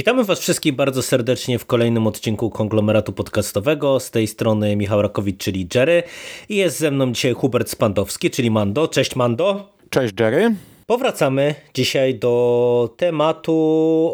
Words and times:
Witamy 0.00 0.24
Was 0.24 0.40
wszystkich 0.40 0.74
bardzo 0.74 1.02
serdecznie 1.02 1.58
w 1.58 1.66
kolejnym 1.66 2.06
odcinku 2.06 2.50
konglomeratu 2.50 3.12
podcastowego. 3.12 4.00
Z 4.00 4.10
tej 4.10 4.26
strony 4.26 4.76
Michał 4.76 5.02
Rakowicz, 5.02 5.38
czyli 5.38 5.68
Jerry. 5.74 6.02
I 6.48 6.56
jest 6.56 6.78
ze 6.78 6.90
mną 6.90 7.12
dzisiaj 7.12 7.32
Hubert 7.32 7.70
Spandowski, 7.70 8.30
czyli 8.30 8.50
Mando. 8.50 8.88
Cześć 8.88 9.16
Mando. 9.16 9.72
Cześć 9.90 10.14
Jerry. 10.20 10.54
Powracamy 10.86 11.54
dzisiaj 11.74 12.14
do 12.14 12.94
tematu, 12.96 13.52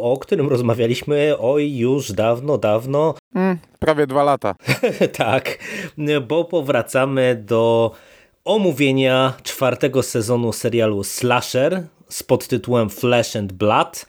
o 0.03 0.17
którym 0.21 0.49
rozmawialiśmy 0.49 1.35
oj 1.39 1.77
już 1.77 2.13
dawno, 2.13 2.59
dawno. 2.59 3.15
Mm, 3.35 3.59
prawie 3.79 4.07
dwa 4.07 4.25
lata. 4.25 4.55
tak, 5.19 5.59
bo 6.29 6.45
powracamy 6.45 7.43
do 7.47 7.91
omówienia 8.45 9.35
czwartego 9.43 10.03
sezonu 10.03 10.53
serialu 10.53 11.05
Slasher 11.05 11.83
z 12.09 12.23
podtytułem 12.23 12.91
Flesh 12.91 13.37
and 13.37 13.53
Blood 13.53 14.07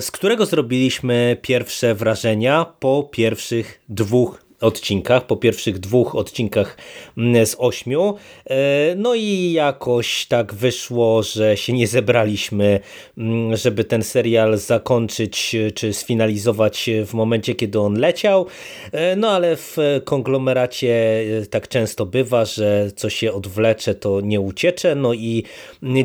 z 0.00 0.10
którego 0.10 0.46
zrobiliśmy 0.46 1.36
pierwsze 1.42 1.94
wrażenia 1.94 2.64
po 2.64 3.08
pierwszych 3.12 3.80
dwóch 3.88 4.47
odcinkach, 4.60 5.26
po 5.26 5.36
pierwszych 5.36 5.78
dwóch 5.78 6.14
odcinkach 6.14 6.76
mm, 7.18 7.46
z 7.46 7.56
ośmiu. 7.58 8.14
E, 8.46 8.56
no 8.96 9.14
i 9.14 9.52
jakoś 9.52 10.26
tak 10.26 10.54
wyszło, 10.54 11.22
że 11.22 11.56
się 11.56 11.72
nie 11.72 11.86
zebraliśmy, 11.86 12.80
mm, 13.18 13.56
żeby 13.56 13.84
ten 13.84 14.02
serial 14.02 14.58
zakończyć 14.58 15.56
czy 15.74 15.92
sfinalizować 15.92 16.90
w 17.06 17.14
momencie, 17.14 17.54
kiedy 17.54 17.80
on 17.80 17.94
leciał. 17.98 18.46
E, 18.92 19.16
no 19.16 19.30
ale 19.30 19.56
w 19.56 19.76
konglomeracie 20.04 21.22
e, 21.42 21.46
tak 21.46 21.68
często 21.68 22.06
bywa, 22.06 22.44
że 22.44 22.90
co 22.96 23.10
się 23.10 23.32
odwlecze, 23.32 23.94
to 23.94 24.20
nie 24.20 24.40
uciecze. 24.40 24.94
No 24.94 25.14
i 25.14 25.44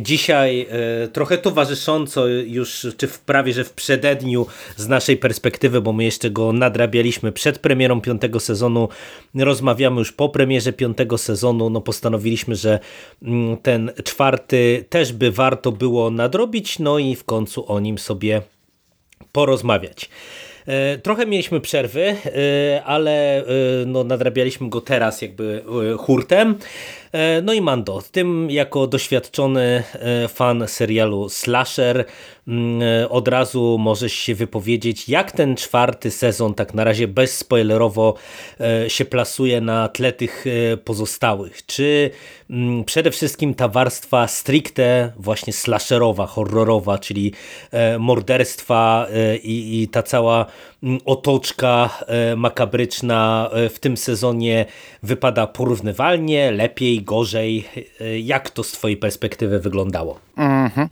dzisiaj 0.02 0.68
trochę 1.14 1.38
towarzysząco 1.38 2.28
już, 2.28 2.88
czy 2.98 3.08
w 3.08 3.20
prawie, 3.20 3.54
że 3.54 3.64
w 3.64 3.74
przededniu 3.74 4.46
z 4.78 4.88
naszej 4.88 5.18
perspektywy, 5.18 5.82
bo 5.82 5.94
my 5.94 6.04
jeszcze 6.04 6.30
go 6.30 6.54
nadrabialiśmy 6.54 7.32
przed 7.32 7.60
premierą 7.60 8.02
piątego 8.02 8.40
sezonu 8.44 8.90
rozmawiamy 9.36 10.00
już 10.00 10.12
po 10.12 10.30
premierze 10.30 10.74
piątego 10.74 11.18
sezonu. 11.18 11.70
No 11.70 11.82
postanowiliśmy, 11.82 12.56
że 12.56 12.80
mm, 13.24 13.58
ten 13.58 13.92
czwarty 14.04 14.86
też 14.90 15.14
by 15.14 15.32
warto 15.32 15.72
było 15.72 16.12
nadrobić, 16.12 16.80
no 16.80 17.00
i 17.00 17.16
w 17.16 17.24
końcu 17.24 17.72
o 17.72 17.80
nim 17.80 17.98
sobie 17.98 18.42
porozmawiać. 19.32 20.10
E, 20.68 20.98
trochę 20.98 21.26
mieliśmy 21.26 21.62
przerwy, 21.62 22.16
e, 22.26 22.84
ale 22.84 23.38
e, 23.38 23.46
no, 23.86 24.04
nadrabialiśmy 24.04 24.70
go 24.70 24.82
teraz 24.82 25.22
jakby 25.22 25.64
hurtem. 25.98 26.56
No 27.44 27.54
i 27.54 27.62
Mando, 27.62 28.02
tym 28.12 28.52
jako 28.52 28.88
doświadczony 28.88 29.84
fan 30.28 30.64
serialu 30.68 31.30
Slasher 31.30 32.06
Mm, 32.48 32.82
e, 32.82 33.10
od 33.10 33.28
razu 33.28 33.78
możesz 33.80 34.14
się 34.14 34.36
wypowiedzieć, 34.36 35.10
jak 35.10 35.32
ten 35.32 35.56
czwarty 35.56 36.12
sezon 36.12 36.54
tak 36.54 36.74
na 36.74 36.84
razie 36.84 37.08
bezspoilerowo 37.08 38.14
e, 38.60 38.90
się 38.90 39.06
plasuje 39.06 39.62
na 39.62 39.88
tle 39.88 40.12
tych 40.14 40.46
e, 40.48 40.78
pozostałych. 40.78 41.66
Czy 41.66 42.10
mm, 42.50 42.84
przede 42.84 43.12
wszystkim 43.12 43.54
ta 43.54 43.68
warstwa 43.68 44.28
stricte 44.28 45.12
właśnie 45.18 45.54
slasherowa, 45.54 46.26
horrorowa, 46.26 46.98
czyli 46.98 47.34
morderstwa 48.00 49.08
i, 49.44 49.82
i 49.82 49.88
ta 49.88 50.04
cała 50.04 50.46
otoczka 51.06 51.90
makabryczna 52.38 53.50
w 53.70 53.80
tym 53.80 53.98
sezonie 53.98 54.66
wypada 55.04 55.48
porównywalnie, 55.48 56.52
lepiej, 56.52 57.02
gorzej. 57.02 57.68
Jak 58.22 58.50
to 58.50 58.64
z 58.64 58.72
twojej 58.72 58.98
perspektywy 58.98 59.60
wyglądało? 59.60 60.20
-hmm. 60.38 60.88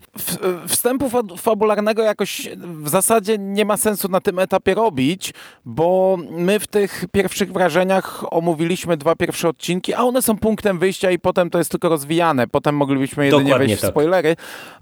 Wstępu 0.68 1.10
fabularnego 1.38 2.04
jakoś 2.04 2.50
w 2.58 2.90
zasadzie 2.90 3.38
nie 3.38 3.66
ma 3.66 3.78
sensu 3.78 4.08
na 4.08 4.22
tym 4.22 4.40
etapie 4.40 4.74
robić, 4.74 5.34
bo 5.66 6.18
my 6.32 6.60
w 6.60 6.68
tych 6.68 7.06
pierwszych 7.12 7.54
wrażeniach 7.54 8.34
omówiliśmy 8.34 8.98
dwa 8.98 9.16
pierwsze 9.16 9.50
odcinki, 9.50 9.94
a 9.94 10.04
one 10.04 10.22
są 10.22 10.38
punktem 10.38 10.80
wyjścia 10.80 11.12
i 11.12 11.20
potem 11.20 11.50
to 11.50 11.58
jest 11.58 11.72
tylko 11.72 11.90
rozwijane. 11.90 12.48
Potem 12.48 12.76
moglibyśmy 12.76 13.26
jedynie 13.26 13.44
Dokładnie 13.44 13.68
wejść 13.68 13.82
tak. 13.82 13.90
w 13.90 13.94
spoilery. 13.94 14.36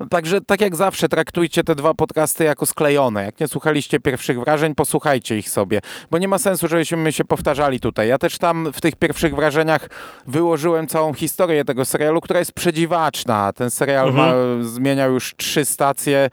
Także 0.10 0.42
tak 0.42 0.62
jak 0.62 0.76
zawsze 0.76 1.10
traktujcie 1.10 1.64
te 1.64 1.76
dwa 1.76 1.94
podcasty 1.94 2.44
jako 2.44 2.66
sklejone. 2.66 3.26
Jak 3.26 3.40
nie 3.40 3.48
słuchaliście 3.48 4.00
pierwszych 4.00 4.40
wrażeń, 4.40 4.76
posłuchajcie 4.76 4.99
ich 5.38 5.50
sobie, 5.50 5.82
bo 6.12 6.18
nie 6.18 6.28
ma 6.28 6.38
sensu, 6.38 6.68
żebyśmy 6.68 7.12
się 7.12 7.26
powtarzali 7.26 7.80
tutaj. 7.80 8.08
Ja 8.08 8.18
też 8.18 8.38
tam 8.38 8.72
w 8.74 8.82
tych 8.82 8.96
pierwszych 8.96 9.36
wrażeniach 9.36 9.90
wyłożyłem 10.28 10.88
całą 10.88 11.14
historię 11.14 11.66
tego 11.66 11.86
serialu, 11.86 12.22
która 12.22 12.40
jest 12.40 12.52
przedziwaczna. 12.52 13.54
Ten 13.54 13.70
serial 13.70 14.08
mhm. 14.10 14.28
ma, 14.28 14.64
zmieniał 14.64 15.14
już 15.14 15.36
trzy 15.36 15.66
stacje, 15.66 16.30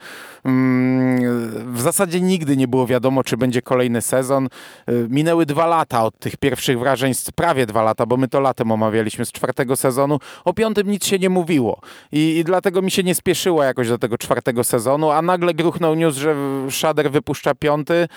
Mm, 0.47 1.73
w 1.73 1.81
zasadzie 1.81 2.21
nigdy 2.21 2.57
nie 2.57 2.67
było 2.67 2.87
wiadomo, 2.87 3.23
czy 3.23 3.37
będzie 3.37 3.61
kolejny 3.61 4.01
sezon. 4.01 4.47
Y, 4.89 5.07
minęły 5.09 5.45
dwa 5.45 5.67
lata 5.67 6.03
od 6.03 6.19
tych 6.19 6.37
pierwszych 6.37 6.79
wrażeń, 6.79 7.13
prawie 7.35 7.65
dwa 7.65 7.83
lata, 7.83 8.05
bo 8.05 8.17
my 8.17 8.27
to 8.27 8.39
latem 8.39 8.71
omawialiśmy 8.71 9.25
z 9.25 9.31
czwartego 9.31 9.75
sezonu. 9.75 10.19
O 10.45 10.53
piątym 10.53 10.89
nic 10.91 11.05
się 11.05 11.19
nie 11.19 11.29
mówiło 11.29 11.81
i, 12.11 12.37
i 12.37 12.43
dlatego 12.43 12.81
mi 12.81 12.91
się 12.91 13.03
nie 13.03 13.15
spieszyło 13.15 13.63
jakoś 13.63 13.89
do 13.89 13.97
tego 13.97 14.17
czwartego 14.17 14.63
sezonu, 14.63 15.11
a 15.11 15.21
nagle 15.21 15.53
gruchnął 15.53 15.95
news, 15.95 16.15
że 16.15 16.35
Shader 16.69 17.11
wypuszcza 17.11 17.55
piąty, 17.55 18.07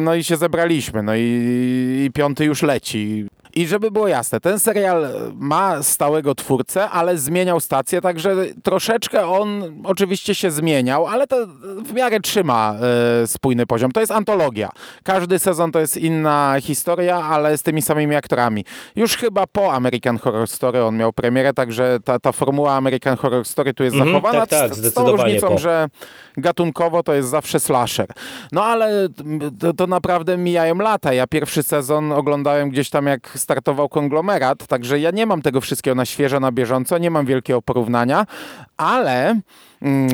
no 0.00 0.14
i 0.14 0.24
się 0.24 0.36
zebraliśmy, 0.36 1.02
no 1.02 1.14
i, 1.16 2.02
i 2.06 2.10
piąty 2.14 2.44
już 2.44 2.62
leci. 2.62 3.26
I 3.60 3.66
żeby 3.66 3.90
było 3.90 4.08
jasne, 4.08 4.40
ten 4.40 4.58
serial 4.58 5.08
ma 5.34 5.82
stałego 5.82 6.34
twórcę, 6.34 6.90
ale 6.90 7.18
zmieniał 7.18 7.60
stację, 7.60 8.00
także 8.00 8.36
troszeczkę 8.62 9.26
on 9.26 9.62
oczywiście 9.84 10.34
się 10.34 10.50
zmieniał, 10.50 11.06
ale 11.06 11.26
to 11.26 11.36
w 11.84 11.92
miarę 11.92 12.20
trzyma 12.20 12.74
y, 13.22 13.26
spójny 13.26 13.66
poziom. 13.66 13.92
To 13.92 14.00
jest 14.00 14.12
antologia. 14.12 14.70
Każdy 15.04 15.38
sezon 15.38 15.72
to 15.72 15.80
jest 15.80 15.96
inna 15.96 16.56
historia, 16.60 17.16
ale 17.16 17.58
z 17.58 17.62
tymi 17.62 17.82
samymi 17.82 18.16
aktorami. 18.16 18.64
Już 18.96 19.16
chyba 19.16 19.46
po 19.46 19.72
American 19.72 20.18
Horror 20.18 20.48
Story 20.48 20.84
on 20.84 20.96
miał 20.96 21.12
premierę, 21.12 21.54
także 21.54 21.98
ta, 22.04 22.18
ta 22.18 22.32
formuła 22.32 22.74
American 22.74 23.16
Horror 23.16 23.44
Story 23.44 23.74
tu 23.74 23.84
jest 23.84 23.96
-hmm, 23.96 24.04
zachowana. 24.04 24.46
Tak, 24.46 24.48
tak, 24.48 24.74
z, 24.74 24.84
z 24.84 24.94
tą 24.94 25.10
różnicą, 25.10 25.48
po. 25.48 25.58
że 25.58 25.88
gatunkowo 26.36 27.02
to 27.02 27.14
jest 27.14 27.28
zawsze 27.28 27.60
slasher. 27.60 28.08
No 28.52 28.64
ale 28.64 29.08
to, 29.60 29.72
to 29.72 29.86
naprawdę 29.86 30.36
mijają 30.36 30.74
lata. 30.74 31.12
Ja 31.12 31.26
pierwszy 31.26 31.62
sezon 31.62 32.12
oglądałem 32.12 32.70
gdzieś 32.70 32.90
tam 32.90 33.06
jak 33.06 33.28
startował 33.50 33.88
konglomerat, 33.88 34.66
także 34.66 35.00
ja 35.00 35.10
nie 35.10 35.26
mam 35.26 35.42
tego 35.42 35.60
wszystkiego 35.60 35.94
na 35.94 36.04
świeżo, 36.04 36.40
na 36.40 36.52
bieżąco, 36.52 36.98
nie 36.98 37.10
mam 37.10 37.26
wielkiego 37.26 37.62
porównania, 37.62 38.26
ale 38.76 39.40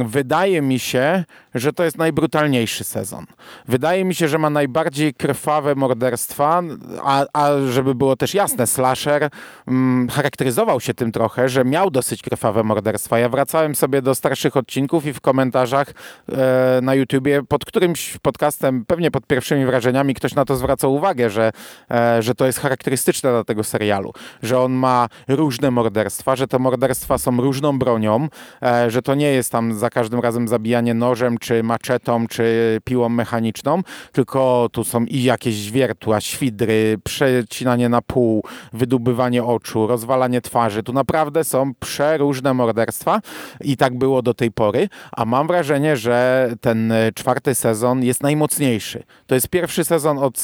wydaje 0.04 0.62
mi 0.62 0.78
się, 0.78 1.24
że 1.54 1.72
to 1.72 1.84
jest 1.84 1.98
najbrutalniejszy 1.98 2.84
sezon. 2.84 3.26
Wydaje 3.68 4.04
mi 4.04 4.14
się, 4.14 4.28
że 4.28 4.38
ma 4.38 4.50
najbardziej 4.50 5.14
krwawe 5.14 5.74
morderstwa, 5.74 6.62
a, 7.04 7.24
a 7.32 7.50
żeby 7.70 7.94
było 7.94 8.16
też 8.16 8.34
jasne, 8.34 8.66
slasher 8.66 9.30
mm, 9.68 10.08
charakteryzował 10.08 10.80
się 10.80 10.94
tym 10.94 11.12
trochę, 11.12 11.48
że 11.48 11.64
miał 11.64 11.90
dosyć 11.90 12.22
krwawe 12.22 12.62
morderstwa. 12.62 13.18
Ja 13.18 13.28
wracałem 13.28 13.74
sobie 13.74 14.02
do 14.02 14.14
starszych 14.14 14.56
odcinków 14.56 15.06
i 15.06 15.12
w 15.12 15.20
komentarzach 15.20 15.92
e, 16.28 16.80
na 16.82 16.94
YouTubie 16.94 17.42
pod 17.48 17.64
którymś 17.64 18.18
podcastem, 18.22 18.84
pewnie 18.84 19.10
pod 19.10 19.26
pierwszymi 19.26 19.66
wrażeniami, 19.66 20.14
ktoś 20.14 20.34
na 20.34 20.44
to 20.44 20.56
zwracał 20.56 20.94
uwagę, 20.94 21.30
że, 21.30 21.52
e, 21.90 22.22
że 22.22 22.34
to 22.34 22.46
jest 22.46 22.58
charakterystyczne 22.58 23.30
dla 23.30 23.44
tego 23.44 23.64
serialu, 23.64 24.12
że 24.42 24.60
on 24.60 24.72
ma 24.72 25.08
różne 25.28 25.70
morderstwa, 25.70 26.36
że 26.36 26.48
te 26.48 26.58
morderstwa 26.58 27.18
są 27.18 27.36
różną 27.36 27.78
bronią, 27.78 28.28
e, 28.62 28.90
że 28.90 29.02
to 29.02 29.14
nie 29.14 29.32
jest 29.32 29.55
tam 29.56 29.74
za 29.74 29.90
każdym 29.90 30.20
razem 30.20 30.48
zabijanie 30.48 30.94
nożem, 30.94 31.38
czy 31.38 31.62
maczetą, 31.62 32.26
czy 32.26 32.78
piłą 32.84 33.08
mechaniczną, 33.08 33.80
tylko 34.12 34.68
tu 34.72 34.84
są 34.84 35.04
i 35.04 35.22
jakieś 35.22 35.70
wiertła, 35.70 36.20
świdry, 36.20 36.98
przecinanie 37.04 37.88
na 37.88 38.02
pół, 38.02 38.44
wydubywanie 38.72 39.44
oczu, 39.44 39.86
rozwalanie 39.86 40.40
twarzy. 40.40 40.82
Tu 40.82 40.92
naprawdę 40.92 41.44
są 41.44 41.74
przeróżne 41.80 42.54
morderstwa 42.54 43.20
i 43.60 43.76
tak 43.76 43.98
było 43.98 44.22
do 44.22 44.34
tej 44.34 44.52
pory, 44.52 44.88
a 45.12 45.24
mam 45.24 45.46
wrażenie, 45.46 45.96
że 45.96 46.50
ten 46.60 46.92
czwarty 47.14 47.54
sezon 47.54 48.04
jest 48.04 48.22
najmocniejszy. 48.22 49.02
To 49.26 49.34
jest 49.34 49.48
pierwszy 49.48 49.84
sezon 49.84 50.18
od 50.18 50.40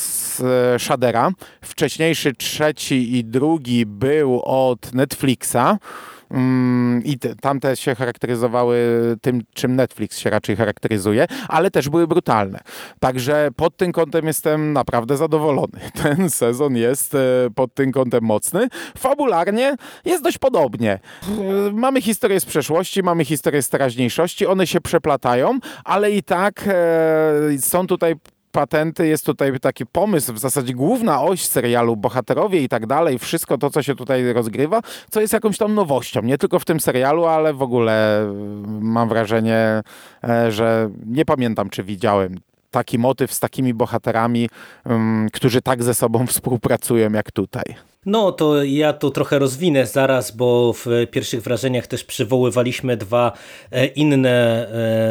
Shadera, 0.78 1.30
wcześniejszy 1.62 2.32
trzeci 2.32 3.16
i 3.16 3.24
drugi 3.24 3.86
był 3.86 4.42
od 4.44 4.94
Netflixa. 4.94 5.78
Mm, 6.32 7.04
i 7.04 7.18
te, 7.18 7.34
tamte 7.34 7.76
się 7.76 7.94
charakteryzowały 7.94 8.78
tym, 9.22 9.42
czym 9.54 9.76
Netflix 9.76 10.18
się 10.18 10.30
raczej 10.30 10.56
charakteryzuje, 10.56 11.26
ale 11.48 11.70
też 11.70 11.88
były 11.88 12.06
brutalne. 12.06 12.60
Także 13.00 13.48
pod 13.56 13.76
tym 13.76 13.92
kątem 13.92 14.26
jestem 14.26 14.72
naprawdę 14.72 15.16
zadowolony. 15.16 15.80
Ten 16.02 16.30
sezon 16.30 16.76
jest 16.76 17.14
e, 17.14 17.18
pod 17.54 17.74
tym 17.74 17.92
kątem 17.92 18.24
mocny. 18.24 18.68
Fabularnie 18.98 19.76
jest 20.04 20.24
dość 20.24 20.38
podobnie. 20.38 20.98
Mamy 21.72 22.02
historię 22.02 22.40
z 22.40 22.44
przeszłości, 22.44 23.02
mamy 23.02 23.24
historię 23.24 23.62
z 23.62 23.68
teraźniejszości, 23.68 24.46
one 24.46 24.66
się 24.66 24.80
przeplatają, 24.80 25.58
ale 25.84 26.10
i 26.10 26.22
tak 26.22 26.64
e, 26.66 27.58
są 27.60 27.86
tutaj 27.86 28.14
patenty, 28.52 29.06
jest 29.06 29.26
tutaj 29.26 29.60
taki 29.60 29.86
pomysł, 29.86 30.32
w 30.32 30.38
zasadzie 30.38 30.74
główna 30.74 31.22
oś 31.22 31.46
serialu, 31.46 31.96
bohaterowie 31.96 32.62
i 32.62 32.68
tak 32.68 32.86
dalej, 32.86 33.18
wszystko 33.18 33.58
to, 33.58 33.70
co 33.70 33.82
się 33.82 33.94
tutaj 33.94 34.32
rozgrywa, 34.32 34.80
co 35.10 35.20
jest 35.20 35.32
jakąś 35.32 35.58
tam 35.58 35.74
nowością, 35.74 36.22
nie 36.22 36.38
tylko 36.38 36.58
w 36.58 36.64
tym 36.64 36.80
serialu, 36.80 37.24
ale 37.24 37.54
w 37.54 37.62
ogóle 37.62 38.22
mm, 38.22 38.82
mam 38.82 39.08
wrażenie, 39.08 39.82
e, 40.24 40.52
że 40.52 40.90
nie 41.06 41.24
pamiętam, 41.24 41.70
czy 41.70 41.82
widziałem 41.82 42.40
taki 42.70 42.98
motyw 42.98 43.32
z 43.32 43.40
takimi 43.40 43.74
bohaterami, 43.74 44.48
um, 44.84 45.28
którzy 45.32 45.62
tak 45.62 45.82
ze 45.82 45.94
sobą 45.94 46.26
współpracują 46.26 47.12
jak 47.12 47.32
tutaj. 47.32 47.64
No 48.06 48.32
to 48.32 48.64
ja 48.64 48.92
to 48.92 49.10
trochę 49.10 49.38
rozwinę 49.38 49.86
zaraz, 49.86 50.30
bo 50.30 50.72
w 50.72 50.86
pierwszych 51.10 51.42
wrażeniach 51.42 51.86
też 51.86 52.04
przywoływaliśmy 52.04 52.96
dwa 52.96 53.32
e, 53.70 53.86
inne 53.86 54.68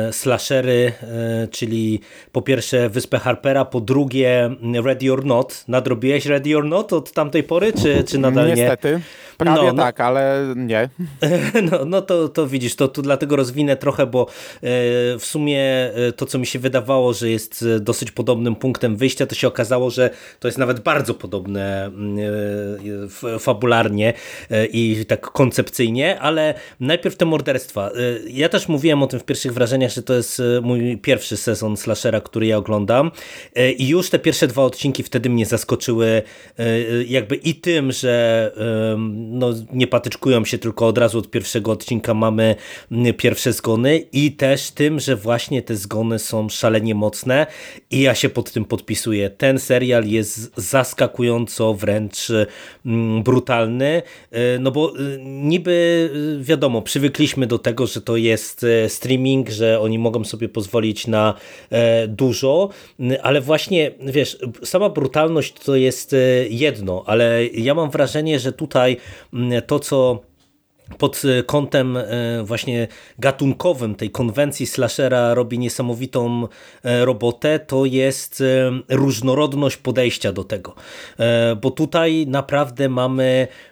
e, 0.09 0.13
slashery, 0.13 0.93
e, 1.01 1.47
czyli 1.47 1.99
po 2.31 2.41
pierwsze 2.41 2.89
Wyspę 2.89 3.19
Harpera, 3.19 3.65
po 3.65 3.81
drugie 3.81 4.55
Ready 4.83 5.13
or 5.13 5.25
Not. 5.25 5.63
Nadrobiłeś 5.67 6.25
Ready 6.25 6.57
or 6.57 6.65
Not 6.65 6.93
od 6.93 7.11
tamtej 7.11 7.43
pory, 7.43 7.73
czy, 7.73 8.03
czy 8.03 8.17
nadal 8.17 8.47
Niestety. 8.47 8.87
nie? 8.87 8.93
Niestety. 8.95 9.21
Prawie 9.37 9.67
no, 9.67 9.73
no, 9.73 9.83
tak, 9.83 10.01
ale 10.01 10.53
nie. 10.55 10.89
No, 11.71 11.85
no 11.85 12.01
to, 12.01 12.29
to 12.29 12.47
widzisz, 12.47 12.75
to, 12.75 12.87
to 12.87 13.01
dlatego 13.01 13.35
rozwinę 13.35 13.75
trochę, 13.75 14.07
bo 14.07 14.27
w 15.19 15.23
sumie 15.25 15.91
to, 16.15 16.25
co 16.25 16.39
mi 16.39 16.45
się 16.45 16.59
wydawało, 16.59 17.13
że 17.13 17.29
jest 17.29 17.65
dosyć 17.79 18.11
podobnym 18.11 18.55
punktem 18.55 18.95
wyjścia, 18.95 19.25
to 19.25 19.35
się 19.35 19.47
okazało, 19.47 19.89
że 19.89 20.09
to 20.39 20.47
jest 20.47 20.57
nawet 20.57 20.79
bardzo 20.79 21.13
podobne 21.13 21.85
mm, 21.85 22.80
fabularnie 23.39 24.13
e, 24.51 24.65
i 24.65 25.05
tak 25.05 25.21
koncepcyjnie, 25.21 26.19
ale 26.19 26.53
najpierw 26.79 27.15
te 27.15 27.25
morderstwa. 27.25 27.87
E, 27.87 27.91
ja 28.29 28.49
też 28.49 28.67
mówiłem 28.67 29.03
o 29.03 29.07
tym 29.07 29.19
w 29.19 29.23
pierwszych 29.23 29.53
wrażeniach, 29.53 29.91
że 29.91 30.03
to 30.03 30.13
jest 30.13 30.41
mój 30.61 30.97
pierwszy 30.97 31.37
sezon 31.37 31.77
slashera, 31.77 32.21
który 32.21 32.45
ja 32.45 32.57
oglądam 32.57 33.11
i 33.77 33.87
już 33.87 34.09
te 34.09 34.19
pierwsze 34.19 34.47
dwa 34.47 34.63
odcinki 34.63 35.03
wtedy 35.03 35.29
mnie 35.29 35.45
zaskoczyły 35.45 36.21
jakby 37.07 37.35
i 37.35 37.55
tym, 37.55 37.91
że 37.91 38.51
no, 39.07 39.53
nie 39.73 39.87
patyczkują 39.87 40.45
się 40.45 40.57
tylko 40.57 40.87
od 40.87 40.97
razu 40.97 41.19
od 41.19 41.31
pierwszego 41.31 41.71
odcinka 41.71 42.13
mamy 42.13 42.55
pierwsze 43.17 43.53
zgony 43.53 43.97
i 43.97 44.31
też 44.31 44.71
tym, 44.71 44.99
że 44.99 45.15
właśnie 45.15 45.61
te 45.61 45.75
zgony 45.75 46.19
są 46.19 46.49
szalenie 46.49 46.95
mocne 46.95 47.47
i 47.91 48.01
ja 48.01 48.15
się 48.15 48.29
pod 48.29 48.51
tym 48.51 48.65
podpisuję. 48.65 49.29
Ten 49.29 49.59
serial 49.59 50.05
jest 50.05 50.51
zaskakująco 50.55 51.73
wręcz 51.73 52.31
brutalny, 53.23 54.01
e, 54.31 54.59
no 54.59 54.71
bo 54.71 54.89
e, 54.89 55.17
niby 55.23 56.09
e, 56.39 56.43
wiadomo, 56.43 56.81
przywykliśmy 56.81 57.47
do 57.47 57.59
tego, 57.59 57.87
że 57.87 58.01
to 58.01 58.17
jest 58.17 58.65
streaming, 58.87 59.49
że 59.49 59.79
oni 59.79 59.99
mogą 59.99 60.23
sobie 60.23 60.49
pozwolić 60.49 61.07
na 61.07 61.33
dużo, 62.07 62.69
ale 63.23 63.41
właśnie, 63.41 63.91
wiesz, 63.99 64.37
sama 64.63 64.89
brutalność 64.89 65.53
to 65.53 65.75
jest 65.75 66.15
jedno, 66.49 67.03
ale 67.05 67.45
ja 67.47 67.73
mam 67.73 67.89
wrażenie, 67.89 68.39
że 68.39 68.51
tutaj 68.51 68.97
to, 69.67 69.79
co 69.79 70.21
pod 70.97 71.21
kątem 71.45 71.97
właśnie 72.43 72.87
gatunkowym 73.19 73.95
tej 73.95 74.09
konwencji 74.09 74.67
slashera 74.67 75.33
robi 75.33 75.59
niesamowitą 75.59 76.47
robotę, 76.83 77.59
to 77.59 77.85
jest 77.85 78.43
różnorodność 78.89 79.77
podejścia 79.77 80.31
do 80.33 80.43
tego. 80.43 80.75
Bo 81.61 81.71
tutaj 81.71 82.25
naprawdę 82.27 82.89
mamy 82.89 83.23
e, 83.23 83.70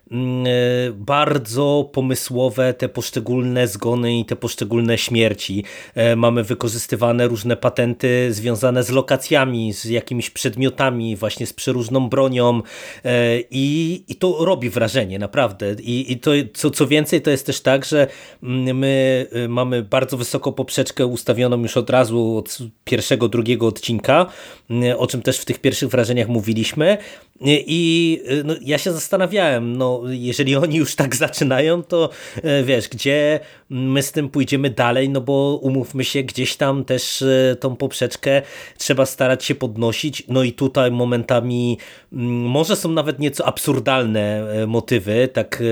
bardzo 0.94 1.90
pomysłowe 1.94 2.74
te 2.74 2.90
poszczególne 2.90 3.68
zgony 3.68 4.20
i 4.20 4.26
te 4.26 4.36
poszczególne 4.36 4.98
śmierci. 4.98 5.64
E, 5.96 6.16
mamy 6.16 6.44
wykorzystywane 6.44 7.28
różne 7.28 7.58
patenty 7.58 8.34
związane 8.34 8.84
z 8.84 8.90
lokacjami, 8.90 9.74
z 9.74 9.86
jakimiś 9.86 10.30
przedmiotami, 10.30 11.16
właśnie 11.16 11.48
z 11.48 11.54
przeróżną 11.54 12.10
bronią 12.10 12.62
e, 13.06 13.40
i, 13.52 14.04
i 14.08 14.16
to 14.16 14.46
robi 14.46 14.70
wrażenie, 14.70 15.20
naprawdę. 15.20 15.74
I, 15.74 16.12
i 16.12 16.20
to, 16.20 16.32
co, 16.54 16.72
co 16.72 16.88
więcej, 16.88 17.22
to 17.22 17.32
jest 17.32 17.46
też 17.46 17.62
tak, 17.62 17.86
że 17.86 18.08
mm, 18.44 18.78
my 18.78 19.26
mamy 19.50 19.84
bardzo 19.84 20.18
wysoką 20.18 20.52
poprzeczkę 20.52 21.06
ustawioną 21.06 21.62
już 21.62 21.78
od 21.78 21.90
razu 21.90 22.38
od 22.38 22.58
pierwszego, 22.84 23.28
drugiego 23.28 23.68
odcinka, 23.68 24.26
mm, 24.70 25.00
o 25.00 25.08
czym 25.08 25.22
też 25.22 25.40
w 25.40 25.46
tych 25.46 25.60
pierwszych 25.60 25.90
wrażeniach 25.90 26.28
mówiliśmy, 26.28 26.98
i 27.42 28.22
y, 28.32 28.44
no, 28.44 28.56
ja 28.62 28.78
się 28.78 28.92
zastanawiałem, 28.92 29.78
no 29.78 30.02
jeżeli 30.08 30.56
oni 30.56 30.76
już 30.78 30.96
tak 30.96 31.16
zaczynają, 31.16 31.84
to 31.84 32.10
e, 32.44 32.64
wiesz, 32.64 32.90
gdzie 32.90 33.40
my 33.70 34.04
z 34.04 34.12
tym 34.12 34.30
pójdziemy 34.30 34.70
dalej, 34.70 35.10
no 35.10 35.22
bo 35.22 35.60
umówmy 35.62 36.04
się, 36.04 36.24
gdzieś 36.24 36.58
tam 36.58 36.86
też 36.86 37.22
e, 37.22 37.56
tą 37.60 37.76
poprzeczkę 37.76 38.42
trzeba 38.78 39.06
starać 39.06 39.46
się 39.46 39.56
podnosić, 39.56 40.24
no 40.28 40.44
i 40.44 40.54
tutaj 40.54 40.92
momentami 40.92 41.78
mm, 42.14 42.28
może 42.42 42.76
są 42.76 42.92
nawet 42.92 43.20
nieco 43.20 43.46
absurdalne 43.46 44.52
e, 44.52 44.68
motywy, 44.68 45.30
tak 45.34 45.64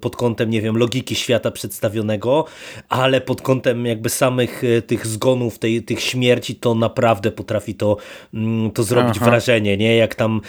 pod 0.00 0.16
kątem, 0.16 0.50
nie 0.50 0.62
wiem, 0.62 0.76
logiki 0.76 1.14
świata 1.14 1.50
przedstawionego, 1.50 2.44
ale 2.88 3.20
pod 3.20 3.42
kątem 3.42 3.86
jakby 3.86 4.08
samych 4.08 4.62
tych 4.86 5.06
zgonów, 5.06 5.58
tej, 5.58 5.82
tych 5.82 6.00
śmierci, 6.00 6.54
to 6.54 6.74
naprawdę 6.74 7.30
potrafi 7.30 7.74
to, 7.74 7.96
mm, 8.34 8.70
to 8.70 8.82
zrobić 8.82 9.16
Aha. 9.16 9.24
wrażenie, 9.24 9.76
nie? 9.76 9.96
Jak 9.96 10.14
tam 10.14 10.40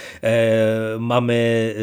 mamy 1.00 1.74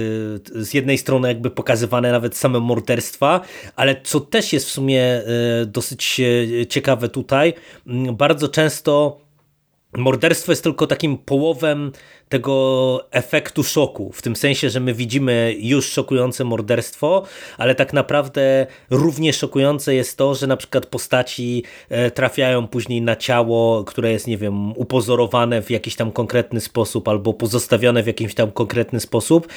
y, 0.55 0.65
z 0.65 0.73
jednej 0.73 0.97
strony 0.97 1.27
jakby 1.27 1.51
pokazywane 1.51 2.11
nawet 2.11 2.37
same 2.37 2.59
morderstwa, 2.59 3.41
ale 3.75 4.01
co 4.01 4.19
też 4.19 4.53
jest 4.53 4.67
w 4.67 4.71
sumie 4.71 5.21
y, 5.61 5.65
dosyć 5.65 6.19
y, 6.19 6.65
ciekawe 6.69 7.09
tutaj, 7.09 7.53
mm, 7.87 8.15
bardzo 8.15 8.49
często 8.49 9.23
morderstwo 9.97 10.51
jest 10.51 10.63
tylko 10.63 10.87
takim 10.87 11.17
połowem 11.17 11.91
tego 12.33 13.07
efektu 13.11 13.63
szoku, 13.63 14.11
w 14.13 14.21
tym 14.21 14.35
sensie, 14.35 14.69
że 14.69 14.79
my 14.79 14.93
widzimy 14.93 15.55
już 15.59 15.91
szokujące 15.91 16.43
morderstwo, 16.43 17.23
ale 17.57 17.75
tak 17.75 17.93
naprawdę 17.93 18.67
równie 18.89 19.33
szokujące 19.33 19.95
jest 19.95 20.17
to, 20.17 20.35
że 20.35 20.47
na 20.47 20.57
przykład 20.57 20.85
postaci 20.85 21.63
e, 21.89 22.11
trafiają 22.11 22.67
później 22.67 23.01
na 23.01 23.15
ciało, 23.15 23.83
które 23.83 24.11
jest, 24.11 24.27
nie 24.27 24.37
wiem, 24.37 24.77
upozorowane 24.77 25.61
w 25.61 25.69
jakiś 25.69 25.95
tam 25.95 26.11
konkretny 26.11 26.61
sposób 26.61 27.07
albo 27.07 27.33
pozostawione 27.33 28.03
w 28.03 28.07
jakimś 28.07 28.33
tam 28.33 28.51
konkretny 28.51 28.99
sposób 28.99 29.47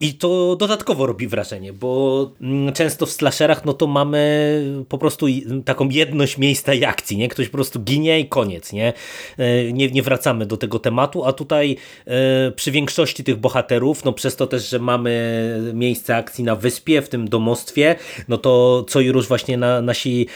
i 0.00 0.14
to 0.14 0.56
dodatkowo 0.56 1.06
robi 1.06 1.26
wrażenie, 1.26 1.72
bo 1.72 2.30
mm, 2.40 2.72
często 2.72 3.06
w 3.06 3.10
slasherach 3.10 3.64
no 3.64 3.72
to 3.72 3.86
mamy 3.86 4.62
po 4.88 4.98
prostu 4.98 5.26
taką 5.64 5.88
jedność 5.88 6.38
miejsca 6.38 6.74
i 6.74 6.84
akcji, 6.84 7.16
nie? 7.16 7.28
Ktoś 7.28 7.48
po 7.48 7.56
prostu 7.56 7.80
ginie 7.80 8.20
i 8.20 8.28
koniec, 8.28 8.72
nie? 8.72 8.92
E, 9.38 9.72
nie, 9.72 9.90
nie 9.90 10.02
wracamy 10.02 10.46
do 10.46 10.56
tego 10.56 10.78
tematu, 10.78 11.24
a 11.24 11.32
tutaj 11.32 11.76
e, 12.06 12.12
przy 12.56 12.70
większości 12.70 13.24
tych 13.24 13.36
bohaterów, 13.36 14.04
no 14.04 14.12
przez 14.12 14.36
to 14.36 14.46
też, 14.46 14.68
że 14.68 14.78
mamy 14.78 15.72
miejsce 15.74 16.16
akcji 16.16 16.44
na 16.44 16.56
wyspie, 16.56 17.02
w 17.02 17.08
tym 17.08 17.28
domostwie, 17.28 17.96
no 18.28 18.38
to 18.38 18.84
co 18.88 19.00
i 19.00 19.12
róż 19.12 19.28
właśnie 19.28 19.56
na, 19.56 19.82
nasi 19.82 20.26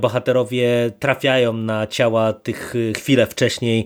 bohaterowie 0.00 0.90
trafiają 0.98 1.52
na 1.52 1.86
ciała 1.86 2.32
tych 2.32 2.74
chwilę 2.96 3.26
wcześniej 3.26 3.84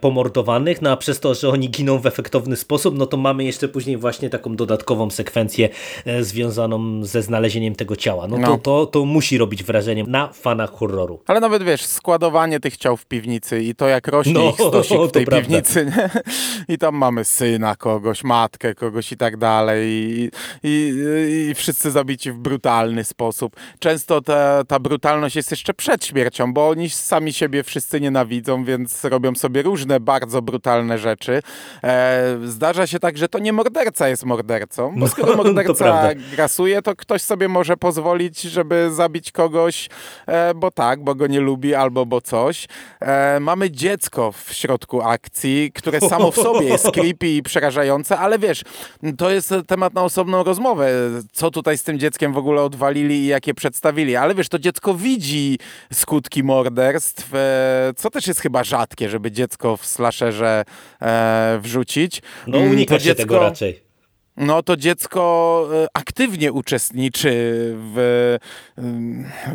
pomordowanych, 0.00 0.82
no 0.82 0.90
a 0.90 0.96
przez 0.96 1.20
to, 1.20 1.34
że 1.34 1.48
oni 1.48 1.70
giną 1.70 1.98
w 1.98 2.06
efektowny 2.06 2.56
sposób, 2.56 2.98
no 2.98 3.06
to 3.06 3.16
mamy 3.16 3.44
jeszcze 3.44 3.68
później 3.68 3.96
właśnie 3.96 4.30
taką 4.30 4.56
dodatkową 4.56 5.10
sekwencję 5.10 5.68
e, 6.06 6.24
związaną 6.24 7.04
ze 7.04 7.22
znalezieniem 7.22 7.74
tego 7.74 7.96
ciała. 7.96 8.26
No, 8.28 8.38
no. 8.38 8.46
To, 8.46 8.58
to, 8.58 8.86
to 8.86 9.04
musi 9.04 9.38
robić 9.38 9.64
wrażenie 9.64 10.04
na 10.04 10.32
fanach 10.32 10.72
horroru. 10.72 11.20
Ale 11.26 11.40
nawet 11.40 11.62
wiesz, 11.62 11.84
składowanie 11.84 12.60
tych 12.60 12.76
ciał 12.76 12.96
w 12.96 13.06
piwnicy 13.06 13.62
i 13.62 13.74
to 13.74 13.88
jak 13.88 14.08
rośnie 14.08 14.32
no, 14.32 14.48
ich 14.50 14.54
stosik 14.54 14.98
w 14.98 15.10
tej 15.10 15.26
piwnicy 15.26 15.86
nie? 15.96 16.10
I 16.68 16.78
tam 16.78 16.94
mamy 16.94 17.24
syna 17.24 17.76
kogoś, 17.76 18.24
matkę 18.24 18.74
kogoś 18.74 19.12
i 19.12 19.16
tak 19.16 19.36
dalej 19.36 19.88
i, 19.88 20.30
i, 20.62 20.92
i 21.50 21.54
wszyscy 21.54 21.90
zabici 21.90 22.32
w 22.32 22.38
brutalny 22.38 23.04
sposób. 23.04 23.56
Często 23.78 24.20
ta, 24.20 24.64
ta 24.64 24.78
brutalność 24.78 25.36
jest 25.36 25.50
jeszcze 25.50 25.74
przed 25.74 26.04
śmiercią, 26.04 26.52
bo 26.52 26.68
oni 26.68 26.90
sami 26.90 27.32
siebie 27.32 27.62
wszyscy 27.62 28.00
nienawidzą, 28.00 28.64
więc 28.64 29.04
robią 29.04 29.34
sobie 29.34 29.62
różne 29.62 30.00
bardzo 30.00 30.42
brutalne 30.42 30.98
rzeczy. 30.98 31.42
E, 31.84 32.38
zdarza 32.44 32.86
się 32.86 32.98
tak, 32.98 33.18
że 33.18 33.28
to 33.28 33.38
nie 33.38 33.52
morderca 33.52 34.08
jest 34.08 34.24
mordercą, 34.24 34.92
bo 34.92 35.00
no, 35.00 35.08
skoro 35.08 35.36
morderca 35.42 36.02
to 36.14 36.20
grasuje, 36.32 36.82
to 36.82 36.96
ktoś 36.96 37.22
sobie 37.22 37.48
może 37.48 37.76
pozwolić, 37.76 38.40
żeby 38.40 38.90
zabić 38.94 39.32
kogoś, 39.32 39.88
e, 40.26 40.54
bo 40.54 40.70
tak, 40.70 41.04
bo 41.04 41.14
go 41.14 41.26
nie 41.26 41.40
lubi 41.40 41.74
albo 41.74 42.06
bo 42.06 42.20
coś. 42.20 42.66
E, 43.00 43.40
mamy 43.40 43.70
dziecko 43.70 44.32
w 44.32 44.52
środku 44.52 45.02
akcji, 45.02 45.72
które 45.74 46.00
samo 46.00 46.30
w 46.30 46.34
sobie 46.34 46.53
jest 46.62 46.90
creepy 46.94 47.28
i 47.28 47.42
przerażające, 47.42 48.18
ale 48.18 48.38
wiesz, 48.38 48.62
to 49.18 49.30
jest 49.30 49.54
temat 49.66 49.94
na 49.94 50.02
osobną 50.02 50.44
rozmowę, 50.44 50.90
co 51.32 51.50
tutaj 51.50 51.78
z 51.78 51.82
tym 51.82 51.98
dzieckiem 51.98 52.32
w 52.32 52.38
ogóle 52.38 52.62
odwalili 52.62 53.14
i 53.14 53.26
jakie 53.26 53.54
przedstawili, 53.54 54.16
ale 54.16 54.34
wiesz, 54.34 54.48
to 54.48 54.58
dziecko 54.58 54.94
widzi 54.94 55.58
skutki 55.92 56.42
morderstw, 56.42 57.34
e, 57.34 57.92
co 57.96 58.10
też 58.10 58.26
jest 58.26 58.40
chyba 58.40 58.64
rzadkie, 58.64 59.08
żeby 59.08 59.30
dziecko 59.30 59.76
w 59.76 59.86
slasherze 59.86 60.64
wrzucić. 61.58 62.22
No 62.46 62.58
unika 62.58 63.00
się 63.00 63.14
tego 63.14 63.38
raczej 63.38 63.83
no 64.36 64.62
to 64.62 64.76
dziecko 64.76 65.68
e, 65.74 65.86
aktywnie 65.94 66.52
uczestniczy 66.52 67.30
w, 67.76 68.36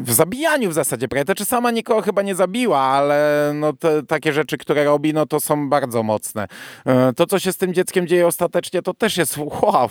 w 0.02 0.12
zabijaniu 0.12 0.70
w 0.70 0.74
zasadzie. 0.74 1.08
Prawda? 1.08 1.36
Czy 1.36 1.46
sama 1.46 1.72
nikogo 1.72 2.02
chyba 2.02 2.22
nie 2.22 2.36
zabiła, 2.36 2.80
ale 2.80 3.52
no 3.56 3.74
te, 3.74 4.04
takie 4.04 4.34
rzeczy, 4.34 4.58
które 4.58 4.84
robi, 4.84 5.14
no 5.14 5.26
to 5.26 5.40
są 5.40 5.70
bardzo 5.70 6.04
mocne. 6.04 6.48
E, 6.86 7.14
to, 7.14 7.26
co 7.28 7.40
się 7.40 7.52
z 7.52 7.58
tym 7.58 7.74
dzieckiem 7.74 8.08
dzieje 8.08 8.28
ostatecznie, 8.28 8.82
to 8.82 8.94
też 8.94 9.18
jest 9.18 9.38
wow, 9.38 9.90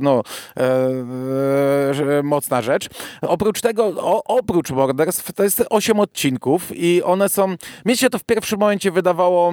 no, 0.00 0.22
e, 0.56 2.22
mocna 2.22 2.62
rzecz. 2.62 2.88
Oprócz 3.22 3.60
tego, 3.60 3.84
o, 3.84 4.22
oprócz 4.24 4.70
morderstw, 4.70 5.32
to 5.32 5.44
jest 5.44 5.64
osiem 5.70 6.00
odcinków 6.00 6.76
i 6.76 7.02
one 7.02 7.28
są... 7.28 7.54
Mnie 7.84 7.96
się 7.96 8.10
to 8.10 8.18
w 8.18 8.24
pierwszym 8.24 8.60
momencie 8.60 8.90
wydawało 8.90 9.52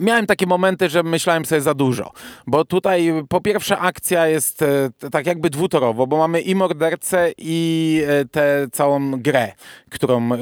miałem 0.00 0.26
takie 0.26 0.46
momenty, 0.46 0.88
że 0.88 1.02
myślałem 1.02 1.44
sobie 1.44 1.60
za 1.60 1.74
dużo, 1.74 2.12
bo 2.46 2.64
tutaj 2.64 3.12
po 3.28 3.40
pierwsze 3.40 3.78
akcja 3.78 4.26
jest 4.26 4.62
e, 4.62 4.90
tak 5.10 5.26
jakby 5.26 5.50
dwutorowo, 5.50 6.06
bo 6.06 6.16
mamy 6.16 6.40
i 6.40 6.54
mordercę 6.54 7.32
i 7.38 8.02
e, 8.08 8.24
tę 8.24 8.66
całą 8.72 9.10
grę, 9.10 9.52
którą 9.90 10.32
e, 10.32 10.38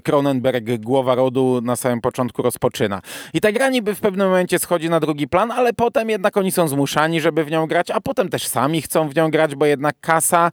Cronenberg, 0.00 0.64
głowa 0.78 1.14
rodu 1.14 1.60
na 1.62 1.76
samym 1.76 2.00
początku 2.00 2.42
rozpoczyna. 2.42 3.02
I 3.34 3.40
ta 3.40 3.52
gra 3.52 3.68
niby 3.68 3.94
w 3.94 4.00
pewnym 4.00 4.26
momencie 4.28 4.58
schodzi 4.58 4.90
na 4.90 5.00
drugi 5.00 5.28
plan, 5.28 5.50
ale 5.50 5.72
potem 5.72 6.10
jednak 6.10 6.36
oni 6.36 6.52
są 6.52 6.68
zmuszani, 6.68 7.20
żeby 7.20 7.44
w 7.44 7.50
nią 7.50 7.66
grać, 7.66 7.90
a 7.90 8.00
potem 8.00 8.28
też 8.28 8.46
sami 8.46 8.82
chcą 8.82 9.08
w 9.08 9.16
nią 9.16 9.30
grać, 9.30 9.54
bo 9.54 9.66
jednak 9.66 9.96
kasa 10.00 10.50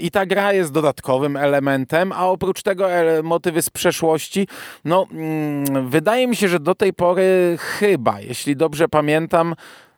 i 0.00 0.10
ta 0.10 0.26
gra 0.26 0.52
jest 0.52 0.72
dodatkowym 0.72 1.36
elementem, 1.36 2.12
a 2.12 2.26
oprócz 2.26 2.62
tego 2.62 2.88
motywy 3.22 3.62
z 3.62 3.70
przeszłości, 3.70 4.48
no 4.84 5.06
mm, 5.12 5.88
wydaje 5.88 6.28
mi 6.28 6.36
się, 6.36 6.48
że 6.48 6.60
do 6.60 6.74
tej 6.74 6.92
pory 6.92 7.51
chyba, 7.58 8.20
jeśli 8.20 8.56
dobrze 8.56 8.88
pamiętam, 8.88 9.54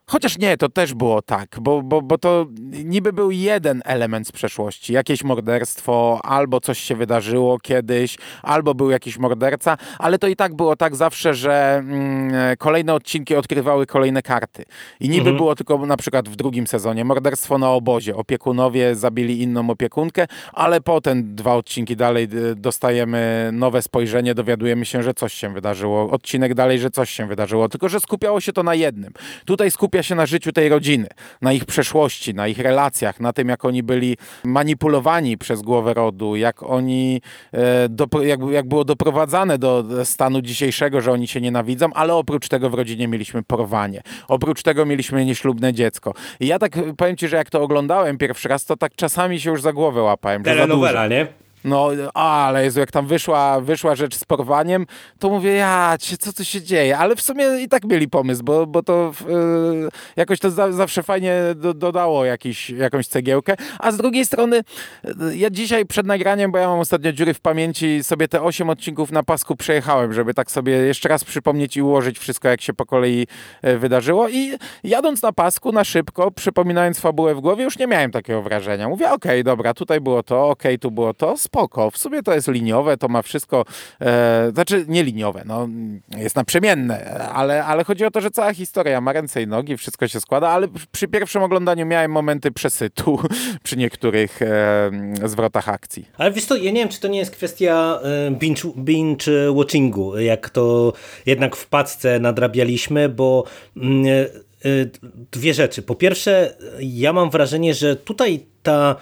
Chociaż 0.06 0.38
nie, 0.38 0.56
to 0.56 0.68
też 0.68 0.94
było 0.94 1.22
tak, 1.22 1.56
bo, 1.60 1.82
bo, 1.82 2.02
bo 2.02 2.18
to 2.18 2.46
niby 2.84 3.12
był 3.12 3.30
jeden 3.30 3.82
element 3.84 4.28
z 4.28 4.32
przeszłości. 4.32 4.92
Jakieś 4.92 5.24
morderstwo, 5.24 6.20
albo 6.24 6.60
coś 6.60 6.78
się 6.78 6.96
wydarzyło 6.96 7.58
kiedyś, 7.58 8.18
albo 8.42 8.74
był 8.74 8.90
jakiś 8.90 9.18
morderca, 9.18 9.76
ale 9.98 10.18
to 10.18 10.28
i 10.28 10.36
tak 10.36 10.54
było 10.54 10.76
tak 10.76 10.96
zawsze, 10.96 11.34
że 11.34 11.76
mm, 11.78 12.56
kolejne 12.56 12.94
odcinki 12.94 13.36
odkrywały 13.36 13.86
kolejne 13.86 14.22
karty. 14.22 14.64
I 15.00 15.08
niby 15.08 15.20
mhm. 15.20 15.36
było 15.36 15.54
tylko 15.54 15.86
na 15.86 15.96
przykład 15.96 16.28
w 16.28 16.36
drugim 16.36 16.66
sezonie 16.66 17.04
morderstwo 17.04 17.58
na 17.58 17.70
obozie. 17.70 18.16
Opiekunowie 18.16 18.94
zabili 18.94 19.42
inną 19.42 19.70
opiekunkę, 19.70 20.26
ale 20.52 20.80
potem 20.80 21.34
dwa 21.34 21.54
odcinki 21.54 21.96
dalej 21.96 22.28
dostajemy 22.56 23.50
nowe 23.52 23.82
spojrzenie, 23.82 24.34
dowiadujemy 24.34 24.84
się, 24.84 25.02
że 25.02 25.14
coś 25.14 25.34
się 25.34 25.52
wydarzyło. 25.52 26.10
Odcinek 26.10 26.54
dalej, 26.54 26.78
że 26.78 26.90
coś 26.90 27.10
się 27.10 27.26
wydarzyło, 27.26 27.68
tylko 27.68 27.88
że 27.88 28.00
skupiało 28.00 28.40
się 28.40 28.52
to 28.52 28.62
na 28.62 28.74
jednym. 28.74 29.12
Tutaj 29.44 29.70
skupiało 29.70 29.93
skupia 29.94 30.02
się 30.02 30.14
na 30.14 30.26
życiu 30.26 30.52
tej 30.52 30.68
rodziny, 30.68 31.06
na 31.42 31.52
ich 31.52 31.64
przeszłości, 31.64 32.34
na 32.34 32.48
ich 32.48 32.58
relacjach, 32.58 33.20
na 33.20 33.32
tym, 33.32 33.48
jak 33.48 33.64
oni 33.64 33.82
byli 33.82 34.16
manipulowani 34.44 35.38
przez 35.38 35.62
głowę 35.62 35.94
rodu, 35.94 36.36
jak 36.36 36.62
oni, 36.62 37.20
e, 37.52 37.88
do, 37.88 38.06
jak, 38.22 38.40
jak 38.50 38.68
było 38.68 38.84
doprowadzane 38.84 39.58
do 39.58 39.84
stanu 40.04 40.40
dzisiejszego, 40.42 41.00
że 41.00 41.12
oni 41.12 41.28
się 41.28 41.40
nienawidzą, 41.40 41.86
ale 41.92 42.14
oprócz 42.14 42.48
tego 42.48 42.70
w 42.70 42.74
rodzinie 42.74 43.08
mieliśmy 43.08 43.42
porwanie. 43.42 44.02
Oprócz 44.28 44.62
tego 44.62 44.86
mieliśmy 44.86 45.24
nieślubne 45.24 45.72
dziecko. 45.72 46.14
I 46.40 46.46
ja 46.46 46.58
tak 46.58 46.72
powiem 46.96 47.16
ci, 47.16 47.28
że 47.28 47.36
jak 47.36 47.50
to 47.50 47.62
oglądałem 47.62 48.18
pierwszy 48.18 48.48
raz, 48.48 48.64
to 48.64 48.76
tak 48.76 48.94
czasami 48.94 49.40
się 49.40 49.50
już 49.50 49.62
za 49.62 49.72
głowę 49.72 50.02
łapałem. 50.02 50.42
Telenowela, 50.42 51.08
nie? 51.08 51.43
No, 51.64 51.88
ale 52.14 52.64
Jezu, 52.64 52.80
jak 52.80 52.90
tam 52.90 53.06
wyszła, 53.06 53.60
wyszła 53.60 53.94
rzecz 53.94 54.16
z 54.16 54.24
porwaniem, 54.24 54.86
to 55.18 55.30
mówię, 55.30 55.52
ja, 55.52 55.96
co 56.18 56.32
tu 56.32 56.44
się 56.44 56.62
dzieje? 56.62 56.98
Ale 56.98 57.16
w 57.16 57.20
sumie 57.20 57.44
i 57.62 57.68
tak 57.68 57.84
mieli 57.84 58.08
pomysł, 58.08 58.42
bo, 58.42 58.66
bo 58.66 58.82
to 58.82 59.12
yy, 59.28 59.88
jakoś 60.16 60.38
to 60.38 60.50
za, 60.50 60.72
zawsze 60.72 61.02
fajnie 61.02 61.34
do, 61.54 61.74
dodało 61.74 62.24
jakiś, 62.24 62.70
jakąś 62.70 63.06
cegiełkę. 63.06 63.56
A 63.78 63.92
z 63.92 63.96
drugiej 63.96 64.26
strony, 64.26 64.60
yy, 65.04 65.36
ja 65.36 65.50
dzisiaj 65.50 65.86
przed 65.86 66.06
nagraniem, 66.06 66.52
bo 66.52 66.58
ja 66.58 66.68
mam 66.68 66.80
ostatnio 66.80 67.12
dziury 67.12 67.34
w 67.34 67.40
pamięci, 67.40 68.04
sobie 68.04 68.28
te 68.28 68.42
osiem 68.42 68.70
odcinków 68.70 69.12
na 69.12 69.22
pasku 69.22 69.56
przejechałem, 69.56 70.12
żeby 70.12 70.34
tak 70.34 70.50
sobie 70.50 70.72
jeszcze 70.72 71.08
raz 71.08 71.24
przypomnieć 71.24 71.76
i 71.76 71.82
ułożyć 71.82 72.18
wszystko, 72.18 72.48
jak 72.48 72.60
się 72.60 72.72
po 72.74 72.86
kolei 72.86 73.26
yy, 73.62 73.78
wydarzyło. 73.78 74.28
I 74.28 74.52
jadąc 74.84 75.22
na 75.22 75.32
pasku, 75.32 75.72
na 75.72 75.84
szybko, 75.84 76.30
przypominając 76.30 77.00
fabułę 77.00 77.34
w 77.34 77.40
głowie, 77.40 77.64
już 77.64 77.78
nie 77.78 77.86
miałem 77.86 78.10
takiego 78.10 78.42
wrażenia. 78.42 78.88
Mówię, 78.88 79.06
okej, 79.06 79.14
okay, 79.14 79.44
dobra, 79.44 79.74
tutaj 79.74 80.00
było 80.00 80.22
to, 80.22 80.48
okej, 80.48 80.72
okay, 80.72 80.78
tu 80.78 80.90
było 80.90 81.14
to, 81.14 81.36
spoko. 81.54 81.90
W 81.90 81.98
sumie 81.98 82.22
to 82.22 82.34
jest 82.34 82.48
liniowe, 82.48 82.96
to 82.96 83.08
ma 83.08 83.22
wszystko, 83.22 83.64
e, 84.00 84.50
znaczy 84.54 84.84
nie 84.88 85.02
liniowe, 85.04 85.42
no 85.46 85.68
jest 86.16 86.36
naprzemienne, 86.36 87.20
ale, 87.20 87.64
ale 87.64 87.84
chodzi 87.84 88.04
o 88.04 88.10
to, 88.10 88.20
że 88.20 88.30
cała 88.30 88.54
historia 88.54 89.00
ma 89.00 89.12
ręce 89.12 89.42
i 89.42 89.46
nogi, 89.46 89.76
wszystko 89.76 90.08
się 90.08 90.20
składa, 90.20 90.48
ale 90.48 90.68
przy 90.92 91.08
pierwszym 91.08 91.42
oglądaniu 91.42 91.86
miałem 91.86 92.10
momenty 92.10 92.50
przesytu 92.50 93.18
przy 93.64 93.76
niektórych 93.76 94.42
e, 94.42 94.90
zwrotach 95.24 95.68
akcji. 95.68 96.06
Ale 96.18 96.32
wiesz 96.32 96.46
to, 96.46 96.56
ja 96.56 96.70
nie 96.70 96.80
wiem, 96.80 96.88
czy 96.88 97.00
to 97.00 97.08
nie 97.08 97.18
jest 97.18 97.30
kwestia 97.30 98.00
e, 98.02 98.30
binge, 98.30 98.62
binge 98.76 99.52
watchingu, 99.52 100.18
jak 100.18 100.50
to 100.50 100.92
jednak 101.26 101.56
w 101.56 101.66
paczce 101.66 102.18
nadrabialiśmy, 102.18 103.08
bo 103.08 103.44
mm, 103.76 104.06
e, 104.06 104.10
e, 104.10 104.86
dwie 105.32 105.54
rzeczy. 105.54 105.82
Po 105.82 105.94
pierwsze, 105.94 106.56
ja 106.80 107.12
mam 107.12 107.30
wrażenie, 107.30 107.74
że 107.74 107.96
tutaj 107.96 108.40
ta 108.62 108.96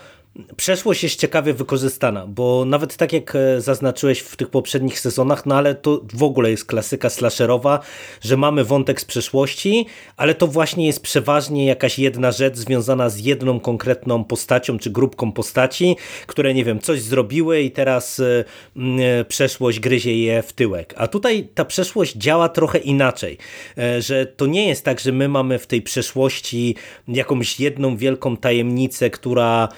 Przeszłość 0.56 1.02
jest 1.02 1.20
ciekawie 1.20 1.54
wykorzystana, 1.54 2.26
bo 2.26 2.64
nawet 2.64 2.96
tak 2.96 3.12
jak 3.12 3.36
e, 3.36 3.60
zaznaczyłeś 3.60 4.18
w 4.18 4.36
tych 4.36 4.48
poprzednich 4.48 5.00
sezonach, 5.00 5.46
no 5.46 5.54
ale 5.54 5.74
to 5.74 6.00
w 6.14 6.22
ogóle 6.22 6.50
jest 6.50 6.64
klasyka 6.64 7.10
slasherowa, 7.10 7.80
że 8.20 8.36
mamy 8.36 8.64
wątek 8.64 9.00
z 9.00 9.04
przeszłości, 9.04 9.86
ale 10.16 10.34
to 10.34 10.46
właśnie 10.46 10.86
jest 10.86 11.02
przeważnie 11.02 11.66
jakaś 11.66 11.98
jedna 11.98 12.32
rzecz 12.32 12.56
związana 12.56 13.08
z 13.08 13.18
jedną 13.18 13.60
konkretną 13.60 14.24
postacią 14.24 14.78
czy 14.78 14.90
grupką 14.90 15.32
postaci, 15.32 15.96
które 16.26 16.54
nie 16.54 16.64
wiem, 16.64 16.80
coś 16.80 17.02
zrobiły 17.02 17.60
i 17.60 17.70
teraz 17.70 18.20
e, 18.20 18.44
e, 19.00 19.24
przeszłość 19.24 19.80
gryzie 19.80 20.22
je 20.22 20.42
w 20.42 20.52
tyłek. 20.52 20.94
A 20.96 21.08
tutaj 21.08 21.48
ta 21.54 21.64
przeszłość 21.64 22.16
działa 22.16 22.48
trochę 22.48 22.78
inaczej, 22.78 23.38
że 23.98 24.26
to 24.26 24.46
nie 24.46 24.68
jest 24.68 24.84
tak, 24.84 25.00
że 25.00 25.12
my 25.12 25.28
mamy 25.28 25.58
w 25.58 25.66
tej 25.66 25.82
przeszłości 25.82 26.76
jakąś 27.08 27.60
jedną 27.60 27.96
wielką 27.96 28.36
tajemnicę, 28.36 29.10
która 29.10 29.68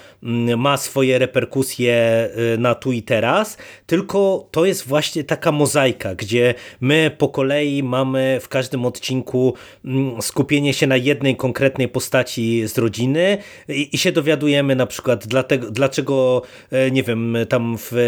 ma 0.56 0.76
swoje 0.76 1.18
reperkusje 1.18 2.28
y, 2.54 2.58
na 2.58 2.74
tu 2.74 2.92
i 2.92 3.02
teraz, 3.02 3.56
tylko 3.86 4.48
to 4.50 4.64
jest 4.64 4.86
właśnie 4.86 5.24
taka 5.24 5.52
mozaika, 5.52 6.14
gdzie 6.14 6.54
my 6.80 7.10
po 7.18 7.28
kolei 7.28 7.82
mamy 7.82 8.38
w 8.42 8.48
każdym 8.48 8.86
odcinku 8.86 9.54
mm, 9.84 10.22
skupienie 10.22 10.74
się 10.74 10.86
na 10.86 10.96
jednej 10.96 11.36
konkretnej 11.36 11.88
postaci 11.88 12.68
z 12.68 12.78
rodziny 12.78 13.38
i, 13.68 13.88
i 13.92 13.98
się 13.98 14.12
dowiadujemy 14.12 14.76
na 14.76 14.86
przykład 14.86 15.26
dlatego, 15.26 15.70
dlaczego, 15.70 16.42
e, 16.70 16.90
nie 16.90 17.02
wiem, 17.02 17.36
tam 17.48 17.78
w 17.78 17.92
e, 17.92 17.98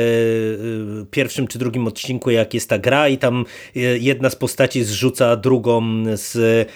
pierwszym 1.10 1.46
czy 1.46 1.58
drugim 1.58 1.86
odcinku 1.86 2.30
jak 2.30 2.54
jest 2.54 2.68
ta 2.68 2.78
gra 2.78 3.08
i 3.08 3.18
tam 3.18 3.44
jedna 4.00 4.30
z 4.30 4.36
postaci 4.36 4.84
zrzuca 4.84 5.36
drugą 5.36 6.04
z, 6.16 6.68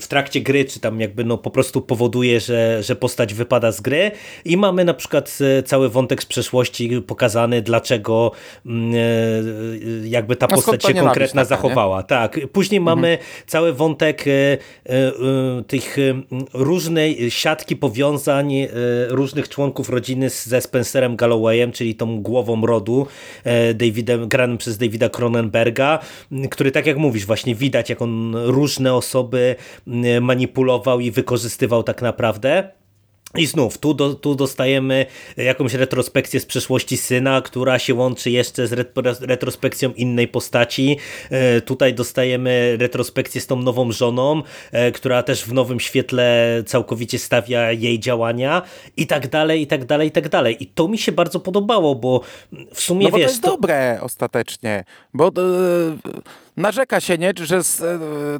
w 0.00 0.06
trakcie 0.08 0.40
gry, 0.40 0.64
czy 0.64 0.80
tam 0.80 1.00
jakby 1.00 1.24
no 1.24 1.38
po 1.38 1.50
prostu 1.50 1.82
powoduje, 1.82 2.40
że, 2.40 2.82
że 2.82 2.96
postać 2.96 3.34
wypada 3.34 3.72
z 3.72 3.80
gry 3.80 4.10
i 4.44 4.56
mamy 4.58 4.84
na 4.84 4.94
przykład 4.94 5.38
e, 5.58 5.62
cały 5.62 5.88
wątek 5.88 6.22
z 6.22 6.26
przeszłości 6.26 7.02
pokazany, 7.06 7.62
dlaczego 7.62 8.32
mm, 8.66 8.94
e, 8.94 10.08
jakby 10.08 10.36
ta 10.36 10.46
no 10.50 10.56
postać 10.56 10.84
się 10.84 10.94
konkretna 10.94 11.42
taka, 11.42 11.48
zachowała. 11.48 11.98
Nie? 11.98 12.04
Tak. 12.04 12.40
Później 12.52 12.78
mhm. 12.78 12.98
mamy 12.98 13.18
cały 13.46 13.72
wątek 13.72 14.24
e, 14.26 14.58
tych 15.66 15.96
różnej 16.54 17.30
siatki 17.30 17.76
powiązań 17.76 18.54
różnych 19.08 19.48
członków 19.48 19.90
rodziny 19.90 20.30
ze 20.30 20.60
Spencerem 20.60 21.16
Gallowayem, 21.16 21.72
czyli 21.72 21.94
tą 21.94 22.22
głową 22.22 22.66
rodu 22.66 23.06
Davidem, 23.74 24.28
granym 24.28 24.58
przez 24.58 24.78
Davida 24.78 25.08
Cronenberga, 25.08 25.98
który 26.50 26.70
tak 26.70 26.86
jak 26.86 26.96
mówisz, 26.96 27.26
właśnie 27.26 27.54
widać 27.54 27.90
jak 27.90 28.02
on 28.02 28.36
różne 28.36 28.94
osoby 28.94 29.56
manipulował 30.20 31.00
i 31.00 31.10
wykorzystywał 31.10 31.82
tak 31.82 32.02
naprawdę. 32.02 32.78
I 33.34 33.46
znów, 33.46 33.78
tu, 33.78 33.94
do, 33.94 34.14
tu 34.14 34.34
dostajemy 34.34 35.06
jakąś 35.36 35.74
retrospekcję 35.74 36.40
z 36.40 36.46
przeszłości 36.46 36.96
syna, 36.96 37.42
która 37.42 37.78
się 37.78 37.94
łączy 37.94 38.30
jeszcze 38.30 38.66
z 38.66 38.72
retrospekcją 39.20 39.92
innej 39.92 40.28
postaci. 40.28 40.96
E, 41.30 41.60
tutaj 41.60 41.94
dostajemy 41.94 42.76
retrospekcję 42.80 43.40
z 43.40 43.46
tą 43.46 43.56
nową 43.56 43.92
żoną, 43.92 44.42
e, 44.72 44.92
która 44.92 45.22
też 45.22 45.44
w 45.44 45.52
nowym 45.52 45.80
świetle 45.80 46.62
całkowicie 46.66 47.18
stawia 47.18 47.72
jej 47.72 48.00
działania 48.00 48.62
i 48.96 49.06
tak 49.06 49.28
dalej, 49.28 49.62
i 49.62 49.66
tak 49.66 49.84
dalej, 49.84 50.08
i 50.08 50.10
tak 50.10 50.28
dalej. 50.28 50.62
I 50.62 50.66
to 50.66 50.88
mi 50.88 50.98
się 50.98 51.12
bardzo 51.12 51.40
podobało, 51.40 51.94
bo 51.94 52.20
w 52.74 52.80
sumie 52.80 53.04
no 53.04 53.10
bo 53.10 53.16
wiesz... 53.16 53.26
to 53.26 53.30
jest 53.30 53.42
to... 53.42 53.50
dobre 53.50 53.98
ostatecznie, 54.02 54.84
bo... 55.14 55.30
Yy 56.04 56.22
narzeka 56.58 57.00
się, 57.00 57.18
nie, 57.18 57.32
że 57.42 57.60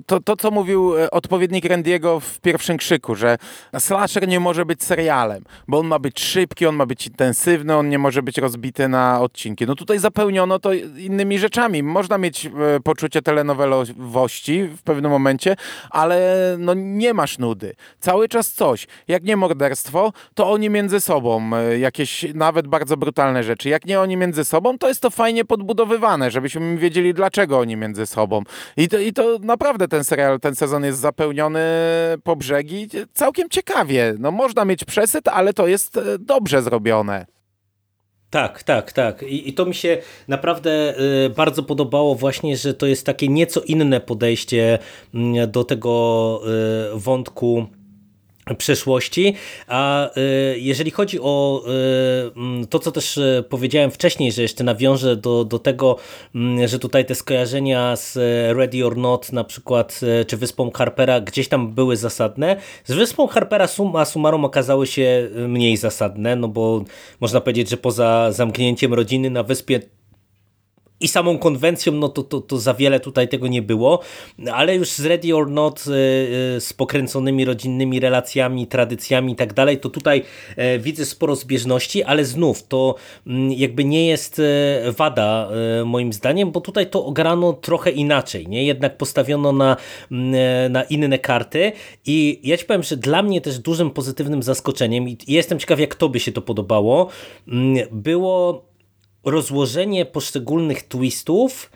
to, 0.07 0.21
to, 0.21 0.37
co 0.37 0.51
mówił 0.51 0.99
e, 0.99 1.11
odpowiednik 1.11 1.65
Randiego 1.65 2.21
w 2.21 2.41
pierwszym 2.41 2.77
krzyku, 2.77 3.15
że 3.15 3.39
slasher 3.79 4.29
nie 4.29 4.41
może 4.41 4.65
być 4.67 4.85
serialem, 4.85 5.45
bo 5.69 5.79
on 5.79 5.87
ma 5.87 5.99
być 5.99 6.21
szybki, 6.21 6.67
on 6.67 6.77
ma 6.77 6.87
być 6.87 7.07
intensywny, 7.07 7.77
on 7.77 7.89
nie 7.89 7.99
może 7.99 8.23
być 8.23 8.39
rozbity 8.39 8.89
na 8.89 9.21
odcinki. 9.21 9.67
No 9.67 9.75
tutaj 9.75 9.99
zapełniono 9.99 10.59
to 10.59 10.73
innymi 10.97 11.39
rzeczami. 11.39 11.83
Można 11.83 12.19
mieć 12.19 12.47
e, 12.47 12.51
poczucie 12.85 13.23
telenowelowości 13.23 14.63
w 14.65 14.83
pewnym 14.83 15.11
momencie, 15.11 15.57
ale 15.91 16.57
no 16.59 16.75
nie 16.75 17.15
masz 17.15 17.39
nudy. 17.39 17.75
Cały 18.01 18.29
czas 18.29 18.53
coś. 18.53 18.87
Jak 19.09 19.23
nie 19.25 19.37
morderstwo, 19.37 20.13
to 20.35 20.51
oni 20.51 20.71
między 20.71 21.01
sobą 21.01 21.51
e, 21.57 21.79
jakieś 21.79 22.27
nawet 22.35 22.69
bardzo 22.69 22.97
brutalne 22.97 23.43
rzeczy. 23.43 23.69
Jak 23.69 23.87
nie 23.87 24.01
oni 24.01 24.17
między 24.17 24.45
sobą, 24.45 24.79
to 24.79 24.89
jest 24.89 25.01
to 25.01 25.11
fajnie 25.11 25.45
podbudowywane, 25.45 26.31
żebyśmy 26.31 26.77
wiedzieli, 26.77 27.15
dlaczego 27.15 27.59
oni 27.59 27.77
między 27.77 28.08
sobą. 28.09 28.43
I 28.77 28.89
to, 28.89 28.99
I 28.99 29.13
to 29.13 29.39
naprawdę 29.43 29.89
ten 29.89 30.05
serial, 30.05 30.41
ten 30.41 30.55
sezon 30.55 30.85
jest 30.85 30.99
zapełniony 30.99 31.61
po 32.25 32.37
brzegi 32.37 32.89
całkiem 33.13 33.49
ciekawie. 33.49 34.15
No 34.19 34.31
można 34.31 34.65
mieć 34.65 34.85
przesyt, 34.85 35.29
ale 35.29 35.53
to 35.53 35.67
jest 35.67 35.97
e, 35.97 36.19
dobrze 36.19 36.63
zrobione. 36.63 37.27
Tak, 38.31 38.63
tak, 38.63 38.93
tak. 38.93 39.23
I, 39.23 39.49
I, 39.49 39.53
to 39.53 39.67
mi 39.67 39.75
się 39.75 39.99
naprawdę 40.29 41.01
y, 41.27 41.31
bardzo 41.31 41.63
podobało 41.63 42.15
właśnie, 42.15 42.57
że 42.57 42.75
to 42.75 42.87
jest 42.87 43.07
takie 43.07 43.29
nieco 43.29 43.61
inne 43.61 44.01
podejście 44.01 44.79
y, 45.15 45.47
do 45.47 45.65
tego 45.65 46.41
y, 46.95 46.99
wątku 46.99 47.67
przeszłości, 48.57 49.35
a 49.67 50.11
y, 50.17 50.59
jeżeli 50.59 50.91
chodzi 50.91 51.19
o 51.21 51.63
y, 51.67 52.33
mm, 52.37 52.67
to, 52.67 52.79
co 52.79 52.93
też 52.93 53.17
y, 53.17 53.45
powiedziałem 53.49 53.91
wcześniej, 53.91 54.33
że 54.33 54.43
jeszcze 54.43 54.65
nawiążę 54.65 55.17
do, 55.17 55.45
do 55.45 55.59
tego, 55.59 55.97
mm, 56.35 56.69
że 56.69 56.79
tutaj 56.79 57.07
te 57.07 57.15
skojarzenia 57.15 57.97
z 57.97 58.17
Ready 58.57 58.87
or 58.87 58.97
Not 58.97 59.33
na 59.33 59.45
przykład, 59.45 60.01
czy 60.27 60.37
Wyspą 60.37 60.71
Harpera 60.71 61.21
gdzieś 61.21 61.49
tam 61.49 61.75
były 61.75 61.97
zasadne. 61.97 62.57
Z 62.85 62.93
Wyspą 62.93 63.27
Harpera 63.27 63.67
summa 63.67 64.05
summarum 64.05 64.45
okazały 64.45 64.87
się 64.87 65.29
mniej 65.49 65.77
zasadne, 65.77 66.37
no 66.37 66.49
bo 66.49 66.85
można 67.21 67.41
powiedzieć, 67.41 67.71
że 67.71 67.77
poza 67.77 68.33
zamknięciem 68.33 68.95
rodziny 68.95 69.31
na 69.31 69.43
wyspie 69.43 69.81
i 71.01 71.09
samą 71.09 71.39
konwencją, 71.39 71.93
no 71.93 72.09
to, 72.09 72.23
to, 72.23 72.41
to 72.41 72.59
za 72.59 72.75
wiele 72.75 73.01
tutaj 73.01 73.29
tego 73.29 73.47
nie 73.47 73.63
było, 73.63 74.01
ale 74.53 74.77
już 74.77 74.91
z 74.91 75.05
Ready 75.05 75.37
or 75.37 75.51
Not, 75.51 75.85
y, 75.87 75.91
y, 76.57 76.61
z 76.61 76.73
pokręconymi 76.73 77.45
rodzinnymi 77.45 78.01
relacjami, 78.01 78.67
tradycjami 78.67 79.33
i 79.33 79.37
tak 79.37 79.53
dalej, 79.53 79.79
to 79.79 79.89
tutaj 79.89 80.23
e, 80.57 80.79
widzę 80.79 81.05
sporo 81.05 81.37
zbieżności, 81.37 82.03
ale 82.03 82.25
znów 82.25 82.63
to 82.63 82.95
mm, 83.27 83.53
jakby 83.53 83.85
nie 83.85 84.07
jest 84.07 84.39
e, 84.39 84.93
wada 84.93 85.51
e, 85.81 85.85
moim 85.85 86.13
zdaniem, 86.13 86.51
bo 86.51 86.61
tutaj 86.61 86.91
to 86.91 87.05
ograno 87.05 87.53
trochę 87.53 87.91
inaczej, 87.91 88.49
nie? 88.49 88.65
Jednak 88.65 88.97
postawiono 88.97 89.53
na, 89.53 89.77
mm, 90.11 90.73
na 90.73 90.83
inne 90.83 91.19
karty 91.19 91.73
i 92.07 92.41
ja 92.43 92.57
ci 92.57 92.65
powiem, 92.65 92.83
że 92.83 92.97
dla 92.97 93.23
mnie 93.23 93.41
też 93.41 93.59
dużym 93.59 93.91
pozytywnym 93.91 94.43
zaskoczeniem 94.43 95.09
i 95.09 95.19
jestem 95.29 95.59
ciekaw, 95.59 95.81
jak 95.81 95.95
tobie 95.95 96.21
się 96.21 96.33
to 96.33 96.43
podobało, 96.43 97.09
mm, 97.49 97.87
było 97.93 98.68
rozłożenie 99.31 100.07
poszczególnych 100.07 100.83
twistów 100.83 101.71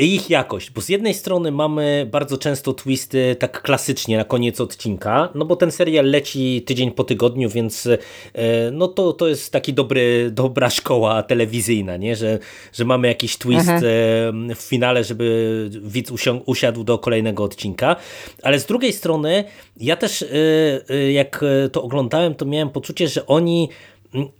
i 0.00 0.14
ich 0.14 0.30
jakość, 0.30 0.70
bo 0.70 0.80
z 0.80 0.88
jednej 0.88 1.14
strony 1.14 1.52
mamy 1.52 2.08
bardzo 2.10 2.38
często 2.38 2.72
twisty 2.72 3.36
tak 3.38 3.62
klasycznie 3.62 4.16
na 4.16 4.24
koniec 4.24 4.60
odcinka, 4.60 5.28
no 5.34 5.44
bo 5.44 5.56
ten 5.56 5.70
serial 5.70 6.06
leci 6.06 6.62
tydzień 6.66 6.90
po 6.90 7.04
tygodniu, 7.04 7.48
więc 7.48 7.86
e, 7.86 8.70
no 8.72 8.88
to, 8.88 9.12
to 9.12 9.28
jest 9.28 9.52
taki 9.52 9.74
dobry, 9.74 10.30
dobra 10.30 10.70
szkoła 10.70 11.22
telewizyjna, 11.22 11.96
nie? 11.96 12.16
Że, 12.16 12.38
że 12.72 12.84
mamy 12.84 13.08
jakiś 13.08 13.36
twist 13.36 13.68
mhm. 13.68 14.50
E, 14.50 14.54
w 14.54 14.60
finale, 14.60 15.04
żeby 15.04 15.70
widz 15.82 16.12
usiadł 16.46 16.84
do 16.84 16.98
kolejnego 16.98 17.44
odcinka, 17.44 17.96
ale 18.42 18.58
z 18.58 18.66
drugiej 18.66 18.92
strony 18.92 19.44
ja 19.76 19.96
też 19.96 20.22
e, 20.22 21.12
jak 21.12 21.44
to 21.72 21.82
oglądałem, 21.82 22.34
to 22.34 22.44
miałem 22.44 22.70
poczucie, 22.70 23.08
że 23.08 23.26
oni 23.26 23.68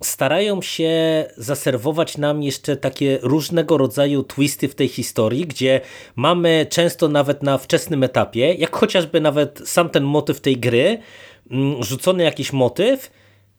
starają 0.03 0.63
się 0.63 1.25
zaserwować 1.37 2.19
nam 2.19 2.43
jeszcze 2.43 2.77
takie 2.77 3.19
różnego 3.23 3.79
rodzaju 3.79 4.23
twisty 4.23 4.69
w 4.69 4.75
tej 4.75 4.89
historii, 4.89 5.47
gdzie 5.47 5.81
mamy 6.17 6.67
często 6.71 7.09
nawet 7.09 7.43
na 7.43 7.59
wczesnym 7.59 8.03
etapie, 8.03 8.55
jak 8.55 8.77
chociażby 8.77 9.21
nawet 9.21 9.63
sam 9.65 9.89
ten 9.89 10.05
motyw 10.05 10.41
tej 10.41 10.57
gry, 10.57 10.99
rzucony 11.81 12.23
jakiś 12.23 12.53
motyw, 12.53 13.11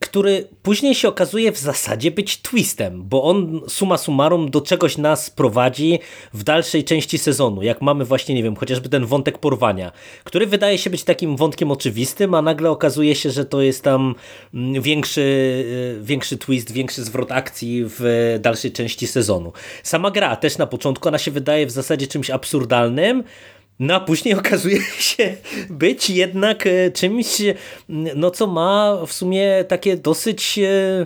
który 0.01 0.47
później 0.63 0.95
się 0.95 1.07
okazuje 1.07 1.51
w 1.51 1.57
zasadzie 1.57 2.11
być 2.11 2.41
twistem, 2.41 3.03
bo 3.03 3.23
on 3.23 3.61
suma 3.67 3.97
summarum 3.97 4.51
do 4.51 4.61
czegoś 4.61 4.97
nas 4.97 5.29
prowadzi 5.29 5.99
w 6.33 6.43
dalszej 6.43 6.83
części 6.83 7.17
sezonu, 7.17 7.61
jak 7.61 7.81
mamy 7.81 8.05
właśnie, 8.05 8.35
nie 8.35 8.43
wiem, 8.43 8.55
chociażby 8.55 8.89
ten 8.89 9.05
wątek 9.05 9.37
porwania, 9.37 9.91
który 10.23 10.47
wydaje 10.47 10.77
się 10.77 10.89
być 10.89 11.03
takim 11.03 11.37
wątkiem 11.37 11.71
oczywistym, 11.71 12.33
a 12.33 12.41
nagle 12.41 12.69
okazuje 12.69 13.15
się, 13.15 13.31
że 13.31 13.45
to 13.45 13.61
jest 13.61 13.83
tam 13.83 14.15
mm, 14.53 14.81
większy, 14.81 15.21
y, 15.21 15.99
większy 16.03 16.37
twist, 16.37 16.71
większy 16.71 17.03
zwrot 17.03 17.31
akcji 17.31 17.83
w 17.85 18.37
dalszej 18.41 18.71
części 18.71 19.07
sezonu. 19.07 19.53
Sama 19.83 20.11
gra 20.11 20.35
też 20.35 20.57
na 20.57 20.67
początku, 20.67 21.07
ona 21.07 21.17
się 21.17 21.31
wydaje 21.31 21.65
w 21.65 21.71
zasadzie 21.71 22.07
czymś 22.07 22.29
absurdalnym, 22.29 23.23
no 23.81 23.95
a 23.95 23.99
później 23.99 24.33
okazuje 24.39 24.81
się 24.99 25.37
być 25.69 26.09
jednak 26.09 26.67
e, 26.67 26.91
czymś, 26.91 27.41
no 28.15 28.31
co 28.31 28.47
ma 28.47 28.97
w 29.07 29.13
sumie 29.13 29.63
takie 29.67 29.97
dosyć 29.97 30.59
e, 30.59 31.05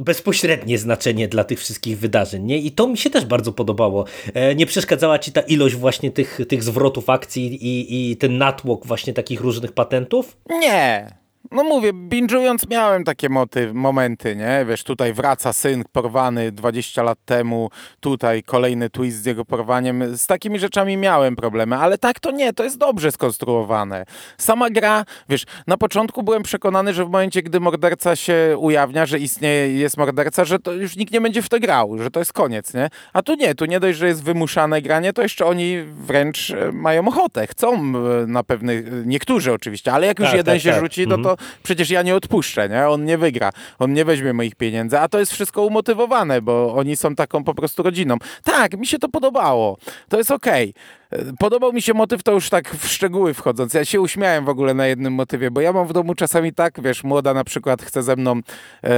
bezpośrednie 0.00 0.78
znaczenie 0.78 1.28
dla 1.28 1.44
tych 1.44 1.60
wszystkich 1.60 1.98
wydarzeń. 1.98 2.42
Nie? 2.42 2.58
I 2.58 2.70
to 2.70 2.88
mi 2.88 2.98
się 2.98 3.10
też 3.10 3.24
bardzo 3.24 3.52
podobało. 3.52 4.04
E, 4.34 4.54
nie 4.54 4.66
przeszkadzała 4.66 5.18
ci 5.18 5.32
ta 5.32 5.40
ilość 5.40 5.74
właśnie 5.74 6.10
tych, 6.10 6.40
tych 6.48 6.62
zwrotów 6.62 7.10
akcji 7.10 7.66
i, 7.66 8.10
i 8.10 8.16
ten 8.16 8.38
natłok 8.38 8.86
właśnie 8.86 9.12
takich 9.12 9.40
różnych 9.40 9.72
patentów? 9.72 10.36
Nie, 10.50 11.21
no 11.50 11.64
mówię, 11.64 11.92
binge'ując 11.92 12.70
miałem 12.70 13.04
takie 13.04 13.28
moty, 13.28 13.74
momenty, 13.74 14.36
nie? 14.36 14.64
Wiesz, 14.68 14.84
tutaj 14.84 15.12
wraca 15.12 15.52
syn 15.52 15.84
porwany 15.92 16.52
20 16.52 17.02
lat 17.02 17.18
temu, 17.24 17.70
tutaj 18.00 18.42
kolejny 18.42 18.90
twist 18.90 19.22
z 19.22 19.26
jego 19.26 19.44
porwaniem. 19.44 20.16
Z 20.16 20.26
takimi 20.26 20.58
rzeczami 20.58 20.96
miałem 20.96 21.36
problemy, 21.36 21.76
ale 21.76 21.98
tak 21.98 22.20
to 22.20 22.30
nie, 22.30 22.52
to 22.52 22.64
jest 22.64 22.78
dobrze 22.78 23.12
skonstruowane. 23.12 24.04
Sama 24.38 24.70
gra, 24.70 25.04
wiesz, 25.28 25.44
na 25.66 25.76
początku 25.76 26.22
byłem 26.22 26.42
przekonany, 26.42 26.94
że 26.94 27.04
w 27.04 27.10
momencie, 27.10 27.42
gdy 27.42 27.60
morderca 27.60 28.16
się 28.16 28.56
ujawnia, 28.58 29.06
że 29.06 29.18
istnieje, 29.18 29.78
jest 29.78 29.96
morderca, 29.96 30.44
że 30.44 30.58
to 30.58 30.72
już 30.72 30.96
nikt 30.96 31.12
nie 31.12 31.20
będzie 31.20 31.42
w 31.42 31.48
to 31.48 31.60
grał, 31.60 31.98
że 31.98 32.10
to 32.10 32.20
jest 32.20 32.32
koniec, 32.32 32.74
nie? 32.74 32.88
A 33.12 33.22
tu 33.22 33.34
nie, 33.34 33.54
tu 33.54 33.64
nie 33.64 33.80
dość, 33.80 33.98
że 33.98 34.06
jest 34.06 34.24
wymuszane 34.24 34.82
granie, 34.82 35.12
to 35.12 35.22
jeszcze 35.22 35.46
oni 35.46 35.82
wręcz 35.82 36.50
e, 36.50 36.72
mają 36.72 37.08
ochotę, 37.08 37.46
chcą 37.46 37.74
e, 37.74 38.26
na 38.26 38.44
pewne, 38.44 38.72
niektórzy 39.04 39.52
oczywiście, 39.52 39.92
ale 39.92 40.06
jak 40.06 40.18
już 40.18 40.28
tak, 40.28 40.36
jeden 40.36 40.54
tak, 40.54 40.62
się 40.62 40.70
tak. 40.70 40.80
rzuci, 40.80 41.06
no 41.06 41.18
to 41.18 41.31
przecież 41.62 41.90
ja 41.90 42.02
nie 42.02 42.16
odpuszczę, 42.16 42.68
nie? 42.68 42.88
On 42.88 43.04
nie 43.04 43.18
wygra, 43.18 43.50
on 43.78 43.92
nie 43.92 44.04
weźmie 44.04 44.32
moich 44.32 44.54
pieniędzy, 44.54 44.98
a 44.98 45.08
to 45.08 45.18
jest 45.18 45.32
wszystko 45.32 45.62
umotywowane, 45.62 46.42
bo 46.42 46.74
oni 46.74 46.96
są 46.96 47.14
taką 47.14 47.44
po 47.44 47.54
prostu 47.54 47.82
rodziną. 47.82 48.16
Tak, 48.44 48.78
mi 48.78 48.86
się 48.86 48.98
to 48.98 49.08
podobało, 49.08 49.78
to 50.08 50.18
jest 50.18 50.30
okej. 50.30 50.70
Okay. 50.70 51.01
Podobał 51.38 51.72
mi 51.72 51.82
się 51.82 51.94
motyw, 51.94 52.22
to 52.22 52.32
już 52.32 52.50
tak 52.50 52.76
w 52.76 52.88
szczegóły 52.88 53.34
wchodząc. 53.34 53.74
Ja 53.74 53.84
się 53.84 54.00
uśmiałem 54.00 54.44
w 54.44 54.48
ogóle 54.48 54.74
na 54.74 54.86
jednym 54.86 55.12
motywie, 55.12 55.50
bo 55.50 55.60
ja 55.60 55.72
mam 55.72 55.86
w 55.86 55.92
domu 55.92 56.14
czasami 56.14 56.52
tak, 56.52 56.82
wiesz, 56.82 57.04
młoda 57.04 57.34
na 57.34 57.44
przykład 57.44 57.82
chce 57.82 58.02
ze 58.02 58.16
mną 58.16 58.40
e, 58.84 58.90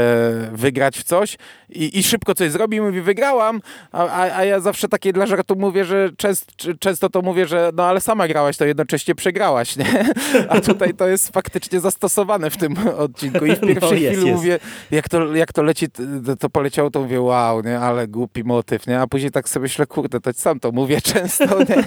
wygrać 0.53 0.99
w 0.99 1.03
coś 1.03 1.37
i, 1.69 1.99
i, 1.99 2.03
szybko 2.03 2.35
coś 2.35 2.51
zrobi 2.51 2.77
i 2.77 2.81
mówi, 2.81 3.01
wygrałam, 3.01 3.61
a, 3.93 4.09
a, 4.09 4.37
a, 4.37 4.45
ja 4.45 4.61
zawsze 4.61 4.89
takie 4.89 5.13
dla 5.13 5.27
żartu 5.27 5.57
mówię, 5.57 5.85
że 5.85 6.11
częst, 6.17 6.53
często 6.81 7.11
to 7.11 7.23
mówię, 7.23 7.47
że 7.47 7.71
no 7.75 7.85
ale 7.85 8.01
sama 8.01 8.29
grałaś, 8.29 8.57
to 8.57 8.65
jednocześnie 8.65 9.15
przegrałaś, 9.15 9.77
nie? 9.77 9.87
A 10.49 10.61
tutaj 10.61 10.95
to 10.95 11.09
jest 11.09 11.33
faktycznie 11.33 11.81
zastosowane 11.81 12.51
w 12.51 12.57
tym 12.57 12.75
odcinku 12.99 13.47
i 13.47 13.57
w 13.57 13.61
pierwszej 13.69 14.03
no, 14.03 14.11
chwili 14.11 14.27
jest. 14.27 14.37
mówię, 14.37 14.59
jak 14.91 15.09
to, 15.09 15.35
jak 15.35 15.53
to 15.53 15.63
leci, 15.63 15.87
to 16.41 16.51
poleciało, 16.51 16.91
to 16.91 17.01
mówię, 17.01 17.21
wow, 17.21 17.63
nie? 17.63 17.81
Ale 17.81 18.09
głupi 18.09 18.45
motyw, 18.45 18.87
nie? 18.87 19.01
A 19.01 19.07
później 19.07 19.31
tak 19.31 19.49
sobie 19.49 19.63
myślę, 19.63 19.87
kurde, 19.87 20.21
to 20.21 20.33
sam 20.33 20.61
to 20.61 20.73
mówię 20.73 21.01
często, 21.13 21.59
nie? 21.59 21.85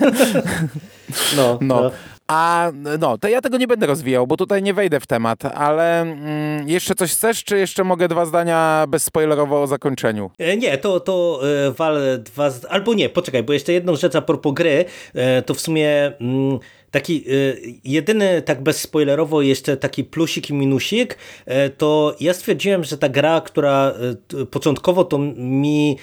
No, 1.37 1.57
no. 1.61 1.81
no. 1.81 1.91
A 2.27 2.71
no, 2.99 3.17
to 3.17 3.27
ja 3.27 3.41
tego 3.41 3.57
nie 3.57 3.67
będę 3.67 3.87
rozwijał, 3.87 4.27
bo 4.27 4.37
tutaj 4.37 4.63
nie 4.63 4.73
wejdę 4.73 4.99
w 4.99 5.07
temat, 5.07 5.45
ale 5.45 6.01
mm, 6.01 6.69
jeszcze 6.69 6.95
coś 6.95 7.11
chcesz, 7.11 7.43
czy 7.43 7.57
jeszcze 7.57 7.83
mogę 7.83 8.07
dwa 8.07 8.25
zdania 8.25 8.85
bezspoilerowo 8.87 9.61
o 9.61 9.67
zakończeniu? 9.67 10.31
E, 10.37 10.57
nie, 10.57 10.77
to, 10.77 10.99
to 10.99 11.41
e, 11.67 11.71
wal 11.71 11.99
dwa, 12.23 12.51
albo 12.69 12.93
nie, 12.93 13.09
poczekaj, 13.09 13.43
bo 13.43 13.53
jeszcze 13.53 13.73
jedną 13.73 13.95
rzecz 13.95 14.15
a 14.15 14.21
propos 14.21 14.53
gry, 14.53 14.85
e, 15.13 15.41
to 15.41 15.53
w 15.53 15.61
sumie... 15.61 16.11
Mm, 16.21 16.59
Taki 16.91 17.23
y, 17.31 17.73
jedyny, 17.83 18.41
tak 18.41 18.63
bezspoilerowo, 18.63 19.41
jeszcze 19.41 19.77
taki 19.77 20.03
plusik 20.03 20.49
i 20.49 20.53
minusik, 20.53 21.17
y, 21.47 21.69
to 21.69 22.15
ja 22.19 22.33
stwierdziłem, 22.33 22.83
że 22.83 22.97
ta 22.97 23.09
gra, 23.09 23.41
która 23.41 23.93
y, 24.33 24.45
początkowo 24.45 25.03
to 25.03 25.17
mi 25.37 25.97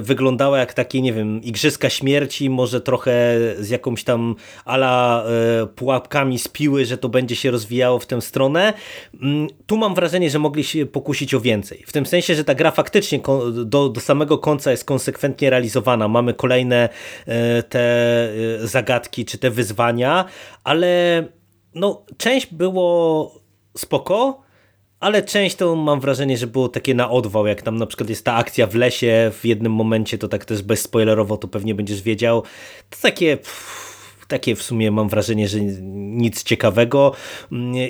wyglądała 0.00 0.58
jak 0.58 0.74
takie, 0.74 1.02
nie 1.02 1.12
wiem, 1.12 1.42
Igrzyska 1.42 1.90
Śmierci, 1.90 2.50
może 2.50 2.80
trochę 2.80 3.38
z 3.58 3.70
jakąś 3.70 4.04
tam 4.04 4.36
ala 4.64 5.24
pułapkami 5.76 6.38
z 6.38 6.48
piły, 6.48 6.84
że 6.84 6.98
to 6.98 7.08
będzie 7.08 7.36
się 7.36 7.50
rozwijało 7.50 7.98
w 7.98 8.06
tę 8.06 8.20
stronę. 8.20 8.72
Mm, 9.22 9.48
tu 9.66 9.76
mam 9.76 9.94
wrażenie, 9.94 10.30
że 10.30 10.38
mogli 10.38 10.64
się 10.64 10.86
pokusić 10.86 11.34
o 11.34 11.40
więcej. 11.40 11.84
W 11.86 11.92
tym 11.92 12.06
sensie, 12.06 12.34
że 12.34 12.44
ta 12.44 12.54
gra 12.54 12.70
faktycznie 12.70 13.20
do, 13.64 13.88
do 13.88 14.00
samego 14.00 14.38
końca 14.38 14.70
jest 14.70 14.84
konsekwentnie 14.84 15.50
realizowana. 15.50 16.08
Mamy 16.08 16.34
kolejne 16.34 16.88
te 17.68 18.28
zagadki, 18.62 19.24
czy 19.24 19.38
te 19.38 19.50
wyzwania, 19.50 20.24
ale 20.64 21.24
no, 21.74 22.04
część 22.16 22.46
było 22.54 23.34
spoko, 23.76 24.43
ale 25.04 25.22
część 25.22 25.56
to 25.56 25.76
mam 25.76 26.00
wrażenie, 26.00 26.38
że 26.38 26.46
było 26.46 26.68
takie 26.68 26.94
na 26.94 27.10
odwał, 27.10 27.46
jak 27.46 27.62
tam 27.62 27.76
na 27.76 27.86
przykład 27.86 28.10
jest 28.10 28.24
ta 28.24 28.34
akcja 28.34 28.66
w 28.66 28.74
lesie 28.74 29.30
w 29.40 29.44
jednym 29.44 29.72
momencie, 29.72 30.18
to 30.18 30.28
tak 30.28 30.44
też 30.44 30.62
bezspoilerowo 30.62 31.36
to 31.36 31.48
pewnie 31.48 31.74
będziesz 31.74 32.02
wiedział. 32.02 32.42
To 32.90 32.96
takie... 33.02 33.36
Pff, 33.36 33.94
takie 34.28 34.56
w 34.56 34.62
sumie 34.62 34.90
mam 34.90 35.08
wrażenie, 35.08 35.48
że 35.48 35.60
nic 35.60 36.42
ciekawego. 36.42 37.12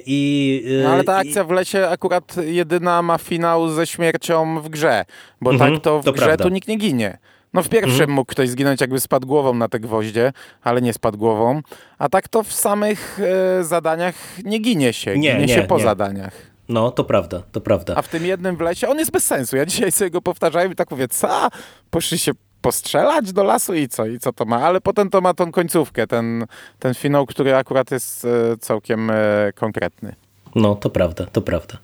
I, 0.06 0.64
no, 0.82 0.90
ale 0.90 1.04
ta 1.04 1.16
akcja 1.16 1.42
i... 1.42 1.46
w 1.46 1.50
lesie 1.50 1.88
akurat 1.88 2.36
jedyna 2.46 3.02
ma 3.02 3.18
finał 3.18 3.68
ze 3.68 3.86
śmiercią 3.86 4.60
w 4.60 4.68
grze, 4.68 5.04
bo 5.40 5.50
mhm, 5.50 5.72
tak 5.72 5.82
to 5.82 6.00
w 6.00 6.04
to 6.04 6.12
grze 6.12 6.24
prawda. 6.24 6.44
to 6.44 6.50
nikt 6.50 6.68
nie 6.68 6.76
ginie. 6.76 7.18
No 7.52 7.62
w 7.62 7.68
pierwszym 7.68 7.92
mhm. 7.92 8.10
mógł 8.10 8.30
ktoś 8.30 8.48
zginąć 8.48 8.80
jakby 8.80 9.00
spadł 9.00 9.26
głową 9.26 9.54
na 9.54 9.68
te 9.68 9.80
gwoździe, 9.80 10.32
ale 10.62 10.82
nie 10.82 10.92
spadł 10.92 11.18
głową. 11.18 11.62
A 11.98 12.08
tak 12.08 12.28
to 12.28 12.42
w 12.42 12.52
samych 12.52 13.20
e, 13.20 13.64
zadaniach 13.64 14.14
nie 14.44 14.58
ginie 14.58 14.92
się, 14.92 15.18
nie, 15.18 15.32
ginie 15.32 15.46
nie, 15.46 15.54
się 15.54 15.62
po 15.62 15.76
nie. 15.76 15.84
zadaniach. 15.84 16.53
No, 16.68 16.90
to 16.90 17.04
prawda, 17.04 17.42
to 17.52 17.60
prawda. 17.60 17.94
A 17.96 18.02
w 18.02 18.08
tym 18.08 18.26
jednym 18.26 18.56
w 18.56 18.60
lesie, 18.60 18.88
on 18.88 18.98
jest 18.98 19.10
bez 19.10 19.24
sensu. 19.24 19.56
Ja 19.56 19.66
dzisiaj 19.66 19.92
sobie 19.92 20.10
go 20.10 20.22
powtarzałem 20.22 20.72
i 20.72 20.74
tak 20.74 20.90
mówię, 20.90 21.08
co? 21.08 21.48
Poszli 21.90 22.18
się 22.18 22.32
postrzelać 22.60 23.32
do 23.32 23.44
lasu 23.44 23.74
i 23.74 23.88
co? 23.88 24.06
I 24.06 24.18
co 24.18 24.32
to 24.32 24.44
ma? 24.44 24.56
Ale 24.56 24.80
potem 24.80 25.10
to 25.10 25.20
ma 25.20 25.34
tą 25.34 25.52
końcówkę, 25.52 26.06
ten, 26.06 26.46
ten 26.78 26.94
finał, 26.94 27.26
który 27.26 27.56
akurat 27.56 27.90
jest 27.90 28.24
e, 28.24 28.56
całkiem 28.56 29.10
e, 29.10 29.14
konkretny. 29.54 30.14
No, 30.54 30.74
to 30.74 30.90
prawda, 30.90 31.26
to 31.26 31.42
prawda. 31.42 31.78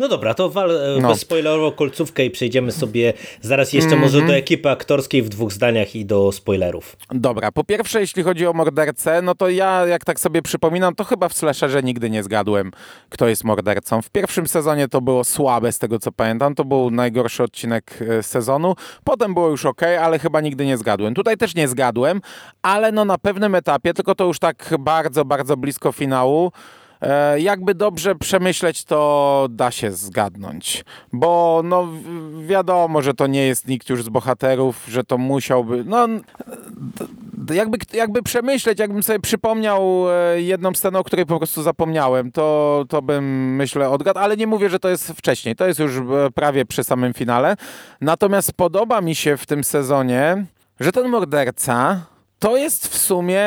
No 0.00 0.08
dobra, 0.08 0.34
to 0.34 0.50
wal 0.50 0.70
e, 0.70 1.00
no. 1.00 1.08
bezspoilerowo 1.08 1.72
kolcówkę 1.72 2.24
i 2.24 2.30
przejdziemy 2.30 2.72
sobie 2.72 3.12
zaraz 3.40 3.72
jeszcze 3.72 3.88
mm 3.88 4.00
-hmm. 4.00 4.02
może 4.02 4.26
do 4.26 4.34
ekipy 4.34 4.70
aktorskiej 4.70 5.22
w 5.22 5.28
dwóch 5.28 5.52
zdaniach 5.52 5.96
i 5.96 6.04
do 6.04 6.32
spoilerów. 6.32 6.96
Dobra, 7.10 7.52
po 7.52 7.64
pierwsze 7.64 8.00
jeśli 8.00 8.22
chodzi 8.22 8.46
o 8.46 8.52
mordercę, 8.52 9.22
no 9.22 9.34
to 9.34 9.48
ja 9.48 9.86
jak 9.86 10.04
tak 10.04 10.20
sobie 10.20 10.42
przypominam, 10.42 10.94
to 10.94 11.04
chyba 11.04 11.28
w 11.28 11.34
Slasherze 11.34 11.82
nigdy 11.82 12.10
nie 12.10 12.22
zgadłem, 12.22 12.70
kto 13.08 13.28
jest 13.28 13.44
mordercą. 13.44 14.02
W 14.02 14.10
pierwszym 14.10 14.48
sezonie 14.48 14.88
to 14.88 15.00
było 15.00 15.24
słabe 15.24 15.72
z 15.72 15.78
tego 15.78 15.98
co 15.98 16.12
pamiętam, 16.12 16.54
to 16.54 16.64
był 16.64 16.90
najgorszy 16.90 17.42
odcinek 17.42 17.98
e, 18.18 18.22
sezonu. 18.22 18.74
Potem 19.04 19.34
było 19.34 19.48
już 19.48 19.66
ok, 19.66 19.82
ale 19.82 20.18
chyba 20.18 20.40
nigdy 20.40 20.66
nie 20.66 20.76
zgadłem. 20.76 21.14
Tutaj 21.14 21.36
też 21.36 21.54
nie 21.54 21.68
zgadłem, 21.68 22.20
ale 22.62 22.92
no 22.92 23.04
na 23.04 23.18
pewnym 23.18 23.54
etapie, 23.54 23.94
tylko 23.94 24.14
to 24.14 24.24
już 24.24 24.38
tak 24.38 24.74
bardzo, 24.78 25.24
bardzo 25.24 25.56
blisko 25.56 25.92
finału, 25.92 26.52
jakby 27.36 27.74
dobrze 27.74 28.14
przemyśleć, 28.14 28.84
to 28.84 29.46
da 29.50 29.70
się 29.70 29.92
zgadnąć. 29.92 30.84
Bo 31.12 31.60
no 31.64 31.88
wiadomo, 32.46 33.02
że 33.02 33.14
to 33.14 33.26
nie 33.26 33.46
jest 33.46 33.68
nikt 33.68 33.90
już 33.90 34.04
z 34.04 34.08
bohaterów, 34.08 34.86
że 34.88 35.04
to 35.04 35.18
musiałby. 35.18 35.84
No, 35.84 36.08
jakby, 37.54 37.78
jakby 37.92 38.22
przemyśleć, 38.22 38.78
jakbym 38.78 39.02
sobie 39.02 39.18
przypomniał 39.18 40.04
e, 40.10 40.42
jedną 40.42 40.74
scenę, 40.74 40.98
o 40.98 41.04
której 41.04 41.26
po 41.26 41.38
prostu 41.38 41.62
zapomniałem, 41.62 42.32
to, 42.32 42.84
to 42.88 43.02
bym 43.02 43.56
myślę 43.56 43.90
odgadł, 43.90 44.18
ale 44.18 44.36
nie 44.36 44.46
mówię, 44.46 44.68
że 44.68 44.78
to 44.78 44.88
jest 44.88 45.12
wcześniej. 45.12 45.56
To 45.56 45.66
jest 45.66 45.80
już 45.80 45.96
e, 45.96 46.02
prawie 46.34 46.64
przy 46.64 46.84
samym 46.84 47.14
finale. 47.14 47.56
Natomiast 48.00 48.52
podoba 48.52 49.00
mi 49.00 49.14
się 49.14 49.36
w 49.36 49.46
tym 49.46 49.64
sezonie, 49.64 50.46
że 50.80 50.92
ten 50.92 51.08
morderca 51.08 52.00
to 52.44 52.56
jest 52.56 52.88
w 52.88 52.96
sumie 52.98 53.46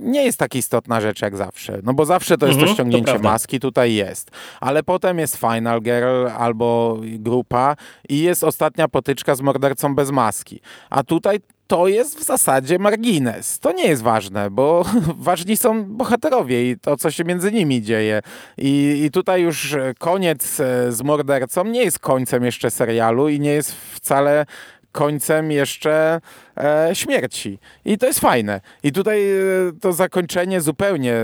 nie 0.00 0.24
jest 0.24 0.38
tak 0.38 0.54
istotna 0.54 1.00
rzecz 1.00 1.22
jak 1.22 1.36
zawsze. 1.36 1.78
No 1.82 1.94
bo 1.94 2.04
zawsze 2.04 2.38
to 2.38 2.46
jest 2.46 2.58
mhm, 2.58 2.68
to 2.68 2.74
ściągnięcie 2.74 3.12
to 3.12 3.18
maski, 3.18 3.60
tutaj 3.60 3.94
jest. 3.94 4.30
Ale 4.60 4.82
potem 4.82 5.18
jest 5.18 5.36
Final 5.36 5.82
Girl 5.82 6.26
albo 6.38 6.98
grupa 7.02 7.76
i 8.08 8.20
jest 8.20 8.44
ostatnia 8.44 8.88
potyczka 8.88 9.34
z 9.34 9.40
mordercą 9.40 9.94
bez 9.94 10.10
maski. 10.10 10.60
A 10.90 11.02
tutaj 11.02 11.38
to 11.66 11.88
jest 11.88 12.18
w 12.18 12.22
zasadzie 12.22 12.78
margines. 12.78 13.58
To 13.58 13.72
nie 13.72 13.88
jest 13.88 14.02
ważne, 14.02 14.50
bo 14.50 14.84
ważni 15.28 15.56
są 15.56 15.84
bohaterowie 15.84 16.70
i 16.70 16.78
to, 16.78 16.96
co 16.96 17.10
się 17.10 17.24
między 17.24 17.52
nimi 17.52 17.82
dzieje. 17.82 18.22
I, 18.58 19.02
I 19.04 19.10
tutaj 19.10 19.42
już 19.42 19.76
koniec 19.98 20.60
e, 20.60 20.92
z 20.92 21.02
mordercą 21.02 21.64
nie 21.64 21.84
jest 21.84 21.98
końcem 21.98 22.44
jeszcze 22.44 22.70
serialu 22.70 23.28
i 23.28 23.40
nie 23.40 23.50
jest 23.50 23.74
wcale 23.74 24.46
końcem 24.96 25.52
jeszcze 25.52 26.20
e, 26.56 26.90
śmierci. 26.92 27.58
I 27.84 27.98
to 27.98 28.06
jest 28.06 28.20
fajne. 28.20 28.60
I 28.82 28.92
tutaj 28.92 29.30
e, 29.30 29.42
to 29.80 29.92
zakończenie, 29.92 30.60
zupełnie 30.60 31.16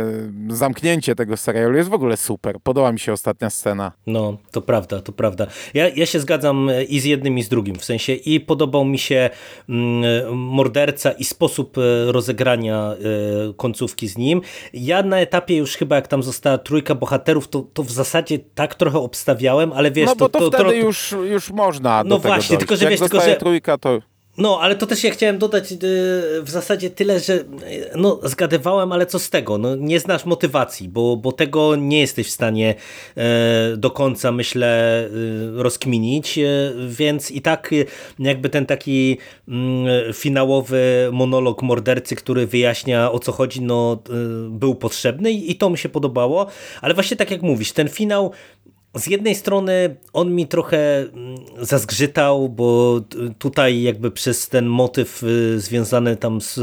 zamknięcie 0.48 1.14
tego 1.14 1.36
serialu 1.36 1.76
jest 1.76 1.90
w 1.90 1.94
ogóle 1.94 2.16
super. 2.16 2.56
Podoba 2.62 2.92
mi 2.92 2.98
się 2.98 3.12
ostatnia 3.12 3.50
scena. 3.50 3.92
No, 4.06 4.36
to 4.50 4.62
prawda, 4.62 5.00
to 5.00 5.12
prawda. 5.12 5.46
Ja, 5.74 5.88
ja 5.88 6.06
się 6.06 6.20
zgadzam 6.20 6.68
e, 6.68 6.84
i 6.84 7.00
z 7.00 7.04
jednym, 7.04 7.38
i 7.38 7.42
z 7.42 7.48
drugim. 7.48 7.76
W 7.76 7.84
sensie 7.84 8.12
i 8.12 8.40
podobał 8.40 8.84
mi 8.84 8.98
się 8.98 9.30
mm, 9.68 10.38
morderca 10.38 11.12
i 11.12 11.24
sposób 11.24 11.78
e, 11.78 12.12
rozegrania 12.12 12.92
e, 12.92 13.52
końcówki 13.56 14.08
z 14.08 14.18
nim. 14.18 14.40
Ja 14.72 15.02
na 15.02 15.20
etapie 15.20 15.56
już 15.56 15.76
chyba, 15.76 15.96
jak 15.96 16.08
tam 16.08 16.22
została 16.22 16.58
trójka 16.58 16.94
bohaterów, 16.94 17.48
to, 17.48 17.66
to 17.72 17.82
w 17.82 17.90
zasadzie 17.90 18.38
tak 18.54 18.74
trochę 18.74 18.98
obstawiałem, 18.98 19.72
ale 19.72 19.90
wiesz... 19.90 20.06
No 20.06 20.16
bo 20.16 20.28
to, 20.28 20.38
to, 20.38 20.50
to 20.50 20.56
wtedy 20.56 20.70
to, 20.70 20.86
już, 20.86 21.14
już 21.30 21.50
można 21.50 22.04
No 22.04 22.18
właśnie, 22.18 22.58
tylko 22.58 22.76
że 22.76 22.88
wiesz, 22.88 23.00
tylko 23.00 23.20
że... 23.20 23.36
trójka, 23.36 23.78
to... 23.78 23.98
No, 24.38 24.60
ale 24.60 24.76
to 24.76 24.86
też 24.86 25.04
ja 25.04 25.10
chciałem 25.10 25.38
dodać 25.38 25.72
y, 25.72 25.76
w 26.42 26.50
zasadzie 26.50 26.90
tyle, 26.90 27.20
że 27.20 27.34
y, 27.34 27.44
no, 27.96 28.20
zgadywałem, 28.22 28.92
ale 28.92 29.06
co 29.06 29.18
z 29.18 29.30
tego? 29.30 29.58
No, 29.58 29.76
nie 29.76 30.00
znasz 30.00 30.24
motywacji, 30.24 30.88
bo, 30.88 31.16
bo 31.16 31.32
tego 31.32 31.76
nie 31.76 32.00
jesteś 32.00 32.26
w 32.26 32.30
stanie 32.30 32.74
e, 33.16 33.76
do 33.76 33.90
końca, 33.90 34.32
myślę, 34.32 35.04
y, 35.06 35.62
rozkminić, 35.62 36.38
więc 36.88 37.30
i 37.30 37.42
tak 37.42 37.70
jakby 38.18 38.48
ten 38.48 38.66
taki 38.66 39.18
mm, 39.48 40.12
finałowy 40.12 41.08
monolog 41.12 41.62
mordercy, 41.62 42.16
który 42.16 42.46
wyjaśnia 42.46 43.12
o 43.12 43.18
co 43.18 43.32
chodzi, 43.32 43.60
no, 43.60 44.02
był 44.48 44.74
potrzebny 44.74 45.32
i 45.32 45.56
to 45.56 45.70
mi 45.70 45.78
się 45.78 45.88
podobało, 45.88 46.46
ale 46.80 46.94
właśnie 46.94 47.16
tak 47.16 47.30
jak 47.30 47.42
mówisz, 47.42 47.72
ten 47.72 47.88
finał 47.88 48.32
z 48.94 49.06
jednej 49.06 49.34
strony 49.34 49.96
on 50.12 50.34
mi 50.34 50.46
trochę 50.46 50.98
mm, 50.98 51.36
zazgrzytał, 51.60 52.48
bo 52.48 53.00
tutaj 53.38 53.82
jakby 53.82 54.10
przez 54.10 54.48
ten 54.48 54.66
motyw 54.66 55.22
y, 55.22 55.60
związany 55.60 56.16
tam 56.16 56.40
z 56.40 56.58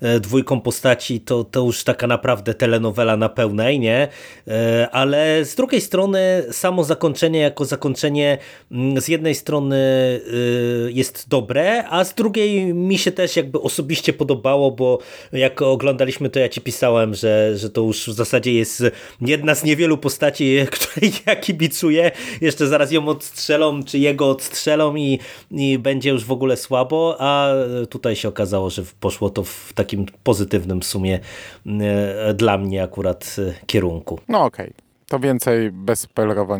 e, 0.00 0.20
dwójką 0.20 0.60
postaci 0.60 1.20
to, 1.20 1.44
to 1.44 1.60
już 1.60 1.84
taka 1.84 2.06
naprawdę 2.06 2.54
telenowela 2.54 3.16
na 3.16 3.28
pełnej, 3.28 3.80
nie? 3.80 4.08
E, 4.48 4.88
ale 4.92 5.44
z 5.44 5.54
drugiej 5.54 5.80
strony 5.80 6.44
samo 6.50 6.84
zakończenie 6.84 7.40
jako 7.40 7.64
zakończenie 7.64 8.38
mm, 8.72 9.00
z 9.00 9.08
jednej 9.08 9.34
strony 9.34 9.76
y, 9.76 10.92
jest 10.92 11.28
dobre, 11.28 11.88
a 11.88 12.04
z 12.04 12.14
drugiej 12.14 12.74
mi 12.74 12.98
się 12.98 13.12
też 13.12 13.36
jakby 13.36 13.60
osobiście 13.60 14.12
podobało, 14.12 14.70
bo 14.70 14.98
jak 15.32 15.62
oglądaliśmy 15.62 16.30
to 16.30 16.38
ja 16.38 16.48
ci 16.48 16.60
pisałem, 16.60 17.14
że, 17.14 17.58
że 17.58 17.70
to 17.70 17.80
już 17.80 18.08
w 18.08 18.12
zasadzie 18.12 18.52
jest 18.52 18.82
jedna 19.20 19.54
z 19.54 19.64
niewielu 19.64 19.98
postaci, 19.98 20.58
której 20.70 21.12
ja 21.26 21.36
kibicuję, 21.72 22.10
jeszcze 22.40 22.66
zaraz 22.66 22.92
ją 22.92 23.08
odstrzelą, 23.08 23.82
czy 23.82 23.98
jego 23.98 24.30
odstrzelą 24.30 24.96
i, 24.96 25.18
i 25.50 25.78
będzie 25.78 26.10
już 26.10 26.24
w 26.24 26.32
ogóle 26.32 26.56
słabo, 26.56 27.16
a 27.18 27.52
tutaj 27.90 28.16
się 28.16 28.28
okazało, 28.28 28.70
że 28.70 28.82
poszło 29.00 29.30
to 29.30 29.44
w 29.44 29.72
takim 29.74 30.06
pozytywnym 30.22 30.82
sumie 30.82 31.20
e, 31.66 32.34
dla 32.34 32.58
mnie 32.58 32.82
akurat 32.82 33.36
e, 33.38 33.66
kierunku. 33.66 34.20
No 34.28 34.44
okej. 34.44 34.66
Okay. 34.66 34.91
To 35.12 35.18
więcej 35.18 35.70
bez 35.72 36.08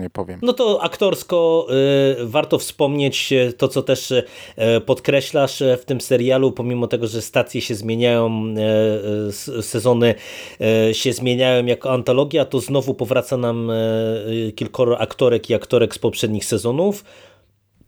nie 0.00 0.10
powiem. 0.10 0.40
No 0.42 0.52
to 0.52 0.82
aktorsko 0.82 1.66
y, 2.20 2.26
warto 2.26 2.58
wspomnieć 2.58 3.32
to, 3.56 3.68
co 3.68 3.82
też 3.82 4.10
y, 4.10 4.24
podkreślasz 4.86 5.62
w 5.80 5.84
tym 5.84 6.00
serialu, 6.00 6.52
pomimo 6.52 6.86
tego, 6.86 7.06
że 7.06 7.22
stacje 7.22 7.60
się 7.60 7.74
zmieniają, 7.74 8.54
y, 9.58 9.62
sezony 9.62 10.14
się 10.92 11.12
zmieniają 11.12 11.66
jako 11.66 11.92
antologia, 11.92 12.44
to 12.44 12.60
znowu 12.60 12.94
powraca 12.94 13.36
nam 13.36 13.72
kilkoro 14.56 15.00
aktorek 15.00 15.50
i 15.50 15.54
aktorek 15.54 15.94
z 15.94 15.98
poprzednich 15.98 16.44
sezonów. 16.44 17.04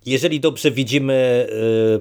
Jeżeli 0.06 0.40
dobrze 0.40 0.70
widzimy 0.70 1.48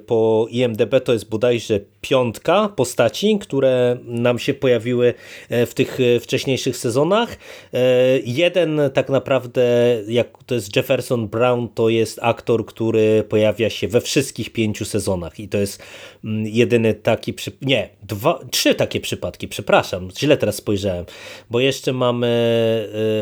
po 0.05 0.47
IMDB, 0.49 1.01
to 1.03 1.13
jest 1.13 1.29
bodajże 1.29 1.79
piątka 2.03 2.69
postaci, 2.75 3.39
które 3.39 3.97
nam 4.03 4.39
się 4.39 4.53
pojawiły 4.53 5.13
e, 5.49 5.65
w 5.65 5.73
tych 5.73 5.99
e, 5.99 6.19
wcześniejszych 6.19 6.77
sezonach. 6.77 7.37
E, 7.73 7.79
jeden 8.25 8.81
tak 8.93 9.09
naprawdę, 9.09 9.63
jak 10.07 10.27
to 10.45 10.55
jest 10.55 10.75
Jefferson 10.75 11.27
Brown, 11.27 11.67
to 11.75 11.89
jest 11.89 12.19
aktor, 12.21 12.65
który 12.65 13.23
pojawia 13.29 13.69
się 13.69 13.87
we 13.87 14.01
wszystkich 14.01 14.53
pięciu 14.53 14.85
sezonach 14.85 15.39
i 15.39 15.47
to 15.47 15.57
jest 15.57 15.83
mm, 16.23 16.45
jedyny 16.47 16.93
taki, 16.93 17.33
przy... 17.33 17.51
nie, 17.61 17.89
dwa, 18.03 18.39
trzy 18.51 18.75
takie 18.75 18.99
przypadki, 18.99 19.47
przepraszam, 19.47 20.09
źle 20.19 20.37
teraz 20.37 20.55
spojrzałem, 20.55 21.05
bo 21.49 21.59
jeszcze 21.59 21.93
mamy 21.93 22.33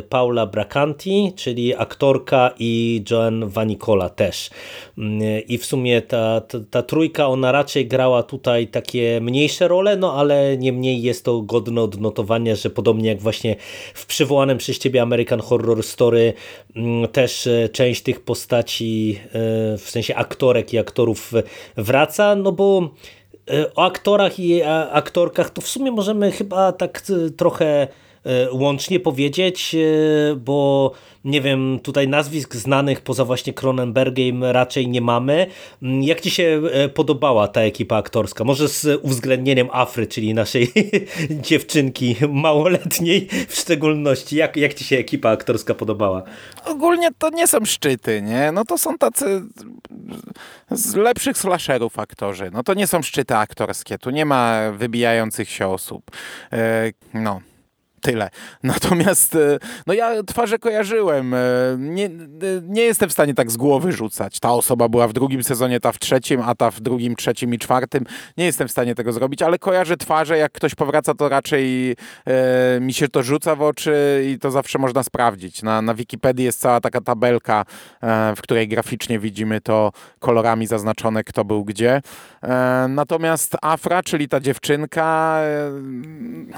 Paula 0.09 0.45
Bracanti, 0.45 1.33
czyli 1.35 1.75
aktorka 1.75 2.53
i 2.59 3.03
Joan 3.11 3.49
Vanicola 3.49 4.09
też. 4.09 4.49
Mm, 4.97 5.21
I 5.47 5.57
w 5.57 5.65
sumie 5.65 6.01
ta, 6.01 6.41
ta, 6.41 6.57
ta 6.71 6.81
trójka, 6.83 7.27
ona 7.27 7.51
raczej 7.51 7.87
grała 7.87 8.23
tutaj 8.23 8.67
takie 8.71 9.21
mniejsze 9.21 9.67
role, 9.67 9.97
no 9.97 10.13
ale 10.13 10.57
niemniej 10.57 11.01
jest 11.01 11.25
to 11.25 11.41
godne 11.41 11.81
odnotowania, 11.81 12.55
że 12.55 12.69
podobnie 12.69 13.09
jak 13.09 13.21
właśnie 13.21 13.55
w 13.93 14.05
przywołanym 14.05 14.57
przez 14.57 14.79
ciebie 14.79 15.01
American 15.01 15.39
Horror 15.39 15.83
Story 15.83 16.33
mm, 16.75 17.07
też 17.07 17.47
e, 17.47 17.69
część 17.69 18.01
tych 18.03 18.19
postaci, 18.19 19.19
e, 19.25 19.29
w 19.77 19.89
sensie 19.89 20.15
aktorek 20.15 20.73
i 20.73 20.77
aktorów 20.77 21.33
wraca, 21.77 22.35
no 22.35 22.51
bo 22.51 22.89
e, 23.49 23.73
o 23.75 23.85
aktorach 23.85 24.39
i 24.39 24.63
aktorkach 24.91 25.49
to 25.49 25.61
w 25.61 25.67
sumie 25.67 25.91
możemy 25.91 26.31
chyba 26.31 26.71
tak 26.71 27.01
trochę 27.37 27.87
łącznie 28.51 28.99
powiedzieć, 28.99 29.75
bo 30.37 30.91
nie 31.25 31.41
wiem, 31.41 31.79
tutaj 31.83 32.07
nazwisk 32.07 32.55
znanych 32.55 33.01
poza 33.01 33.25
właśnie 33.25 33.53
Cronenbergiem 33.53 34.43
raczej 34.43 34.87
nie 34.87 35.01
mamy. 35.01 35.47
Mm, 35.81 36.03
jak 36.03 36.21
Ci 36.21 36.31
się 36.31 36.61
e, 36.71 36.89
podobała 36.89 37.47
ta 37.47 37.61
ekipa 37.61 37.97
aktorska? 37.97 38.43
Może 38.43 38.67
z 38.67 38.99
uwzględnieniem 39.01 39.67
Afry, 39.71 40.07
czyli 40.07 40.33
naszej 40.33 40.71
dziewczynki 41.47 42.15
małoletniej 42.29 43.27
w 43.47 43.55
szczególności. 43.55 44.35
Jak, 44.35 44.57
jak 44.57 44.73
Ci 44.73 44.83
się 44.83 44.97
ekipa 44.97 45.29
aktorska 45.29 45.73
podobała? 45.73 46.23
Ogólnie 46.65 47.09
to 47.17 47.29
nie 47.29 47.47
są 47.47 47.65
szczyty, 47.65 48.21
nie? 48.21 48.51
No 48.51 48.65
to 48.65 48.77
są 48.77 48.97
tacy 48.97 49.41
z 50.71 50.95
lepszych 50.95 51.37
slasherów 51.37 51.99
aktorzy. 51.99 52.49
No 52.53 52.63
to 52.63 52.73
nie 52.73 52.87
są 52.87 53.01
szczyty 53.01 53.35
aktorskie. 53.35 53.97
Tu 53.97 54.09
nie 54.09 54.25
ma 54.25 54.71
wybijających 54.71 55.49
się 55.49 55.67
osób. 55.67 56.11
E, 56.53 56.91
no. 57.13 57.41
Tyle. 58.01 58.29
Natomiast 58.63 59.35
e, 59.35 59.59
no 59.87 59.93
ja 59.93 60.23
twarze 60.23 60.59
kojarzyłem. 60.59 61.33
E, 61.33 61.37
nie, 61.77 62.09
nie 62.63 62.81
jestem 62.81 63.09
w 63.09 63.11
stanie 63.11 63.33
tak 63.33 63.51
z 63.51 63.57
głowy 63.57 63.91
rzucać. 63.91 64.39
Ta 64.39 64.51
osoba 64.51 64.89
była 64.89 65.07
w 65.07 65.13
drugim 65.13 65.43
sezonie, 65.43 65.79
ta 65.79 65.91
w 65.91 65.99
trzecim, 65.99 66.41
a 66.41 66.55
ta 66.55 66.71
w 66.71 66.79
drugim, 66.79 67.15
trzecim 67.15 67.53
i 67.53 67.59
czwartym. 67.59 68.05
Nie 68.37 68.45
jestem 68.45 68.67
w 68.67 68.71
stanie 68.71 68.95
tego 68.95 69.13
zrobić, 69.13 69.41
ale 69.41 69.59
kojarzę 69.59 69.97
twarze. 69.97 70.37
Jak 70.37 70.51
ktoś 70.51 70.75
powraca, 70.75 71.13
to 71.13 71.29
raczej 71.29 71.95
e, 72.25 72.79
mi 72.79 72.93
się 72.93 73.07
to 73.07 73.23
rzuca 73.23 73.55
w 73.55 73.61
oczy 73.61 74.25
i 74.33 74.39
to 74.39 74.51
zawsze 74.51 74.79
można 74.79 75.03
sprawdzić. 75.03 75.63
Na, 75.63 75.81
na 75.81 75.93
Wikipedii 75.93 76.45
jest 76.45 76.59
cała 76.59 76.81
taka 76.81 77.01
tabelka, 77.01 77.65
e, 78.01 78.35
w 78.35 78.41
której 78.41 78.67
graficznie 78.67 79.19
widzimy 79.19 79.61
to 79.61 79.91
kolorami 80.19 80.67
zaznaczone, 80.67 81.23
kto 81.23 81.45
był 81.45 81.65
gdzie. 81.65 82.01
E, 82.43 82.85
natomiast 82.89 83.57
Afra, 83.61 84.03
czyli 84.03 84.27
ta 84.27 84.39
dziewczynka, 84.39 85.37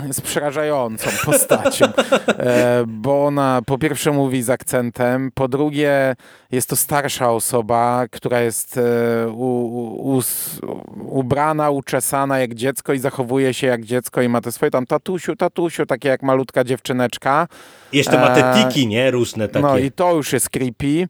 e, 0.04 0.08
jest 0.08 0.22
przerażającą 0.22 1.10
postacią, 1.34 1.86
e, 2.28 2.84
bo 2.88 3.26
ona 3.26 3.62
po 3.66 3.78
pierwsze 3.78 4.12
mówi 4.12 4.44
z 4.44 4.50
akcentem, 4.50 5.32
po 5.34 5.48
drugie 5.48 6.16
jest 6.52 6.70
to 6.70 6.76
starsza 6.76 7.32
osoba, 7.32 8.06
która 8.12 8.42
jest 8.42 8.78
e, 8.78 8.82
u, 9.30 10.18
u, 10.18 10.22
ubrana, 11.10 11.70
uczesana 11.70 12.40
jak 12.40 12.54
dziecko 12.54 12.94
i 12.94 13.00
zachowuje 13.00 13.54
się 13.54 13.68
jak 13.68 13.86
dziecko 13.86 14.22
i 14.22 14.30
ma 14.30 14.42
te 14.42 14.52
swoje 14.52 14.72
tam 14.72 14.86
tatusiu, 14.86 15.36
tatusiu, 15.36 15.86
takie 15.86 16.10
jak 16.10 16.24
malutka 16.24 16.64
dziewczyneczka. 16.64 17.48
Jeszcze 17.94 18.20
ma 18.20 18.36
te 18.36 18.52
e, 18.52 18.64
tiki, 18.64 18.88
nie? 18.88 19.12
Różne 19.12 19.48
takie. 19.48 19.66
No 19.66 19.78
i 19.78 19.92
to 19.92 20.16
już 20.16 20.34
jest 20.34 20.50
creepy. 20.50 21.08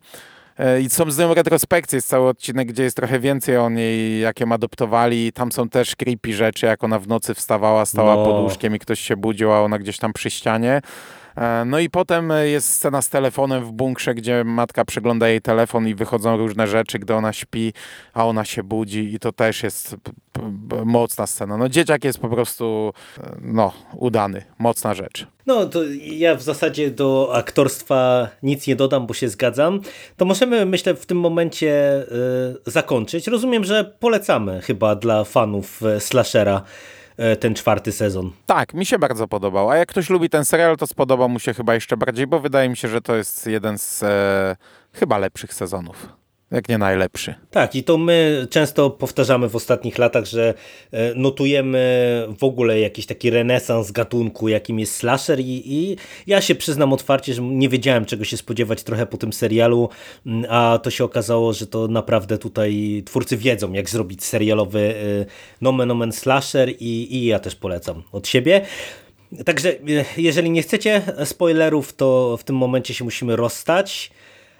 I 0.82 0.90
są 0.90 1.10
z 1.10 1.18
nią 1.18 1.34
retrospekcje, 1.34 1.96
jest 1.96 2.08
cały 2.08 2.28
odcinek, 2.28 2.68
gdzie 2.68 2.82
jest 2.82 2.96
trochę 2.96 3.20
więcej 3.20 3.56
o 3.56 3.70
niej, 3.70 4.20
jak 4.20 4.40
ją 4.40 4.52
adoptowali. 4.52 5.32
Tam 5.32 5.52
są 5.52 5.68
też 5.68 5.96
creepy 5.96 6.32
rzeczy, 6.32 6.66
jak 6.66 6.84
ona 6.84 6.98
w 6.98 7.08
nocy 7.08 7.34
wstawała, 7.34 7.86
stała 7.86 8.14
no. 8.14 8.24
pod 8.24 8.42
łóżkiem 8.42 8.76
i 8.76 8.78
ktoś 8.78 9.00
się 9.00 9.16
budził, 9.16 9.52
a 9.52 9.60
ona 9.60 9.78
gdzieś 9.78 9.98
tam 9.98 10.12
przy 10.12 10.30
ścianie. 10.30 10.80
E, 11.36 11.64
no 11.64 11.78
i 11.78 11.90
potem 11.90 12.32
jest 12.44 12.68
scena 12.68 13.02
z 13.02 13.08
telefonem 13.08 13.64
w 13.64 13.72
bunkrze, 13.72 14.14
gdzie 14.14 14.44
matka 14.44 14.84
przegląda 14.84 15.28
jej 15.28 15.40
telefon 15.40 15.88
i 15.88 15.94
wychodzą 15.94 16.36
różne 16.36 16.66
rzeczy, 16.66 16.98
gdy 16.98 17.14
ona 17.14 17.32
śpi, 17.32 17.72
a 18.14 18.26
ona 18.26 18.44
się 18.44 18.62
budzi 18.62 19.14
i 19.14 19.18
to 19.18 19.32
też 19.32 19.62
jest 19.62 19.96
mocna 20.84 21.26
scena. 21.26 21.56
No 21.56 21.68
dzieciak 21.68 22.04
jest 22.04 22.18
po 22.18 22.28
prostu 22.28 22.92
e, 23.18 23.36
no, 23.40 23.72
udany, 23.96 24.42
mocna 24.58 24.94
rzecz. 24.94 25.26
No 25.46 25.66
to 25.66 25.80
ja 26.02 26.34
w 26.34 26.42
zasadzie 26.42 26.90
do 26.90 27.30
aktorstwa 27.34 28.28
nic 28.42 28.66
nie 28.66 28.76
dodam, 28.76 29.06
bo 29.06 29.14
się 29.14 29.28
zgadzam. 29.28 29.80
To 30.16 30.24
możemy 30.24 30.66
myślę 30.66 30.94
w 30.94 31.06
tym 31.06 31.20
momencie 31.20 32.02
y, 32.66 32.70
zakończyć. 32.70 33.26
Rozumiem, 33.26 33.64
że 33.64 33.84
polecamy 33.84 34.60
chyba 34.60 34.96
dla 34.96 35.24
fanów 35.24 35.80
slashera 35.98 36.62
E, 36.62 36.93
ten 37.40 37.54
czwarty 37.54 37.92
sezon. 37.92 38.32
Tak, 38.46 38.74
mi 38.74 38.86
się 38.86 38.98
bardzo 38.98 39.28
podobał. 39.28 39.70
A 39.70 39.76
jak 39.76 39.88
ktoś 39.88 40.10
lubi 40.10 40.30
ten 40.30 40.44
serial, 40.44 40.76
to 40.76 40.86
spodobał 40.86 41.28
mu 41.28 41.38
się 41.38 41.54
chyba 41.54 41.74
jeszcze 41.74 41.96
bardziej, 41.96 42.26
bo 42.26 42.40
wydaje 42.40 42.68
mi 42.68 42.76
się, 42.76 42.88
że 42.88 43.00
to 43.00 43.16
jest 43.16 43.46
jeden 43.46 43.78
z 43.78 44.02
e, 44.02 44.56
chyba 44.92 45.18
lepszych 45.18 45.54
sezonów 45.54 46.23
jak 46.54 46.68
nie 46.68 46.78
najlepszy. 46.78 47.34
Tak, 47.50 47.74
i 47.74 47.84
to 47.84 47.98
my 47.98 48.46
często 48.50 48.90
powtarzamy 48.90 49.48
w 49.48 49.56
ostatnich 49.56 49.98
latach, 49.98 50.24
że 50.24 50.54
e, 50.92 51.14
notujemy 51.14 51.84
w 52.38 52.44
ogóle 52.44 52.80
jakiś 52.80 53.06
taki 53.06 53.30
renesans 53.30 53.90
gatunku, 53.90 54.48
jakim 54.48 54.78
jest 54.78 54.96
slasher 54.96 55.40
i, 55.40 55.62
i 55.74 55.96
ja 56.26 56.40
się 56.40 56.54
przyznam 56.54 56.92
otwarcie, 56.92 57.34
że 57.34 57.42
nie 57.42 57.68
wiedziałem 57.68 58.04
czego 58.04 58.24
się 58.24 58.36
spodziewać 58.36 58.82
trochę 58.82 59.06
po 59.06 59.16
tym 59.16 59.32
serialu, 59.32 59.88
mm, 60.26 60.44
a 60.48 60.78
to 60.82 60.90
się 60.90 61.04
okazało, 61.04 61.52
że 61.52 61.66
to 61.66 61.88
naprawdę 61.88 62.38
tutaj 62.38 63.02
twórcy 63.06 63.36
wiedzą, 63.36 63.72
jak 63.72 63.90
zrobić 63.90 64.24
serialowy 64.24 64.80
e, 64.80 65.26
nomen 65.60 65.90
omen 65.90 66.12
slasher 66.12 66.70
i, 66.70 67.16
i 67.16 67.24
ja 67.24 67.38
też 67.38 67.54
polecam 67.54 68.02
od 68.12 68.28
siebie. 68.28 68.60
Także 69.44 69.70
e, 69.70 70.04
jeżeli 70.16 70.50
nie 70.50 70.62
chcecie 70.62 71.02
spoilerów, 71.24 71.92
to 71.92 72.36
w 72.36 72.44
tym 72.44 72.56
momencie 72.56 72.94
się 72.94 73.04
musimy 73.04 73.36
rozstać. 73.36 74.10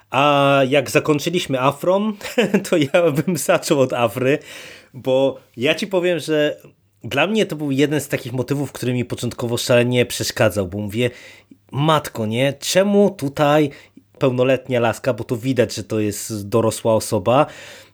A 0.09 0.61
jak 0.69 0.89
zakończyliśmy 0.89 1.61
Afrą, 1.61 2.13
to 2.69 2.77
ja 2.77 3.11
bym 3.11 3.37
zaczął 3.37 3.79
od 3.79 3.93
Afry, 3.93 4.39
bo 4.93 5.37
ja 5.57 5.75
ci 5.75 5.87
powiem, 5.87 6.19
że 6.19 6.61
dla 7.03 7.27
mnie 7.27 7.45
to 7.45 7.55
był 7.55 7.71
jeden 7.71 8.01
z 8.01 8.07
takich 8.07 8.33
motywów, 8.33 8.71
który 8.71 8.93
mi 8.93 9.05
początkowo 9.05 9.57
szalenie 9.57 10.05
przeszkadzał, 10.05 10.67
bo 10.67 10.77
mówię, 10.77 11.09
matko, 11.71 12.25
nie, 12.25 12.53
czemu 12.53 13.09
tutaj 13.09 13.69
pełnoletnia 14.19 14.79
laska, 14.79 15.13
bo 15.13 15.23
to 15.23 15.37
widać, 15.37 15.75
że 15.75 15.83
to 15.83 15.99
jest 15.99 16.47
dorosła 16.47 16.95
osoba, 16.95 17.45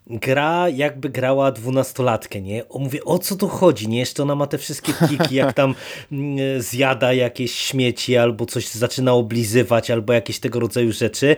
gra 0.07 0.69
jakby 0.69 1.09
grała 1.09 1.51
dwunastolatkę, 1.51 2.41
nie? 2.41 2.69
O, 2.69 2.79
mówię, 2.79 3.03
o 3.05 3.19
co 3.19 3.35
tu 3.35 3.47
chodzi, 3.47 3.87
nie? 3.87 3.99
Jeszcze 3.99 4.23
ona 4.23 4.35
ma 4.35 4.47
te 4.47 4.57
wszystkie 4.57 4.93
tiki, 5.09 5.35
jak 5.35 5.53
tam 5.53 5.75
mm, 6.11 6.61
zjada 6.61 7.13
jakieś 7.13 7.51
śmieci, 7.51 8.17
albo 8.17 8.45
coś 8.45 8.67
zaczyna 8.67 9.13
oblizywać, 9.13 9.91
albo 9.91 10.13
jakieś 10.13 10.39
tego 10.39 10.59
rodzaju 10.59 10.91
rzeczy 10.91 11.35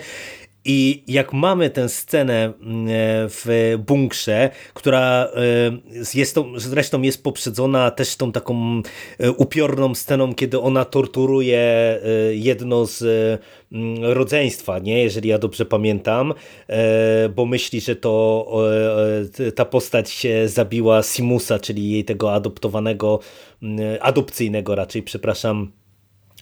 i 0.65 1.03
jak 1.07 1.33
mamy 1.33 1.69
tę 1.69 1.89
scenę 1.89 2.53
mm, 2.61 2.87
w 3.29 3.75
bunkrze, 3.87 4.49
która 4.73 5.27
e, 5.35 6.17
jest 6.17 6.35
tą, 6.35 6.59
zresztą 6.59 7.01
jest 7.01 7.23
poprzedzona 7.23 7.91
też 7.91 8.15
tą 8.15 8.31
taką 8.31 8.81
e, 9.19 9.31
upiorną 9.31 9.95
sceną, 9.95 10.35
kiedy 10.35 10.59
ona 10.59 10.85
torturuje 10.85 11.59
e, 11.59 11.99
jedno 12.31 12.85
z 12.85 13.01
mm, 13.71 14.03
rodzeństwa, 14.03 14.79
nie? 14.79 15.03
jeżeli 15.03 15.29
ja 15.29 15.37
dobrze 15.37 15.65
pamiętam, 15.65 16.33
bo 17.35 17.45
myśli, 17.45 17.81
że 17.81 17.95
to 17.95 18.47
ta 19.55 19.65
postać 19.65 20.27
zabiła 20.45 21.03
Simusa, 21.03 21.59
czyli 21.59 21.91
jej 21.91 22.05
tego 22.05 22.33
adoptowanego, 22.33 23.19
mm, 23.63 23.79
adopcyjnego 24.01 24.75
raczej, 24.75 25.03
przepraszam, 25.03 25.71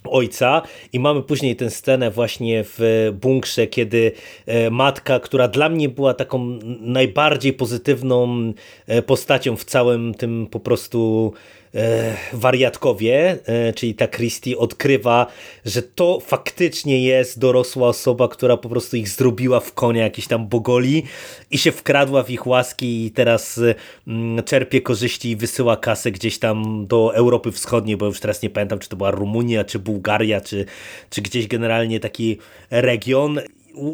ojca 0.10 0.62
i 0.94 1.00
mamy 1.00 1.24
później 1.24 1.56
tę 1.56 1.70
scenę 1.70 2.12
właśnie 2.12 2.64
w 2.64 3.12
bunkrze, 3.22 3.68
kiedy 3.68 4.12
e, 4.46 4.70
matka, 4.70 5.20
która 5.20 5.48
dla 5.48 5.70
mnie 5.70 5.90
była 5.90 6.14
taką 6.14 6.60
najbardziej 6.82 7.54
pozytywną 7.54 8.54
e, 8.88 9.02
postacią 9.02 9.56
w 9.56 9.66
całym 9.66 10.14
tym 10.14 10.48
po 10.52 10.60
prostu 10.60 11.34
wariatkowie, 12.34 13.38
e, 13.45 13.73
czyli 13.73 13.95
ta 13.95 14.07
Christie 14.07 14.57
odkrywa, 14.57 15.27
że 15.65 15.81
to 15.81 16.19
faktycznie 16.19 17.03
jest 17.03 17.39
dorosła 17.39 17.88
osoba, 17.88 18.27
która 18.27 18.57
po 18.57 18.69
prostu 18.69 18.97
ich 18.97 19.10
zrobiła 19.10 19.60
w 19.60 19.73
konia 19.73 20.03
jakiś 20.03 20.27
tam 20.27 20.47
bogoli 20.47 21.03
i 21.51 21.57
się 21.57 21.71
wkradła 21.71 22.23
w 22.23 22.29
ich 22.29 22.47
łaski 22.47 23.05
i 23.05 23.12
teraz 23.12 23.60
mm, 24.07 24.43
czerpie 24.43 24.81
korzyści 24.81 25.29
i 25.29 25.36
wysyła 25.36 25.77
kasę 25.77 26.12
gdzieś 26.12 26.39
tam 26.39 26.88
do 26.88 27.15
Europy 27.15 27.51
Wschodniej, 27.51 27.97
bo 27.97 28.05
już 28.05 28.19
teraz 28.19 28.41
nie 28.41 28.49
pamiętam, 28.49 28.79
czy 28.79 28.89
to 28.89 28.95
była 28.95 29.12
Rumunia, 29.12 29.63
czy 29.63 29.79
Bułgaria, 29.79 30.41
czy, 30.41 30.65
czy 31.10 31.21
gdzieś 31.21 31.47
generalnie 31.47 31.99
taki 31.99 32.38
region 32.69 33.39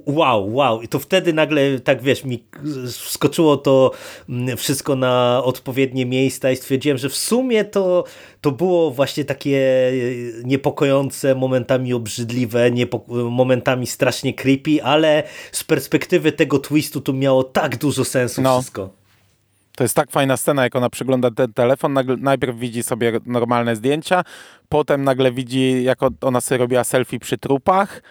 wow, 0.05 0.53
wow. 0.53 0.81
I 0.81 0.87
to 0.87 0.99
wtedy 0.99 1.33
nagle, 1.33 1.79
tak 1.79 2.01
wiesz, 2.01 2.23
mi 2.23 2.43
skoczyło 2.87 3.57
to 3.57 3.91
mm, 4.29 4.57
wszystko 4.57 4.95
na 4.95 5.41
odpowiednie 5.43 6.05
miejsca 6.05 6.51
i 6.51 6.55
stwierdziłem, 6.55 6.97
że 6.97 7.09
w 7.09 7.15
sumie 7.15 7.65
to, 7.65 8.03
to 8.41 8.51
było 8.51 8.91
właśnie 8.91 9.25
takie 9.25 9.57
e, 9.57 9.93
niepokojące, 10.43 11.35
momentami 11.35 11.93
obrzydliwe, 11.93 12.71
momentami 13.29 13.87
strasznie 13.87 14.33
creepy, 14.33 14.83
ale 14.83 15.23
z 15.51 15.63
perspektywy 15.63 16.31
tego 16.31 16.59
twistu 16.59 17.01
to 17.01 17.13
miało 17.13 17.43
tak 17.43 17.77
dużo 17.77 18.05
sensu 18.05 18.41
no. 18.41 18.61
wszystko. 18.61 18.89
To 19.77 19.83
jest 19.83 19.95
tak 19.95 20.11
fajna 20.11 20.37
scena, 20.37 20.63
jak 20.63 20.75
ona 20.75 20.89
przegląda 20.89 21.31
ten 21.31 21.53
telefon, 21.53 21.95
najpierw 22.19 22.57
widzi 22.57 22.83
sobie 22.83 23.19
normalne 23.25 23.75
zdjęcia, 23.75 24.23
potem 24.69 25.03
nagle 25.03 25.31
widzi, 25.31 25.83
jak 25.83 25.99
ona 26.21 26.41
sobie 26.41 26.57
robiła 26.59 26.83
selfie 26.83 27.19
przy 27.19 27.37
trupach, 27.37 28.01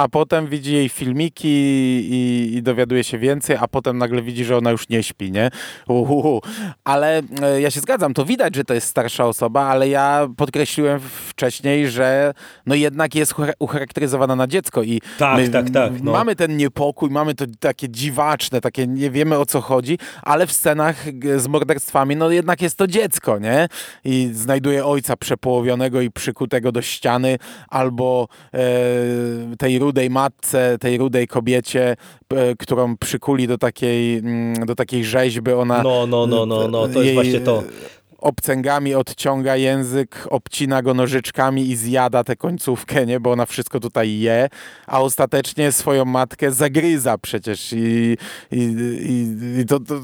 a 0.00 0.08
potem 0.08 0.46
widzi 0.46 0.74
jej 0.74 0.88
filmiki 0.88 1.48
i, 1.48 2.50
i, 2.56 2.62
dowiaduje 2.62 3.04
się 3.04 3.18
więcej, 3.18 3.56
a 3.60 3.68
potem 3.68 3.98
nagle 3.98 4.22
widzi, 4.22 4.44
że 4.44 4.56
ona 4.56 4.70
już 4.70 4.88
nie 4.88 5.02
śpi, 5.02 5.32
nie? 5.32 5.50
Uhuhu. 5.88 6.40
Ale 6.84 7.22
e, 7.42 7.60
ja 7.60 7.70
się 7.70 7.80
zgadzam, 7.80 8.14
to 8.14 8.24
widać, 8.24 8.56
że 8.56 8.64
to 8.64 8.74
jest 8.74 8.86
starsza 8.86 9.26
osoba, 9.26 9.62
ale 9.62 9.88
ja 9.88 10.28
podkreśliłem 10.36 11.00
wcześniej, 11.28 11.90
że 11.90 12.32
no 12.66 12.74
jednak 12.74 13.14
jest 13.14 13.34
ucharakteryzowana 13.58 14.36
na 14.36 14.46
dziecko 14.46 14.82
i 14.82 15.00
tak, 15.18 15.48
tak, 15.48 15.70
tak, 15.70 15.92
no. 16.02 16.12
mamy 16.12 16.36
ten 16.36 16.56
niepokój, 16.56 17.10
mamy 17.10 17.34
to 17.34 17.44
takie 17.60 17.88
dziwaczne, 17.88 18.60
takie 18.60 18.86
nie 18.86 19.10
wiemy 19.10 19.38
o 19.38 19.46
co 19.46 19.60
chodzi, 19.60 19.98
ale 20.22 20.46
w 20.46 20.52
scenach 20.52 21.04
z 21.36 21.46
morderstwami 21.46 22.16
no 22.16 22.30
jednak 22.30 22.62
jest 22.62 22.76
to 22.76 22.86
dziecko, 22.86 23.38
nie? 23.38 23.68
I 24.04 24.30
znajduje 24.32 24.84
ojca 24.86 25.16
przepołowionego 25.16 26.00
i 26.00 26.10
przykutego 26.10 26.72
do 26.72 26.82
ściany 26.82 27.38
albo 27.68 28.28
e, 28.54 28.60
tej 29.58 29.78
rudej 29.90 30.10
matce, 30.10 30.78
tej 30.80 30.98
rudej 30.98 31.26
kobiecie, 31.26 31.96
którą 32.58 32.96
przykuli 32.96 33.46
do 33.46 33.58
takiej, 33.58 34.18
mm, 34.18 34.66
do 34.66 34.74
takiej 34.74 35.04
rzeźby, 35.04 35.52
ona... 35.52 35.82
No, 35.82 36.06
no, 36.06 36.26
no, 36.26 36.46
no, 36.46 36.68
no 36.68 36.88
to 36.88 37.02
jest 37.02 37.14
właśnie 37.14 37.40
to 37.40 37.62
obcęgami 38.20 38.94
odciąga 38.94 39.56
język, 39.56 40.26
obcina 40.30 40.82
go 40.82 40.94
nożyczkami 40.94 41.70
i 41.70 41.76
zjada 41.76 42.24
tę 42.24 42.36
końcówkę, 42.36 43.06
nie? 43.06 43.20
Bo 43.20 43.32
ona 43.32 43.46
wszystko 43.46 43.80
tutaj 43.80 44.18
je, 44.18 44.48
a 44.86 45.00
ostatecznie 45.00 45.72
swoją 45.72 46.04
matkę 46.04 46.52
zagryza 46.52 47.18
przecież 47.18 47.72
i, 47.72 48.16
i, 48.50 48.60
i, 49.02 49.60
i 49.60 49.66
to, 49.66 49.80
to, 49.80 49.94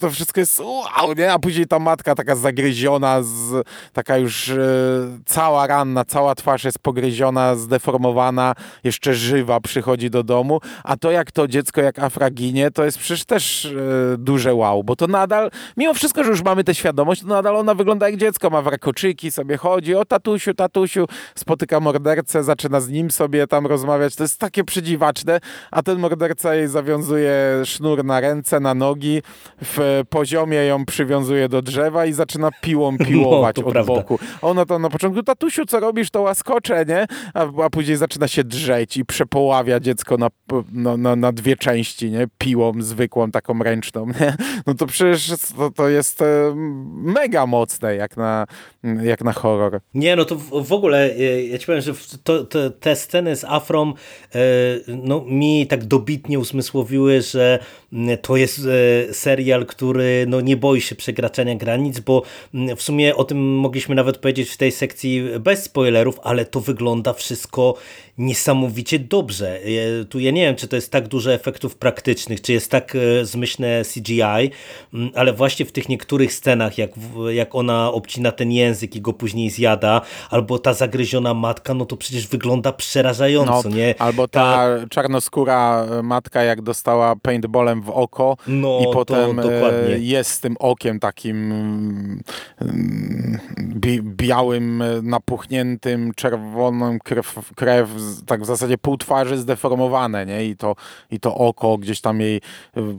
to, 0.00 0.10
wszystko 0.10 0.40
jest 0.40 0.60
wow, 0.60 1.12
nie? 1.16 1.32
A 1.32 1.38
później 1.38 1.66
ta 1.66 1.78
matka 1.78 2.14
taka 2.14 2.36
zagryziona, 2.36 3.22
z, 3.22 3.66
taka 3.92 4.18
już 4.18 4.48
e, 4.48 4.56
cała 5.26 5.66
ranna, 5.66 6.04
cała 6.04 6.34
twarz 6.34 6.64
jest 6.64 6.78
pogryziona, 6.78 7.54
zdeformowana, 7.54 8.54
jeszcze 8.84 9.14
żywa 9.14 9.60
przychodzi 9.60 10.10
do 10.10 10.22
domu, 10.22 10.60
a 10.84 10.96
to 10.96 11.10
jak 11.10 11.32
to 11.32 11.48
dziecko, 11.48 11.80
jak 11.80 11.98
Afra 11.98 12.30
ginie, 12.30 12.70
to 12.70 12.84
jest 12.84 12.98
przecież 12.98 13.24
też 13.24 13.64
e, 13.64 14.18
duże 14.18 14.54
wow, 14.54 14.84
bo 14.84 14.96
to 14.96 15.06
nadal, 15.06 15.50
mimo 15.76 15.94
wszystko, 15.94 16.24
że 16.24 16.30
już 16.30 16.42
mamy 16.42 16.64
tę 16.64 16.74
świadomość, 16.74 17.20
to 17.20 17.26
nadal 17.26 17.56
ona 17.62 17.74
wygląda 17.74 18.08
jak 18.08 18.18
dziecko, 18.18 18.50
ma 18.50 18.62
warkoczyki, 18.62 19.30
sobie 19.30 19.56
chodzi, 19.56 19.94
o 19.94 20.04
tatusiu, 20.04 20.54
tatusiu, 20.54 21.06
spotyka 21.34 21.80
mordercę, 21.80 22.44
zaczyna 22.44 22.80
z 22.80 22.88
nim 22.88 23.10
sobie 23.10 23.46
tam 23.46 23.66
rozmawiać, 23.66 24.16
to 24.16 24.24
jest 24.24 24.38
takie 24.38 24.64
przedziwaczne, 24.64 25.40
a 25.70 25.82
ten 25.82 25.98
morderca 25.98 26.54
jej 26.54 26.68
zawiązuje 26.68 27.32
sznur 27.64 28.04
na 28.04 28.20
ręce, 28.20 28.60
na 28.60 28.74
nogi, 28.74 29.22
w 29.62 30.02
poziomie 30.10 30.56
ją 30.56 30.84
przywiązuje 30.84 31.48
do 31.48 31.62
drzewa 31.62 32.06
i 32.06 32.12
zaczyna 32.12 32.50
piłą 32.60 32.92
no, 33.00 33.06
piłować 33.06 33.56
no, 33.56 33.66
od 33.66 33.72
prawda. 33.72 33.94
boku. 33.94 34.18
Ona 34.42 34.66
tam 34.66 34.82
na 34.82 34.90
początku, 34.90 35.22
tatusiu, 35.22 35.66
co 35.66 35.80
robisz, 35.80 36.10
to 36.10 36.22
łaskocze, 36.22 36.84
nie? 36.86 37.06
A, 37.34 37.64
a 37.64 37.70
później 37.70 37.96
zaczyna 37.96 38.28
się 38.28 38.44
drzeć 38.44 38.96
i 38.96 39.04
przepoławia 39.04 39.80
dziecko 39.80 40.16
na, 40.16 40.28
na, 40.72 40.96
na, 40.96 41.16
na 41.16 41.32
dwie 41.32 41.56
części, 41.56 42.10
nie? 42.10 42.26
Piłą 42.38 42.72
zwykłą, 42.78 43.30
taką 43.30 43.58
ręczną, 43.58 44.06
nie? 44.20 44.36
No 44.66 44.74
to 44.74 44.86
przecież 44.86 45.32
to, 45.56 45.70
to 45.70 45.88
jest 45.88 46.24
mega 46.92 47.46
mocne 47.52 47.94
jak 47.96 48.16
na, 48.16 48.46
jak 49.02 49.20
na 49.24 49.32
horror. 49.32 49.80
Nie, 49.94 50.16
no 50.16 50.24
to 50.24 50.36
w, 50.36 50.72
ogóle 50.72 50.98
e, 51.10 51.44
ja 51.44 51.58
ci 51.58 51.66
powiem, 51.66 51.82
że 51.82 51.92
to, 52.24 52.44
to, 52.44 52.70
te 52.70 52.96
sceny 52.96 53.36
z 53.36 53.44
Afrom 53.44 53.94
e, 54.34 54.38
no, 54.88 55.24
mi 55.28 55.66
tak 55.66 55.84
dobitnie 55.84 56.38
usmysłowiły, 56.38 57.22
że 57.22 57.58
to 58.22 58.36
jest 58.36 58.60
serial, 59.12 59.66
który 59.66 60.24
no, 60.28 60.40
nie 60.40 60.56
boi 60.56 60.80
się 60.80 60.94
przekraczania 60.94 61.54
granic, 61.54 62.00
bo 62.00 62.22
w 62.76 62.82
sumie 62.82 63.16
o 63.16 63.24
tym 63.24 63.56
mogliśmy 63.56 63.94
nawet 63.94 64.18
powiedzieć 64.18 64.50
w 64.50 64.56
tej 64.56 64.72
sekcji 64.72 65.22
bez 65.40 65.62
spoilerów, 65.64 66.20
ale 66.22 66.44
to 66.44 66.60
wygląda 66.60 67.12
wszystko 67.12 67.74
niesamowicie 68.18 68.98
dobrze. 68.98 69.60
Tu 70.08 70.20
ja 70.20 70.30
nie 70.30 70.42
wiem, 70.42 70.56
czy 70.56 70.68
to 70.68 70.76
jest 70.76 70.92
tak 70.92 71.08
dużo 71.08 71.32
efektów 71.32 71.76
praktycznych, 71.76 72.40
czy 72.40 72.52
jest 72.52 72.70
tak 72.70 72.96
zmyślne 73.22 73.82
CGI, 73.94 74.50
ale 75.14 75.32
właśnie 75.32 75.66
w 75.66 75.72
tych 75.72 75.88
niektórych 75.88 76.32
scenach, 76.32 76.78
jak, 76.78 76.90
jak 77.30 77.54
ona 77.54 77.92
obcina 77.92 78.32
ten 78.32 78.52
język 78.52 78.96
i 78.96 79.00
go 79.00 79.12
później 79.12 79.50
zjada, 79.50 80.00
albo 80.30 80.58
ta 80.58 80.74
zagryziona 80.74 81.34
matka, 81.34 81.74
no 81.74 81.86
to 81.86 81.96
przecież 81.96 82.26
wygląda 82.26 82.72
przerażająco, 82.72 83.68
no, 83.68 83.76
nie? 83.76 83.94
Albo 83.98 84.28
ta, 84.28 84.40
ta, 84.40 84.88
czarnoskóra 84.88 85.86
matka, 86.02 86.42
jak 86.42 86.62
dostała 86.62 87.16
paintballem 87.16 87.81
w 87.82 87.90
oko 87.90 88.36
no, 88.46 88.80
i 88.80 88.92
potem 88.92 89.38
e, 89.38 89.44
jest 89.98 90.30
z 90.30 90.40
tym 90.40 90.56
okiem 90.58 91.00
takim 91.00 91.52
mm, 91.52 93.38
bi 93.58 94.02
białym, 94.02 94.82
napuchniętym, 95.02 96.12
czerwoną 96.14 96.98
krew, 96.98 97.52
krew, 97.54 97.90
tak 98.26 98.42
w 98.42 98.46
zasadzie 98.46 98.78
pół 98.78 98.96
twarzy 98.96 99.38
zdeformowane, 99.38 100.26
nie? 100.26 100.44
I 100.44 100.56
to, 100.56 100.76
i 101.10 101.20
to 101.20 101.34
oko 101.34 101.78
gdzieś 101.78 102.00
tam 102.00 102.20
jej 102.20 102.40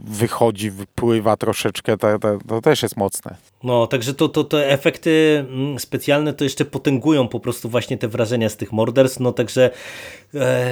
wychodzi, 0.05 0.71
wypływa 0.71 1.37
troszeczkę, 1.37 1.97
to, 1.97 2.19
to, 2.19 2.37
to 2.47 2.61
też 2.61 2.83
jest 2.83 2.97
mocne. 2.97 3.35
No, 3.63 3.87
także 3.87 4.13
to, 4.13 4.29
to, 4.29 4.43
te 4.43 4.69
efekty 4.69 5.45
mm, 5.49 5.79
specjalne 5.79 6.33
to 6.33 6.43
jeszcze 6.43 6.65
potęgują 6.65 7.27
po 7.27 7.39
prostu 7.39 7.69
właśnie 7.69 7.97
te 7.97 8.07
wrażenia 8.07 8.49
z 8.49 8.57
tych 8.57 8.71
morderstw, 8.71 9.19
no 9.19 9.31
także 9.31 9.65
e, 9.65 9.71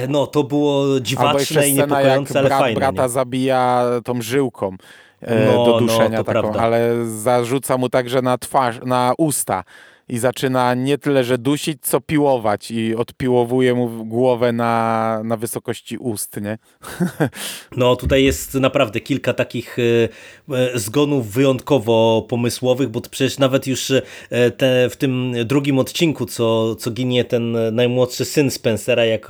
no, 0.08 0.26
to 0.26 0.44
było 0.44 1.00
dziwaczne 1.00 1.68
i 1.68 1.74
niepokojące, 1.74 2.38
ale 2.38 2.48
brat, 2.48 2.60
fajne. 2.60 2.80
brata 2.80 3.02
nie? 3.02 3.08
zabija 3.08 3.84
tą 4.04 4.22
żyłką 4.22 4.76
e, 5.20 5.46
no, 5.46 5.64
do 5.64 5.72
no, 5.72 5.78
duszenia 5.78 6.18
no, 6.18 6.24
taką, 6.24 6.40
prawda. 6.40 6.60
ale 6.60 7.06
zarzuca 7.06 7.76
mu 7.76 7.88
także 7.88 8.22
na 8.22 8.38
twarz, 8.38 8.80
na 8.84 9.14
usta 9.18 9.64
i 10.12 10.18
zaczyna 10.18 10.74
nie 10.74 10.98
tyle, 10.98 11.24
że 11.24 11.38
dusić, 11.38 11.78
co 11.82 12.00
piłować 12.00 12.70
i 12.70 12.94
odpiłowuje 12.94 13.74
mu 13.74 14.04
głowę 14.04 14.52
na, 14.52 15.20
na 15.24 15.36
wysokości 15.36 15.96
ust, 15.98 16.40
nie? 16.40 16.58
No 17.76 17.96
tutaj 17.96 18.24
jest 18.24 18.54
naprawdę 18.54 19.00
kilka 19.00 19.32
takich 19.32 19.76
e, 19.78 19.82
e, 20.56 20.78
zgonów 20.78 21.32
wyjątkowo 21.32 22.26
pomysłowych, 22.28 22.88
bo 22.88 23.00
przecież 23.00 23.38
nawet 23.38 23.66
już 23.66 23.90
e, 23.90 24.50
te, 24.50 24.90
w 24.90 24.96
tym 24.96 25.34
drugim 25.44 25.78
odcinku, 25.78 26.26
co, 26.26 26.76
co 26.76 26.90
ginie 26.90 27.24
ten 27.24 27.56
najmłodszy 27.74 28.24
syn 28.24 28.50
Spencera, 28.50 29.04
jak 29.04 29.28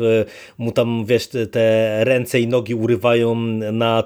mu 0.58 0.72
tam, 0.72 1.04
wiesz, 1.06 1.28
te 1.50 1.96
ręce 2.04 2.40
i 2.40 2.48
nogi 2.48 2.74
urywają 2.74 3.34
na 3.72 4.02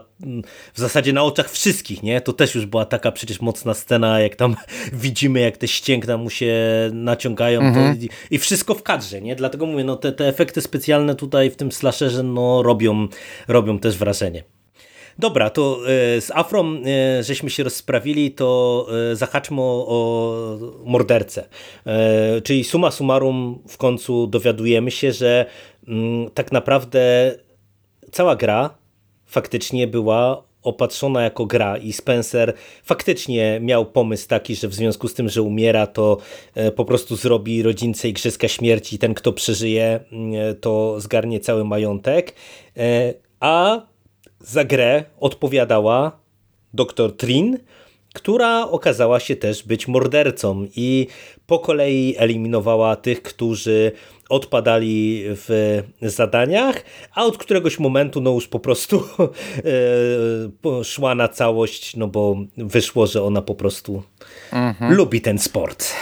w 0.74 0.80
zasadzie 0.80 1.12
na 1.12 1.22
oczach 1.22 1.50
wszystkich, 1.50 2.02
nie? 2.02 2.20
To 2.20 2.32
też 2.32 2.54
już 2.54 2.66
była 2.66 2.84
taka 2.84 3.12
przecież 3.12 3.40
mocna 3.40 3.74
scena, 3.74 4.20
jak 4.20 4.36
tam 4.36 4.56
widzimy, 4.92 5.40
jak 5.40 5.56
te 5.56 5.68
ścięgna 5.68 6.16
mu 6.16 6.30
się 6.30 6.54
naciągają 6.92 7.60
mhm. 7.60 7.98
i, 8.00 8.08
i, 8.30 8.38
wszystko 8.38 8.74
w 8.74 8.82
kadrze, 8.82 9.22
nie? 9.22 9.36
Dlatego 9.36 9.66
mówię, 9.66 9.84
no 9.84 9.96
te, 9.96 10.12
te 10.12 10.28
efekty 10.28 10.60
specjalne 10.60 11.14
tutaj 11.14 11.50
w 11.50 11.56
tym 11.56 11.72
slasherze 11.72 12.22
no 12.22 12.62
robią, 12.62 13.08
robią 13.48 13.78
też 13.78 13.96
wrażenie. 13.96 14.44
Dobra, 15.18 15.50
to 15.50 15.80
e, 15.86 16.20
z 16.20 16.30
Afrą 16.30 16.74
e, 16.74 17.22
żeśmy 17.22 17.50
się 17.50 17.62
rozprawili, 17.62 18.30
to 18.30 18.86
e, 19.12 19.16
zahaczmy 19.16 19.60
o, 19.60 19.86
o 19.88 20.58
mordercę. 20.84 21.48
Czyli 22.44 22.64
suma 22.64 22.90
summarum 22.90 23.62
w 23.68 23.76
końcu 23.76 24.26
dowiadujemy 24.26 24.90
się, 24.90 25.12
że 25.12 25.46
mm, 25.88 26.30
tak 26.30 26.52
naprawdę 26.52 27.34
cała 28.12 28.36
gra 28.36 28.85
faktycznie 29.36 29.86
była 29.86 30.42
opatrzona 30.62 31.22
jako 31.22 31.46
gra 31.46 31.76
i 31.76 31.92
Spencer 31.92 32.54
faktycznie 32.84 33.58
miał 33.60 33.86
pomysł 33.86 34.28
taki, 34.28 34.56
że 34.56 34.68
w 34.68 34.74
związku 34.74 35.08
z 35.08 35.14
tym, 35.14 35.28
że 35.28 35.42
umiera, 35.42 35.86
to 35.86 36.18
e, 36.54 36.72
po 36.72 36.84
prostu 36.84 37.16
zrobi 37.16 37.62
rodzince 37.62 38.08
Igrzyska 38.08 38.48
Śmierci. 38.48 38.98
Ten, 38.98 39.14
kto 39.14 39.32
przeżyje, 39.32 40.00
mm, 40.12 40.56
to 40.60 41.00
zgarnie 41.00 41.40
cały 41.40 41.64
majątek. 41.64 42.34
E, 42.76 43.14
a 43.40 43.86
za 44.40 44.64
grę 44.64 45.04
odpowiadała 45.20 46.18
dr 46.74 47.16
Trin, 47.16 47.58
która 48.14 48.68
okazała 48.68 49.20
się 49.20 49.36
też 49.36 49.62
być 49.62 49.88
mordercą 49.88 50.66
i 50.76 51.06
po 51.46 51.58
kolei 51.58 52.14
eliminowała 52.18 52.96
tych, 52.96 53.22
którzy 53.22 53.92
odpadali 54.28 55.22
w 55.26 55.82
zadaniach, 56.02 56.82
a 57.14 57.24
od 57.24 57.38
któregoś 57.38 57.78
momentu 57.78 58.20
no 58.20 58.30
już 58.30 58.48
po 58.48 58.60
prostu 58.60 59.04
e, 60.80 60.84
szła 60.84 61.14
na 61.14 61.28
całość, 61.28 61.96
no 61.96 62.08
bo 62.08 62.36
wyszło, 62.56 63.06
że 63.06 63.22
ona 63.22 63.42
po 63.42 63.54
prostu 63.54 64.02
mhm. 64.52 64.94
lubi 64.94 65.20
ten 65.20 65.38
sport. 65.38 65.92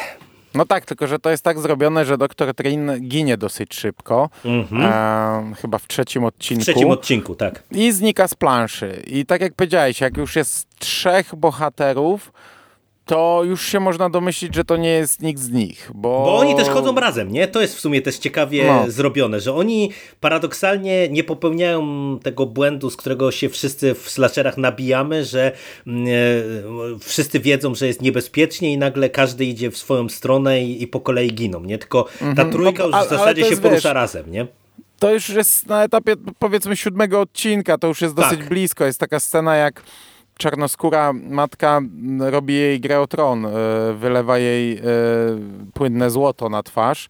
No 0.54 0.66
tak, 0.66 0.84
tylko 0.84 1.06
że 1.06 1.18
to 1.18 1.30
jest 1.30 1.44
tak 1.44 1.58
zrobione, 1.58 2.04
że 2.04 2.18
doktor 2.18 2.54
Trin 2.54 2.90
ginie 3.00 3.36
dosyć 3.36 3.74
szybko. 3.74 4.30
Mhm. 4.44 4.82
E, 4.82 5.54
chyba 5.54 5.78
w 5.78 5.86
trzecim 5.86 6.24
odcinku. 6.24 6.62
W 6.62 6.64
trzecim 6.64 6.90
odcinku, 6.90 7.34
tak. 7.34 7.62
I 7.72 7.92
znika 7.92 8.28
z 8.28 8.34
planszy. 8.34 9.02
I 9.06 9.26
tak 9.26 9.40
jak 9.40 9.54
powiedziałeś, 9.54 10.00
jak 10.00 10.16
już 10.16 10.36
jest 10.36 10.68
trzech 10.78 11.34
bohaterów, 11.34 12.32
to 13.04 13.42
już 13.44 13.66
się 13.66 13.80
można 13.80 14.10
domyślić, 14.10 14.54
że 14.54 14.64
to 14.64 14.76
nie 14.76 14.88
jest 14.88 15.22
nikt 15.22 15.40
z 15.40 15.50
nich. 15.50 15.90
Bo, 15.94 16.08
bo 16.08 16.36
oni 16.36 16.56
też 16.56 16.68
chodzą 16.68 16.94
razem, 16.94 17.32
nie? 17.32 17.48
To 17.48 17.60
jest 17.60 17.76
w 17.76 17.80
sumie 17.80 18.02
też 18.02 18.18
ciekawie 18.18 18.64
no. 18.66 18.90
zrobione, 18.90 19.40
że 19.40 19.54
oni 19.54 19.90
paradoksalnie 20.20 21.08
nie 21.08 21.24
popełniają 21.24 22.18
tego 22.22 22.46
błędu, 22.46 22.90
z 22.90 22.96
którego 22.96 23.30
się 23.30 23.48
wszyscy 23.48 23.94
w 23.94 24.10
slasherach 24.10 24.58
nabijamy, 24.58 25.24
że 25.24 25.52
mm, 25.86 26.06
e, 26.06 26.98
wszyscy 27.00 27.40
wiedzą, 27.40 27.74
że 27.74 27.86
jest 27.86 28.02
niebezpiecznie 28.02 28.72
i 28.72 28.78
nagle 28.78 29.10
każdy 29.10 29.44
idzie 29.44 29.70
w 29.70 29.76
swoją 29.76 30.08
stronę 30.08 30.62
i, 30.62 30.82
i 30.82 30.86
po 30.86 31.00
kolei 31.00 31.34
giną, 31.34 31.60
nie? 31.60 31.78
Tylko 31.78 32.04
ta 32.18 32.26
mhm. 32.26 32.52
trójka 32.52 32.86
no, 32.86 32.98
już 32.98 33.06
w 33.06 33.10
zasadzie 33.10 33.44
się 33.44 33.56
porusza 33.56 33.88
wiesz, 33.88 33.94
razem, 33.94 34.32
nie? 34.32 34.46
To 34.98 35.12
już 35.14 35.28
jest 35.28 35.66
na 35.66 35.84
etapie 35.84 36.14
powiedzmy 36.38 36.76
siódmego 36.76 37.20
odcinka, 37.20 37.78
to 37.78 37.86
już 37.86 38.00
jest 38.00 38.14
dosyć 38.14 38.38
tak. 38.38 38.48
blisko. 38.48 38.84
Jest 38.84 39.00
taka 39.00 39.20
scena 39.20 39.56
jak 39.56 39.82
czarnoskóra 40.38 41.12
matka 41.12 41.80
robi 42.20 42.54
jej 42.54 42.80
grę 42.80 43.00
o 43.00 43.06
tron, 43.06 43.46
e, 43.46 43.50
wylewa 43.94 44.38
jej 44.38 44.78
e, 44.78 44.80
płynne 45.74 46.10
złoto 46.10 46.48
na 46.48 46.62
twarz. 46.62 47.08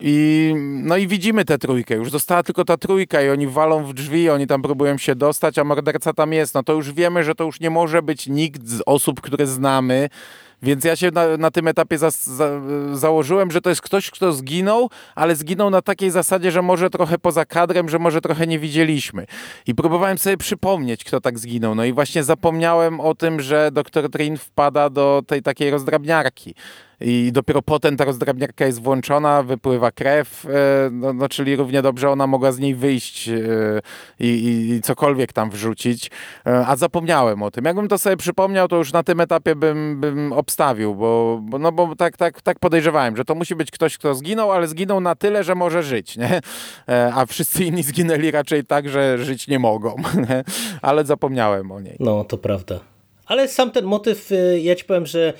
I, 0.00 0.52
no 0.82 0.96
i 0.96 1.06
widzimy 1.06 1.44
tę 1.44 1.58
trójkę. 1.58 1.94
Już 1.94 2.10
została 2.10 2.42
tylko 2.42 2.64
ta 2.64 2.76
trójka 2.76 3.22
i 3.22 3.28
oni 3.28 3.46
walą 3.46 3.84
w 3.84 3.94
drzwi, 3.94 4.30
oni 4.30 4.46
tam 4.46 4.62
próbują 4.62 4.98
się 4.98 5.14
dostać, 5.14 5.58
a 5.58 5.64
morderca 5.64 6.12
tam 6.12 6.32
jest. 6.32 6.54
No 6.54 6.62
to 6.62 6.72
już 6.72 6.92
wiemy, 6.92 7.24
że 7.24 7.34
to 7.34 7.44
już 7.44 7.60
nie 7.60 7.70
może 7.70 8.02
być 8.02 8.26
nikt 8.26 8.68
z 8.68 8.82
osób, 8.86 9.20
które 9.20 9.46
znamy, 9.46 10.08
Więc 10.64 10.84
ja 10.84 10.96
się 10.96 11.10
na, 11.10 11.36
na 11.36 11.50
tym 11.50 11.68
etapie 11.68 11.98
za, 11.98 12.10
za, 12.10 12.60
założyłem, 12.92 13.50
że 13.50 13.60
to 13.60 13.70
jest 13.70 13.82
ktoś, 13.82 14.10
kto 14.10 14.32
zginął, 14.32 14.90
ale 15.14 15.36
zginął 15.36 15.70
na 15.70 15.82
takiej 15.82 16.10
zasadzie, 16.10 16.50
że 16.50 16.62
może 16.62 16.90
trochę 16.90 17.18
poza 17.18 17.44
kadrem, 17.44 17.88
że 17.88 17.98
może 17.98 18.20
trochę 18.20 18.46
nie 18.46 18.58
widzieliśmy. 18.58 19.26
I 19.66 19.74
próbowałem 19.74 20.18
sobie 20.18 20.36
przypomnieć, 20.36 21.04
kto 21.04 21.20
tak 21.20 21.38
zginął. 21.38 21.74
No 21.74 21.84
i 21.84 21.92
właśnie 21.92 22.24
zapomniałem 22.24 23.00
o 23.00 23.14
tym, 23.14 23.40
że 23.40 23.70
doktor 23.72 24.10
Trin 24.10 24.36
wpada 24.36 24.90
do 24.90 25.22
tej 25.26 25.42
takiej 25.42 25.70
rozdrabniarki 25.70 26.54
i 27.00 27.30
dopiero 27.32 27.62
potem 27.62 27.96
ta 27.96 28.04
rozdrabniarka 28.04 28.66
jest 28.66 28.82
włączona, 28.82 29.42
wypływa 29.42 29.90
krew, 29.92 30.46
e, 30.46 30.50
no, 30.92 31.12
no 31.12 31.28
czyli 31.28 31.56
równie 31.56 31.82
dobrze 31.82 32.10
ona 32.10 32.26
mogła 32.26 32.52
z 32.52 32.58
niej 32.58 32.74
wyjść 32.74 33.28
e, 33.28 33.34
i, 34.20 34.26
i, 34.26 34.70
i, 34.70 34.82
cokolwiek 34.82 35.32
tam 35.32 35.50
wrzucić, 35.50 36.10
e, 36.46 36.66
a 36.66 36.76
zapomniałem 36.76 37.42
o 37.42 37.50
tym. 37.50 37.64
Jakbym 37.64 37.88
to 37.88 37.98
sobie 37.98 38.16
przypomniał, 38.16 38.68
to 38.68 38.76
już 38.76 38.92
na 38.92 39.02
tym 39.02 39.20
etapie 39.20 39.56
bym, 39.56 40.00
bym 40.00 40.32
obstawił, 40.32 40.94
bo, 40.94 41.40
bo, 41.42 41.58
no 41.58 41.72
bo 41.72 41.96
tak, 41.96 42.16
tak, 42.16 42.42
tak 42.42 42.58
podejrzewałem, 42.58 43.16
że 43.16 43.24
to 43.24 43.34
musi 43.34 43.54
być 43.54 43.70
ktoś, 43.70 43.98
kto 43.98 44.14
zginął, 44.14 44.52
ale 44.52 44.68
zginął 44.68 45.00
na 45.00 45.14
tyle, 45.14 45.44
że 45.44 45.54
może 45.54 45.82
żyć, 45.82 46.16
nie? 46.16 46.40
a 47.14 47.26
wszyscy 47.26 47.64
inni 47.64 47.82
zginęli 47.82 48.30
raczej 48.30 48.64
tak, 48.64 48.88
że 48.88 49.18
żyć 49.18 49.48
nie 49.48 49.58
mogą, 49.58 49.96
nie? 50.28 50.44
ale 50.82 51.04
zapomniałem 51.04 51.72
o 51.72 51.80
niej. 51.80 51.96
No, 52.00 52.24
to 52.24 52.38
prawda. 52.38 52.93
Ale 53.26 53.48
sam 53.48 53.70
ten 53.70 53.84
motyw, 53.84 54.32
y, 54.32 54.60
ja 54.62 54.74
ci 54.74 54.84
powiem, 54.84 55.06
że 55.06 55.32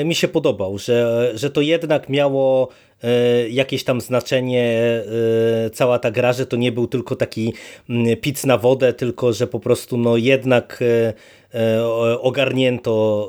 y, 0.00 0.04
mi 0.04 0.14
się 0.14 0.28
podobał, 0.28 0.78
że, 0.78 1.30
że 1.34 1.50
to 1.50 1.60
jednak 1.60 2.08
miało 2.08 2.68
y, 3.04 3.50
jakieś 3.50 3.84
tam 3.84 4.00
znaczenie 4.00 4.82
cała 5.72 5.98
ta 5.98 6.10
gra, 6.10 6.32
że 6.32 6.46
to 6.46 6.56
nie 6.56 6.72
był 6.72 6.86
tylko 6.86 7.16
taki 7.16 7.54
mm, 7.90 8.16
pic 8.16 8.44
na 8.44 8.58
wodę, 8.58 8.92
tylko 8.92 9.32
że 9.32 9.46
po 9.46 9.60
prostu 9.60 9.96
no 9.96 10.16
jednak 10.16 10.84
ogarnięto 12.20 13.28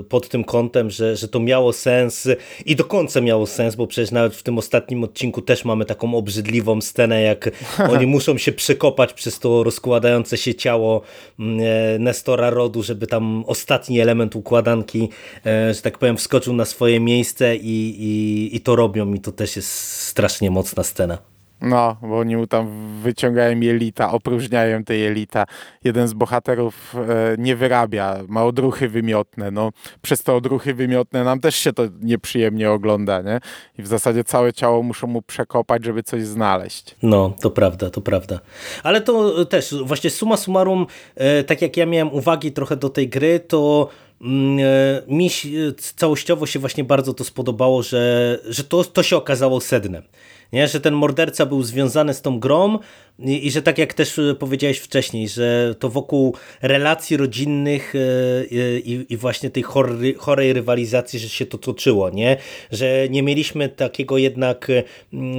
e, 0.00 0.02
pod 0.02 0.28
tym 0.28 0.44
kątem, 0.44 0.90
że, 0.90 1.16
że 1.16 1.28
to 1.28 1.40
miało 1.40 1.72
sens 1.72 2.28
i 2.66 2.76
do 2.76 2.84
końca 2.84 3.20
miało 3.20 3.46
sens, 3.46 3.74
bo 3.74 3.86
przecież 3.86 4.10
nawet 4.10 4.34
w 4.34 4.42
tym 4.42 4.58
ostatnim 4.58 5.04
odcinku 5.04 5.42
też 5.42 5.64
mamy 5.64 5.84
taką 5.84 6.14
obrzydliwą 6.14 6.80
scenę, 6.80 7.22
jak 7.22 7.50
oni 7.92 8.06
muszą 8.06 8.38
się 8.38 8.52
przekopać 8.52 9.12
przez 9.12 9.38
to 9.38 9.62
rozkładające 9.62 10.36
się 10.36 10.54
ciało 10.54 11.02
mm, 11.38 11.60
e, 11.60 11.98
Nestora 11.98 12.50
Rodu, 12.50 12.82
żeby 12.82 13.06
tam 13.06 13.44
ostatni 13.46 14.00
element 14.00 14.36
układanki, 14.36 15.08
że 15.44 15.82
tak 15.82 15.98
powiem, 15.98 16.16
wskoczył 16.16 16.54
na 16.54 16.64
swoje 16.64 17.00
miejsce 17.00 17.56
i, 17.56 17.96
i, 17.98 18.56
i 18.56 18.60
to 18.60 18.76
robią 18.76 19.14
i 19.14 19.20
to 19.20 19.32
też 19.32 19.56
jest 19.56 19.72
strasznie 20.00 20.50
mocna 20.50 20.82
scena. 20.82 21.18
No, 21.62 21.96
bo 22.02 22.18
oni 22.18 22.48
tam 22.48 22.88
wyciągają 23.02 23.60
jelita, 23.60 24.12
opróżniają 24.12 24.84
te 24.84 24.96
jelita. 24.96 25.46
Jeden 25.84 26.08
z 26.08 26.12
bohaterów 26.12 26.94
e, 26.94 27.36
nie 27.38 27.56
wyrabia, 27.56 28.18
ma 28.28 28.44
odruchy 28.44 28.88
wymiotne. 28.88 29.50
No, 29.50 29.70
przez 30.02 30.22
te 30.22 30.32
odruchy 30.34 30.74
wymiotne 30.74 31.24
nam 31.24 31.40
też 31.40 31.56
się 31.56 31.72
to 31.72 31.82
nieprzyjemnie 32.02 32.70
ogląda, 32.70 33.22
nie? 33.22 33.40
I 33.78 33.82
w 33.82 33.86
zasadzie 33.86 34.24
całe 34.24 34.52
ciało 34.52 34.82
muszą 34.82 35.06
mu 35.06 35.22
przekopać, 35.22 35.84
żeby 35.84 36.02
coś 36.02 36.22
znaleźć. 36.22 36.96
No, 37.02 37.34
to 37.40 37.50
prawda, 37.50 37.90
to 37.90 38.00
prawda. 38.00 38.40
Ale 38.82 39.00
to 39.00 39.44
też, 39.44 39.74
właśnie 39.84 40.10
suma 40.10 40.36
summarum, 40.36 40.86
e, 41.14 41.44
tak 41.44 41.62
jak 41.62 41.76
ja 41.76 41.86
miałem 41.86 42.12
uwagi 42.14 42.52
trochę 42.52 42.76
do 42.76 42.88
tej 42.90 43.08
gry, 43.08 43.40
to 43.40 43.88
mm, 44.20 44.58
e, 44.58 45.12
mi 45.14 45.30
całościowo 45.96 46.46
się 46.46 46.58
właśnie 46.58 46.84
bardzo 46.84 47.14
to 47.14 47.24
spodobało, 47.24 47.82
że, 47.82 48.38
że 48.48 48.64
to, 48.64 48.84
to 48.84 49.02
się 49.02 49.16
okazało 49.16 49.60
sednem 49.60 50.02
nie? 50.52 50.68
że 50.68 50.80
ten 50.80 50.94
morderca 50.94 51.46
był 51.46 51.62
związany 51.62 52.14
z 52.14 52.22
tą 52.22 52.40
grą 52.40 52.78
i, 53.24 53.46
i, 53.46 53.50
że 53.50 53.62
tak 53.62 53.78
jak 53.78 53.94
też 53.94 54.18
e, 54.18 54.34
powiedziałeś 54.34 54.78
wcześniej, 54.78 55.28
że 55.28 55.74
to 55.78 55.88
wokół 55.88 56.36
relacji 56.62 57.16
rodzinnych 57.16 57.94
e, 57.94 57.98
i, 58.78 59.06
i 59.08 59.16
właśnie 59.16 59.50
tej 59.50 59.62
chory, 59.62 60.14
chorej 60.18 60.52
rywalizacji, 60.52 61.18
że 61.18 61.28
się 61.28 61.46
to 61.46 61.58
toczyło, 61.58 62.10
nie? 62.10 62.36
że 62.72 63.08
nie 63.10 63.22
mieliśmy 63.22 63.68
takiego 63.68 64.18
jednak 64.18 64.70
e, 64.70 64.82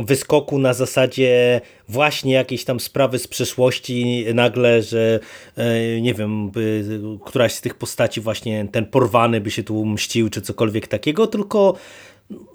wyskoku 0.03 0.59
na 0.59 0.74
zasadzie 0.74 1.62
właśnie 1.89 2.34
jakiejś 2.34 2.66
tam 2.66 2.80
sprawy 2.80 3.20
z 3.20 3.28
przeszłości 3.28 4.26
nagle, 4.34 4.82
że 4.82 5.20
nie 6.01 6.14
wiem, 6.14 6.51
któraś 7.26 7.53
z 7.53 7.62
tych 7.62 7.76
postaci 7.76 8.22
właśnie 8.22 8.68
ten 8.72 8.86
porwany 8.86 9.41
by 9.41 9.51
się 9.51 9.64
tu 9.64 9.86
mścił 9.86 10.30
czy 10.30 10.41
cokolwiek 10.41 10.88
takiego, 10.88 11.28
tylko 11.28 11.76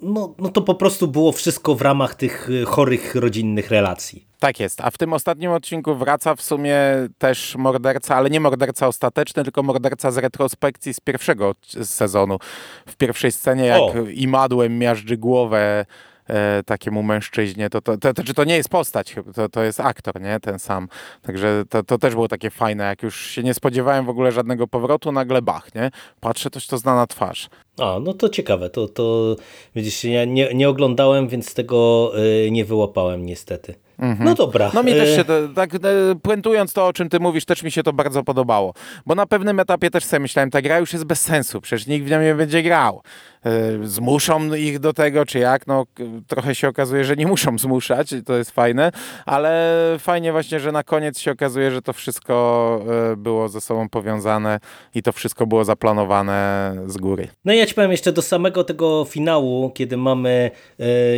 no, 0.03 0.35
no 0.39 0.49
to 0.49 0.63
po 0.63 0.75
prostu 0.75 1.09
było 1.09 1.33
wszystko 1.33 1.75
w 1.75 1.83
ramach 1.83 2.15
tych 2.15 2.51
y, 2.51 2.65
chorych 2.65 3.15
rodzinnych 3.15 3.71
relacji. 3.71 4.27
Tak 4.39 4.61
jest, 4.61 4.81
a 4.81 4.91
w 4.91 4.99
tym 4.99 5.13
ostatnim 5.13 5.51
odcinku 5.51 5.95
wraca 5.95 6.35
w 6.35 6.43
sumie 6.43 6.79
też 7.19 7.57
morderca, 7.57 8.17
ale 8.17 8.31
nie 8.31 8.41
morderca 8.41 8.87
ostateczny, 8.87 9.45
tylko 9.45 9.63
morderca 9.63 10.11
z 10.11 10.17
retrospekcji 10.17 10.95
z 10.95 11.01
pierwszego 11.01 11.55
sezonu. 11.83 12.39
W 12.87 12.97
pierwszej 12.97 13.33
scenie, 13.33 13.65
jak 13.65 13.81
o. 13.81 13.95
imadłem 14.15 14.79
miażdży 14.79 15.17
głowę 15.17 15.87
e, 16.29 16.63
takiemu 16.63 17.03
mężczyźnie, 17.03 17.71
to, 17.71 17.81
to, 17.81 17.99
to, 17.99 18.15
to, 18.15 18.23
to 18.35 18.45
nie 18.45 18.57
jest 18.57 18.69
postać, 18.69 19.15
to, 19.35 19.49
to 19.49 19.63
jest 19.63 19.81
aktor, 19.81 20.21
nie? 20.21 20.41
Ten 20.41 20.59
sam. 20.59 20.89
Także 21.23 21.63
to, 21.69 21.83
to 21.83 21.99
też 21.99 22.15
było 22.15 22.29
takie 22.29 22.51
fajne, 22.51 22.85
jak 22.85 23.03
już 23.03 23.21
się 23.27 23.43
nie 23.43 23.55
spodziewałem 23.55 24.07
w 24.07 24.09
ogóle 24.09 24.33
żadnego 24.33 24.67
powrotu, 24.67 25.13
nagle 25.13 25.43
bach, 25.43 25.75
nie? 25.75 25.91
Patrzę, 26.21 26.51
toś 26.51 26.67
to 26.67 26.79
znana 26.79 27.07
twarz. 27.07 27.49
A, 27.79 27.99
no 28.03 28.15
to 28.15 28.29
ciekawe, 28.29 28.71
to, 28.71 28.89
to 28.89 29.37
widzisz, 29.75 30.05
ja 30.05 30.25
nie, 30.25 30.55
nie 30.55 30.69
oglądałem, 30.69 31.29
więc 31.29 31.55
tego 31.55 32.13
y, 32.47 32.51
nie 32.51 32.65
wyłapałem 32.65 33.27
niestety. 33.27 33.75
Mhm. 33.99 34.25
No 34.25 34.35
dobra. 34.35 34.71
No 34.75 34.83
mi 34.83 34.93
też 34.93 35.09
e, 35.09 35.17
się, 35.17 35.25
to, 35.25 35.33
tak 35.55 35.75
e, 35.75 35.79
puentując 36.23 36.73
to, 36.73 36.87
o 36.87 36.93
czym 36.93 37.09
ty 37.09 37.21
mówisz, 37.21 37.45
też 37.45 37.63
mi 37.63 37.71
się 37.71 37.83
to 37.83 37.93
bardzo 37.93 38.23
podobało. 38.23 38.75
Bo 39.07 39.15
na 39.15 39.27
pewnym 39.27 39.61
etapie 39.61 39.91
też 39.91 40.05
sobie 40.05 40.21
myślałem, 40.21 40.51
ta 40.51 40.63
gra 40.63 40.79
już 40.79 40.93
jest 40.93 41.05
bez 41.05 41.21
sensu, 41.21 41.61
przecież 41.61 41.87
nikt 41.87 42.07
w 42.07 42.11
nią 42.11 42.23
nie 42.23 42.35
będzie 42.35 42.63
grał. 42.63 43.03
E, 43.47 43.87
zmuszą 43.87 44.55
ich 44.55 44.79
do 44.79 44.93
tego, 44.93 45.27
czy 45.27 45.39
jak? 45.39 45.67
No 45.67 45.85
trochę 46.27 46.55
się 46.55 46.69
okazuje, 46.69 47.05
że 47.05 47.17
nie 47.17 47.27
muszą 47.27 47.59
zmuszać, 47.59 48.15
to 48.27 48.37
jest 48.37 48.51
fajne, 48.51 48.93
ale 49.27 49.77
fajnie 49.99 50.33
właśnie, 50.33 50.61
że 50.61 50.73
na 50.73 50.83
koniec 50.83 51.19
się 51.19 51.31
okazuje, 51.31 51.71
że 51.71 51.83
to 51.83 51.93
wszystko 51.93 52.85
było 53.17 53.49
ze 53.49 53.61
sobą 53.61 53.89
powiązane 53.89 54.61
i 54.95 55.03
to 55.03 55.13
wszystko 55.13 55.47
było 55.47 55.65
zaplanowane 55.65 56.73
z 56.87 56.97
góry. 56.97 57.29
No 57.45 57.53
i 57.53 57.59
ja 57.59 57.67
ci 57.67 57.75
powiem 57.75 57.91
jeszcze 57.91 58.13
do 58.13 58.23
samego 58.23 58.65
tego 58.65 59.05
finału, 59.05 59.71
kiedy 59.71 59.97
mamy 59.97 60.51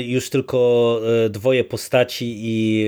już 0.06 0.30
tylko 0.30 1.00
dwoje 1.30 1.64
postaci 1.64 2.34
i 2.38 2.86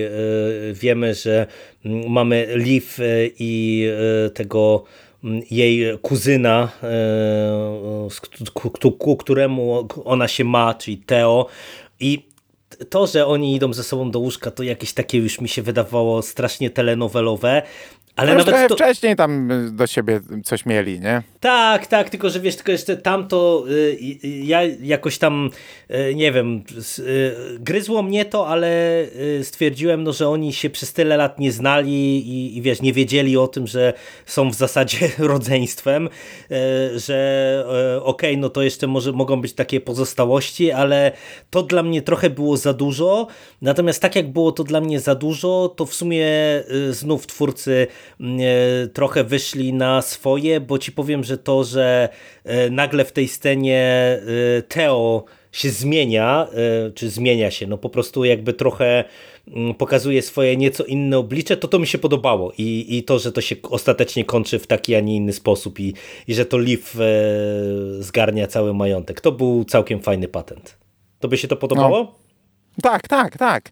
wiemy, 0.72 1.14
że 1.14 1.46
mm, 1.84 2.10
mamy 2.10 2.46
Liv 2.54 2.86
i 3.38 3.86
tego 4.34 4.84
jej 5.50 5.98
kuzyna, 5.98 6.72
ku 8.98 9.16
któremu 9.16 9.88
ona 10.04 10.28
się 10.28 10.44
ma, 10.44 10.74
czyli 10.74 10.98
Teo. 10.98 11.46
I 12.00 12.30
to, 12.90 13.06
że 13.06 13.26
oni 13.26 13.54
idą 13.54 13.72
ze 13.72 13.84
sobą 13.84 14.10
do 14.10 14.18
łóżka, 14.18 14.50
to 14.50 14.62
jakieś 14.62 14.92
takie 14.92 15.18
już 15.18 15.40
mi 15.40 15.48
się 15.48 15.62
wydawało 15.62 16.22
strasznie 16.22 16.70
telenowelowe, 16.70 17.62
ale 18.16 18.30
nawet 18.30 18.46
trochę 18.46 18.68
to... 18.68 18.74
wcześniej 18.74 19.16
tam 19.16 19.50
y, 19.50 19.70
do 19.70 19.86
siebie 19.86 20.20
coś 20.44 20.66
mieli, 20.66 21.00
nie? 21.00 21.22
Tak, 21.40 21.86
tak, 21.86 22.10
tylko 22.10 22.30
że 22.30 22.40
wiesz, 22.40 22.56
tylko 22.56 22.72
jeszcze 22.72 22.96
tamto 22.96 23.64
y, 23.68 23.72
y, 24.24 24.28
ja 24.28 24.60
jakoś 24.82 25.18
tam 25.18 25.50
y, 25.90 26.14
nie 26.14 26.32
wiem, 26.32 26.64
y, 26.98 27.34
gryzło 27.58 28.02
mnie 28.02 28.24
to, 28.24 28.48
ale 28.48 29.02
y, 29.38 29.44
stwierdziłem, 29.44 30.02
no, 30.02 30.12
że 30.12 30.28
oni 30.28 30.52
się 30.52 30.70
przez 30.70 30.92
tyle 30.92 31.16
lat 31.16 31.38
nie 31.38 31.52
znali 31.52 32.28
i, 32.28 32.56
i 32.56 32.62
wiesz, 32.62 32.82
nie 32.82 32.92
wiedzieli 32.92 33.36
o 33.36 33.48
tym, 33.48 33.66
że 33.66 33.92
są 34.26 34.50
w 34.50 34.54
zasadzie 34.54 35.10
rodzeństwem, 35.18 36.08
że 36.96 37.64
okej, 38.02 38.30
okay, 38.30 38.36
no 38.36 38.48
to 38.48 38.62
jeszcze 38.62 38.86
może 38.86 39.12
mogą 39.12 39.40
być 39.40 39.52
takie 39.52 39.80
pozostałości, 39.80 40.72
ale 40.72 41.12
to 41.50 41.62
dla 41.62 41.82
mnie 41.82 42.02
trochę 42.02 42.30
było 42.30 42.56
za 42.56 42.72
dużo, 42.72 43.26
natomiast 43.62 44.02
tak 44.02 44.16
jak 44.16 44.32
było 44.32 44.52
to 44.52 44.64
dla 44.64 44.80
mnie 44.80 45.00
za 45.00 45.14
dużo, 45.14 45.74
to 45.76 45.86
w 45.86 45.94
sumie 45.94 46.26
znów 46.90 47.26
twórcy 47.26 47.86
trochę 48.92 49.24
wyszli 49.24 49.72
na 49.72 50.02
swoje, 50.02 50.60
bo 50.60 50.78
ci 50.78 50.92
powiem, 50.92 51.24
że 51.24 51.38
to, 51.38 51.64
że 51.64 52.08
e, 52.44 52.70
nagle 52.70 53.04
w 53.04 53.12
tej 53.12 53.28
scenie 53.28 53.80
e, 54.58 54.62
Teo 54.62 55.24
się 55.52 55.70
zmienia, 55.70 56.48
e, 56.86 56.90
czy 56.90 57.10
zmienia 57.10 57.50
się, 57.50 57.66
no 57.66 57.78
po 57.78 57.90
prostu 57.90 58.24
jakby 58.24 58.52
trochę 58.52 59.04
mm, 59.48 59.74
pokazuje 59.74 60.22
swoje 60.22 60.56
nieco 60.56 60.84
inne 60.84 61.18
oblicze, 61.18 61.56
to 61.56 61.68
to 61.68 61.78
mi 61.78 61.86
się 61.86 61.98
podobało 61.98 62.52
i, 62.58 62.86
i 62.88 63.02
to, 63.02 63.18
że 63.18 63.32
to 63.32 63.40
się 63.40 63.56
ostatecznie 63.62 64.24
kończy 64.24 64.58
w 64.58 64.66
taki, 64.66 64.94
a 64.94 65.00
nie 65.00 65.16
inny 65.16 65.32
sposób 65.32 65.80
i, 65.80 65.94
i 66.28 66.34
że 66.34 66.44
to 66.44 66.58
Liv 66.58 66.82
zgarnia 67.98 68.46
cały 68.46 68.74
majątek. 68.74 69.20
To 69.20 69.32
był 69.32 69.64
całkiem 69.64 70.00
fajny 70.00 70.28
patent. 70.28 70.78
To 71.20 71.28
by 71.28 71.38
się 71.38 71.48
to 71.48 71.56
podobało? 71.56 71.98
No. 71.98 72.14
Tak, 72.82 73.08
tak, 73.08 73.38
tak. 73.38 73.70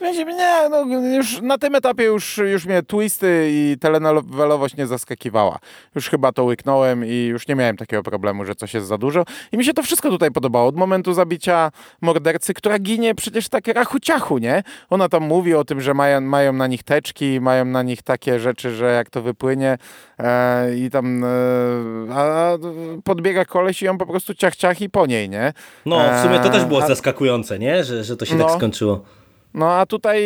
Nie, 0.00 0.68
no 0.70 0.84
już 1.16 1.40
na 1.40 1.58
tym 1.58 1.74
etapie 1.74 2.04
już, 2.04 2.38
już 2.38 2.66
mnie 2.66 2.82
twisty 2.82 3.48
i 3.50 3.76
telenowelowość 3.80 4.76
nie 4.76 4.86
zaskakiwała. 4.86 5.58
Już 5.94 6.08
chyba 6.08 6.32
to 6.32 6.44
łyknąłem 6.44 7.04
i 7.04 7.14
już 7.14 7.48
nie 7.48 7.54
miałem 7.54 7.76
takiego 7.76 8.02
problemu, 8.02 8.44
że 8.44 8.54
coś 8.54 8.74
jest 8.74 8.86
za 8.86 8.98
dużo. 8.98 9.24
I 9.52 9.56
mi 9.56 9.64
się 9.64 9.72
to 9.72 9.82
wszystko 9.82 10.10
tutaj 10.10 10.30
podobało. 10.30 10.68
Od 10.68 10.76
momentu 10.76 11.12
zabicia 11.12 11.70
mordercy, 12.00 12.54
która 12.54 12.78
ginie 12.78 13.14
przecież 13.14 13.48
tak 13.48 13.64
rachu 13.68 14.38
nie? 14.38 14.62
Ona 14.90 15.08
tam 15.08 15.22
mówi 15.22 15.54
o 15.54 15.64
tym, 15.64 15.80
że 15.80 15.94
mają, 15.94 16.20
mają 16.20 16.52
na 16.52 16.66
nich 16.66 16.82
teczki, 16.82 17.40
mają 17.40 17.64
na 17.64 17.82
nich 17.82 18.02
takie 18.02 18.40
rzeczy, 18.40 18.70
że 18.70 18.92
jak 18.92 19.10
to 19.10 19.22
wypłynie 19.22 19.78
e, 20.18 20.76
i 20.76 20.90
tam 20.90 21.24
e, 21.24 21.28
a 22.14 22.50
podbiega 23.04 23.44
koleś 23.44 23.82
i 23.82 23.84
ją 23.84 23.98
po 23.98 24.06
prostu 24.06 24.34
ciach, 24.34 24.56
ciach 24.56 24.80
i 24.80 24.90
po 24.90 25.06
niej, 25.06 25.28
nie? 25.28 25.52
No, 25.86 26.00
w 26.18 26.22
sumie 26.22 26.38
to 26.38 26.50
też 26.50 26.64
było 26.64 26.84
e, 26.84 26.86
zaskakujące, 26.86 27.58
nie? 27.58 27.84
Że, 27.84 28.04
że 28.04 28.16
to 28.16 28.24
się 28.24 28.30
tak 28.30 28.38
no. 28.38 28.46
tak 28.46 28.56
skończyło. 28.56 29.04
No 29.56 29.72
a 29.72 29.86
tutaj 29.86 30.22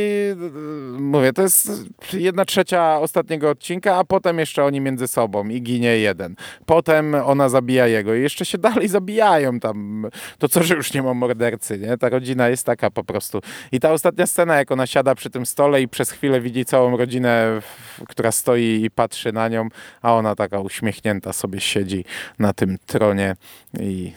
mówię, 0.99 1.33
to 1.33 1.43
jest 1.43 1.71
jedna 2.13 2.45
trzecia 2.45 2.99
ostatniego 2.99 3.51
odcinka, 3.51 3.97
a 3.97 4.05
potem 4.05 4.39
jeszcze 4.39 4.65
oni 4.65 4.81
między 4.81 5.09
sobą 5.09 5.49
i 5.49 5.63
ginie 5.63 5.99
jeden. 5.99 6.35
Potem 6.67 7.15
ona 7.15 7.49
zabija 7.49 7.87
jego 7.87 8.15
i 8.15 8.23
jeszcze 8.23 8.45
się 8.45 8.59
dalej 8.69 8.89
zabijają 8.89 9.61
tam. 9.61 10.07
To 10.39 10.49
co, 10.49 10.63
że 10.63 10.75
już 10.75 10.95
nie 10.95 11.03
ma 11.03 11.15
mordercy, 11.15 11.79
nie? 11.79 11.99
Ta 11.99 12.09
rodzina 12.09 12.49
jest 12.49 12.67
taka 12.67 12.91
po 12.91 13.05
prostu. 13.05 13.41
I 13.73 13.81
ta 13.81 13.93
ostatnia 13.93 14.27
scena, 14.27 14.57
jak 14.57 14.73
ona 14.73 14.87
siada 14.87 15.15
przy 15.15 15.31
tym 15.31 15.47
stole 15.47 15.83
i 15.83 15.89
przez 15.89 16.11
chwilę 16.11 16.41
widzi 16.41 16.65
całą 16.65 16.97
rodzinę, 16.97 17.61
która 18.09 18.33
stoi 18.33 18.83
i 18.85 18.91
patrzy 18.91 19.33
na 19.33 19.49
nią, 19.49 19.69
a 20.03 20.15
ona 20.15 20.35
taka 20.35 20.61
uśmiechnięta 20.61 21.33
sobie 21.33 21.61
siedzi 21.61 22.05
na 22.39 22.53
tym 22.53 22.79
tronie 22.87 23.37
i 23.81 24.13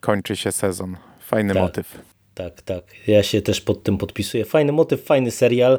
kończy 0.00 0.36
się 0.36 0.52
sezon. 0.52 0.96
Fajny 1.20 1.54
tak. 1.54 1.62
motyw. 1.62 2.15
Tak, 2.36 2.62
tak. 2.62 2.84
Ja 3.06 3.22
się 3.22 3.42
też 3.42 3.60
pod 3.60 3.82
tym 3.82 3.98
podpisuję. 3.98 4.44
Fajny 4.44 4.72
motyw, 4.72 5.04
fajny 5.04 5.30
serial. 5.30 5.78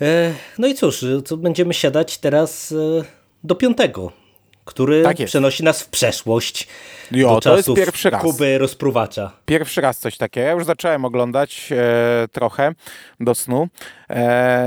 E, 0.00 0.34
no 0.58 0.66
i 0.66 0.74
cóż, 0.74 1.04
co 1.24 1.36
będziemy 1.36 1.74
siadać 1.74 2.18
teraz 2.18 2.72
e, 2.72 3.04
do 3.44 3.54
piątego, 3.54 4.12
który 4.64 5.02
tak 5.02 5.16
przenosi 5.26 5.64
nas 5.64 5.82
w 5.82 5.88
przeszłość. 5.88 6.68
Jo, 7.10 7.34
do 7.34 7.40
to 7.40 7.56
jest 7.56 7.68
pierwszy 7.76 8.10
raz. 8.10 8.22
Kuby 8.22 8.58
rozpruwacza. 8.58 9.32
Pierwszy 9.46 9.80
raz 9.80 9.98
coś 9.98 10.16
takiego. 10.16 10.46
Ja 10.46 10.52
już 10.52 10.64
zacząłem 10.64 11.04
oglądać 11.04 11.72
e, 11.72 12.28
trochę 12.32 12.74
do 13.20 13.34
snu 13.34 13.68
e, 14.03 14.03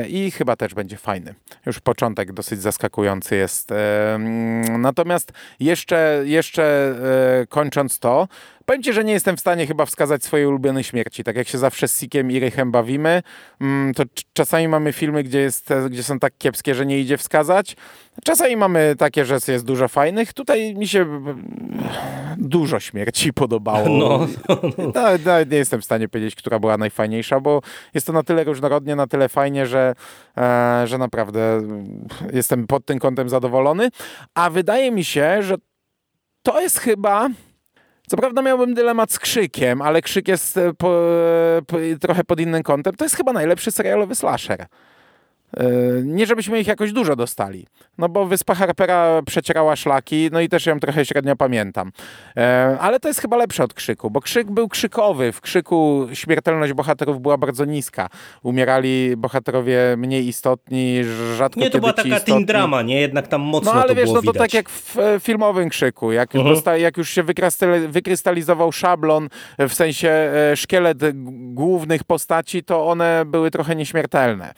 i 0.10 0.32
chyba 0.32 0.56
też 0.56 0.74
będzie 0.74 0.98
fajny. 0.98 1.36
Już 1.66 1.80
początek 1.80 2.34
dosyć 2.34 2.62
zaskakujący 2.62 3.36
jest. 3.36 3.72
E, 3.72 4.16
mm, 4.16 4.82
natomiast 4.82 5.32
jeszcze, 5.60 6.22
jeszcze 6.26 6.96
e, 7.42 7.48
kończąc 7.48 8.00
to, 8.00 8.28
Powiem 8.68 8.84
Ci, 8.84 8.94
że 8.94 9.04
nie 9.04 9.14
jestem 9.14 9.38
w 9.38 9.40
stanie 9.40 9.68
chyba 9.68 9.86
wskazać 9.86 10.24
swojej 10.24 10.48
ulubionej 10.48 10.84
śmierci. 10.84 11.24
Tak 11.24 11.36
jak 11.36 11.48
się 11.48 11.58
zawsze 11.58 11.88
z 11.88 12.00
Sikiem 12.00 12.32
i 12.32 12.40
Rychem 12.40 12.72
bawimy, 12.72 13.24
mm, 13.62 13.94
to 13.94 14.04
czasami 14.34 14.68
mamy 14.68 14.94
filmy, 14.94 15.24
gdzie, 15.24 15.40
jest, 15.40 15.74
gdzie 15.90 16.04
są 16.04 16.20
tak 16.20 16.34
kiepskie, 16.38 16.76
że 16.76 16.86
nie 16.86 17.00
idzie 17.00 17.18
wskazać. 17.18 17.76
Czasami 18.24 18.58
mamy 18.58 18.96
takie, 18.98 19.26
że 19.26 19.38
jest 19.48 19.66
dużo 19.66 19.88
fajnych. 19.88 20.34
Tutaj 20.34 20.76
mi 20.76 20.88
się 20.88 21.06
dużo 22.38 22.80
śmierci 22.80 23.34
podobało. 23.34 23.90
No, 23.90 24.28
no, 24.50 24.60
no. 24.78 24.92
Nawet, 24.96 25.26
nawet 25.26 25.52
nie 25.52 25.58
jestem 25.58 25.82
w 25.82 25.86
stanie 25.86 26.10
powiedzieć, 26.10 26.36
która 26.36 26.60
była 26.60 26.78
najfajniejsza, 26.78 27.40
bo 27.40 27.62
jest 27.94 28.08
to 28.08 28.14
na 28.14 28.24
tyle 28.24 28.44
różnorodnie, 28.44 28.96
na 28.96 29.08
tyle 29.08 29.30
fajnie, 29.38 29.66
że, 29.66 29.94
e, 30.38 30.84
że 30.86 30.98
naprawdę 30.98 31.62
jestem 32.34 32.68
pod 32.68 32.86
tym 32.86 33.00
kątem 33.00 33.30
zadowolony. 33.30 33.90
A 34.36 34.50
wydaje 34.50 34.92
mi 34.92 35.04
się, 35.04 35.44
że 35.44 35.56
to 36.44 36.62
jest 36.62 36.80
chyba 36.80 37.30
co 38.10 38.18
prawda 38.18 38.42
miałbym 38.42 38.74
dylemat 38.74 39.12
z 39.12 39.20
Krzykiem, 39.20 39.82
ale 39.82 40.02
Krzyk 40.02 40.28
jest 40.28 40.58
e, 40.58 40.74
po, 40.74 40.92
po, 41.68 41.78
trochę 42.02 42.24
pod 42.24 42.40
innym 42.40 42.64
kątem. 42.64 42.96
To 42.96 43.06
jest 43.06 43.16
chyba 43.16 43.34
najlepszy 43.34 43.72
serialowy 43.72 44.16
slasher. 44.16 44.66
E, 45.54 45.66
nie 46.04 46.26
żebyśmy 46.26 46.60
ich 46.60 46.68
jakoś 46.68 46.94
dużo 46.94 47.16
dostali, 47.16 47.68
no 47.98 48.10
bo 48.10 48.26
Wyspa 48.26 48.56
Harpera 48.56 49.22
przecierała 49.26 49.76
szlaki, 49.76 50.30
no 50.32 50.42
i 50.42 50.50
też 50.50 50.66
ją 50.66 50.80
trochę 50.80 51.06
średnio 51.06 51.36
pamiętam. 51.36 51.92
E, 52.38 52.78
ale 52.80 53.00
to 53.00 53.08
jest 53.08 53.22
chyba 53.22 53.38
lepsze 53.38 53.64
od 53.64 53.74
Krzyku, 53.74 54.12
bo 54.12 54.22
Krzyk 54.22 54.52
był 54.52 54.68
krzykowy. 54.68 55.32
W 55.32 55.42
Krzyku 55.42 56.08
śmiertelność 56.14 56.74
bohaterów 56.74 57.22
była 57.22 57.38
bardzo 57.38 57.66
niska. 57.66 58.10
Umierali 58.44 59.18
bohaterowie 59.18 59.96
mniej 59.98 60.28
istotni, 60.28 61.04
rzadko 61.38 61.60
Nie, 61.60 61.70
to 61.70 61.80
była 61.80 61.94
taka 61.94 62.20
teen 62.20 62.46
drama, 62.46 62.82
nie? 62.82 63.02
Jednak 63.02 63.28
tam 63.28 63.42
mocno 63.42 63.74
No 63.74 63.82
ale 63.82 63.96
wiesz, 63.96 64.12
no 64.12 64.22
to 64.22 64.34
tak 64.34 64.54
jak 64.54 64.70
w 64.70 65.00
e, 65.00 65.20
filmowym 65.20 65.70
Krzyku. 65.70 66.12
Jak, 66.12 66.36
mhm. 66.36 66.56
dosta, 66.56 66.78
jak 66.78 66.98
już 66.98 67.10
się 67.10 67.24
wykrystalizował 67.88 68.72
szablon, 68.72 69.30
w 69.60 69.74
sensie 69.74 70.32
szkielet 70.56 70.98
głównych 71.54 72.04
postaci, 72.04 72.64
to 72.64 72.88
one 72.88 73.24
były 73.26 73.52
trochę 73.52 73.76
nieśmiertelne. 73.76 74.54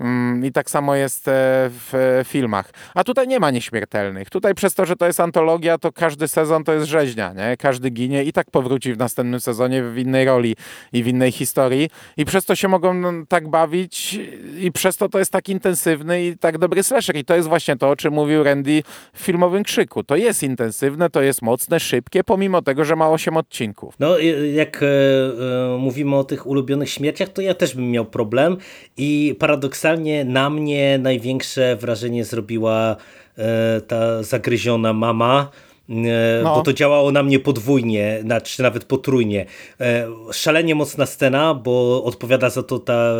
Mm, 0.00 0.33
I 0.42 0.52
tak 0.52 0.70
samo 0.70 0.94
jest 0.94 1.28
e, 1.28 1.32
w 1.68 2.20
filmach. 2.24 2.70
A 2.94 3.04
tutaj 3.04 3.28
nie 3.28 3.40
ma 3.40 3.50
nieśmiertelnych. 3.50 4.30
Tutaj 4.30 4.54
przez 4.54 4.74
to, 4.74 4.86
że 4.86 4.96
to 4.96 5.06
jest 5.06 5.20
antologia, 5.20 5.78
to 5.78 5.92
każdy 5.92 6.28
sezon 6.28 6.64
to 6.64 6.72
jest 6.72 6.86
rzeźnia, 6.86 7.32
nie? 7.32 7.56
Każdy 7.56 7.90
ginie 7.90 8.24
i 8.24 8.32
tak 8.32 8.50
powróci 8.50 8.92
w 8.92 8.98
następnym 8.98 9.40
sezonie 9.40 9.82
w 9.82 9.98
innej 9.98 10.24
roli 10.24 10.56
i 10.92 11.02
w 11.02 11.06
innej 11.06 11.32
historii. 11.32 11.90
I 12.16 12.24
przez 12.24 12.44
to 12.44 12.54
się 12.54 12.68
mogą 12.68 12.94
no, 12.94 13.12
tak 13.28 13.48
bawić 13.48 14.18
i 14.60 14.72
przez 14.72 14.96
to 14.96 15.08
to 15.08 15.18
jest 15.18 15.30
tak 15.30 15.48
intensywny 15.48 16.24
i 16.24 16.38
tak 16.38 16.58
dobry 16.58 16.82
slasher. 16.82 17.16
I 17.16 17.24
to 17.24 17.36
jest 17.36 17.48
właśnie 17.48 17.76
to, 17.76 17.90
o 17.90 17.96
czym 17.96 18.14
mówił 18.14 18.42
Randy 18.42 18.82
w 19.12 19.20
filmowym 19.20 19.64
Krzyku. 19.64 20.04
To 20.04 20.16
jest 20.16 20.42
intensywne, 20.42 21.10
to 21.10 21.22
jest 21.22 21.42
mocne, 21.42 21.80
szybkie, 21.80 22.24
pomimo 22.24 22.62
tego, 22.62 22.84
że 22.84 22.96
ma 22.96 23.10
8 23.10 23.36
odcinków. 23.36 23.94
No, 23.98 24.18
jak 24.54 24.82
e, 24.82 24.86
e, 24.86 25.78
mówimy 25.78 26.16
o 26.16 26.24
tych 26.24 26.46
ulubionych 26.46 26.90
śmierciach, 26.90 27.28
to 27.28 27.42
ja 27.42 27.54
też 27.54 27.74
bym 27.74 27.90
miał 27.90 28.04
problem 28.04 28.56
i 28.96 29.36
paradoksalnie 29.38 30.23
na 30.24 30.50
mnie 30.50 30.98
największe 30.98 31.76
wrażenie 31.76 32.24
zrobiła 32.24 32.96
e, 33.38 33.80
ta 33.80 34.22
zagryziona 34.22 34.92
mama, 34.92 35.50
no. 35.88 36.54
bo 36.54 36.62
to 36.62 36.72
działało 36.72 37.12
na 37.12 37.22
mnie 37.22 37.38
podwójnie, 37.40 38.24
czy 38.44 38.62
nawet 38.62 38.84
potrójnie. 38.84 39.46
E, 39.80 40.06
szalenie 40.32 40.74
mocna 40.74 41.06
scena, 41.06 41.54
bo 41.54 42.04
odpowiada 42.04 42.50
za 42.50 42.62
to 42.62 42.78
ta 42.78 43.14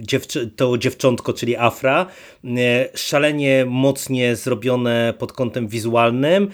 dziewczy 0.00 0.50
to 0.56 0.78
dziewczątko, 0.78 1.32
czyli 1.32 1.56
Afra. 1.56 2.06
E, 2.44 2.88
szalenie 2.94 3.64
mocnie 3.68 4.36
zrobione 4.36 5.14
pod 5.18 5.32
kątem 5.32 5.68
wizualnym. 5.68 6.48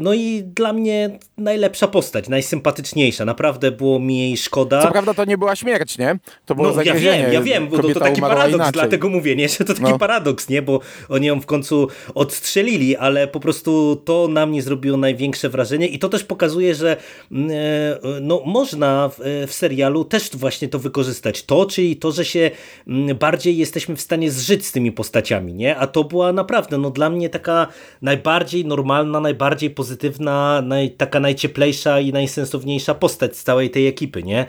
No 0.00 0.14
i 0.14 0.42
dla 0.44 0.72
mnie 0.72 1.18
najlepsza 1.38 1.88
postać, 1.88 2.28
najsympatyczniejsza. 2.28 3.24
Naprawdę 3.24 3.70
było 3.70 4.00
mi 4.00 4.18
jej 4.18 4.36
szkoda. 4.36 4.82
Co 4.82 4.90
prawda 4.90 5.14
to 5.14 5.24
nie 5.24 5.38
była 5.38 5.56
śmierć, 5.56 5.98
nie? 5.98 6.18
To 6.46 6.54
było 6.54 6.70
no, 6.70 6.82
Ja 6.82 6.94
wiem, 6.94 7.32
ja 7.32 7.42
wiem, 7.42 7.68
bo 7.68 7.78
to, 7.78 7.88
to 7.88 8.00
taki 8.00 8.20
paradoks, 8.20 8.54
inaczej. 8.54 8.72
dlatego 8.72 9.08
mówię, 9.08 9.36
nie? 9.36 9.48
że 9.48 9.56
to 9.56 9.74
taki 9.74 9.82
no. 9.82 9.98
paradoks, 9.98 10.48
nie? 10.48 10.62
Bo 10.62 10.80
oni 11.08 11.26
ją 11.26 11.40
w 11.40 11.46
końcu 11.46 11.88
odstrzelili, 12.14 12.96
ale 12.96 13.26
po 13.26 13.40
prostu 13.40 14.02
to 14.04 14.28
na 14.28 14.46
mnie 14.46 14.62
zrobiło 14.62 14.77
zrobiło 14.78 14.96
największe 14.96 15.48
wrażenie 15.48 15.86
i 15.86 15.98
to 15.98 16.08
też 16.08 16.24
pokazuje, 16.24 16.74
że 16.74 16.96
mm, 17.32 17.50
e, 17.50 18.20
no, 18.20 18.42
można 18.46 19.08
w, 19.08 19.20
e, 19.20 19.46
w 19.46 19.52
serialu 19.52 20.04
też 20.04 20.30
właśnie 20.34 20.68
to 20.68 20.78
wykorzystać. 20.78 21.42
To, 21.42 21.66
czyli 21.66 21.96
to, 21.96 22.12
że 22.12 22.24
się 22.24 22.50
mm, 22.86 23.16
bardziej 23.16 23.56
jesteśmy 23.56 23.96
w 23.96 24.00
stanie 24.00 24.30
zżyć 24.30 24.66
z 24.66 24.72
tymi 24.72 24.92
postaciami, 24.92 25.54
nie? 25.54 25.76
A 25.76 25.86
to 25.86 26.04
była 26.04 26.32
naprawdę 26.32 26.78
no, 26.78 26.90
dla 26.90 27.10
mnie 27.10 27.28
taka 27.28 27.66
najbardziej 28.02 28.64
normalna, 28.64 29.20
najbardziej 29.20 29.70
pozytywna, 29.70 30.62
naj, 30.62 30.90
taka 30.90 31.20
najcieplejsza 31.20 32.00
i 32.00 32.12
najsensowniejsza 32.12 32.94
postać 32.94 33.36
z 33.36 33.44
całej 33.44 33.70
tej 33.70 33.86
ekipy, 33.86 34.22
nie? 34.22 34.46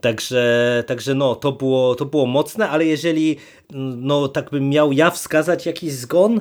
Także, 0.00 0.84
także 0.86 1.14
no, 1.14 1.34
to 1.34 1.52
było, 1.52 1.94
to 1.94 2.04
było 2.04 2.26
mocne, 2.26 2.68
ale 2.68 2.84
jeżeli 2.84 3.36
mm, 3.72 4.06
no, 4.06 4.28
tak 4.28 4.50
bym 4.50 4.68
miał 4.68 4.92
ja 4.92 5.10
wskazać 5.10 5.66
jakiś 5.66 5.92
zgon, 5.92 6.40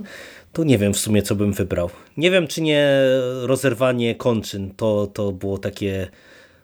to 0.53 0.63
nie 0.63 0.77
wiem 0.77 0.93
w 0.93 0.97
sumie, 0.97 1.21
co 1.21 1.35
bym 1.35 1.53
wybrał. 1.53 1.89
Nie 2.17 2.31
wiem, 2.31 2.47
czy 2.47 2.61
nie 2.61 2.89
rozerwanie 3.41 4.15
kończyn 4.15 4.73
to, 4.75 5.07
to 5.07 5.31
było 5.31 5.57
takie 5.57 6.07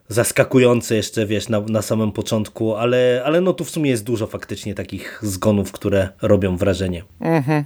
zaskakujące 0.07 0.95
jeszcze, 0.95 1.25
wiesz, 1.25 1.49
na, 1.49 1.59
na 1.59 1.81
samym 1.81 2.11
początku, 2.11 2.75
ale, 2.75 3.21
ale 3.25 3.41
no 3.41 3.53
tu 3.53 3.63
w 3.63 3.69
sumie 3.69 3.89
jest 3.89 4.03
dużo 4.03 4.27
faktycznie 4.27 4.75
takich 4.75 5.19
zgonów, 5.23 5.71
które 5.71 6.09
robią 6.21 6.57
wrażenie. 6.57 7.03
Mhm. 7.19 7.63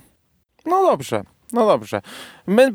No 0.66 0.84
dobrze. 0.92 1.24
No 1.54 1.68
dobrze. 1.68 2.02
My 2.48 2.64
e, 2.64 2.72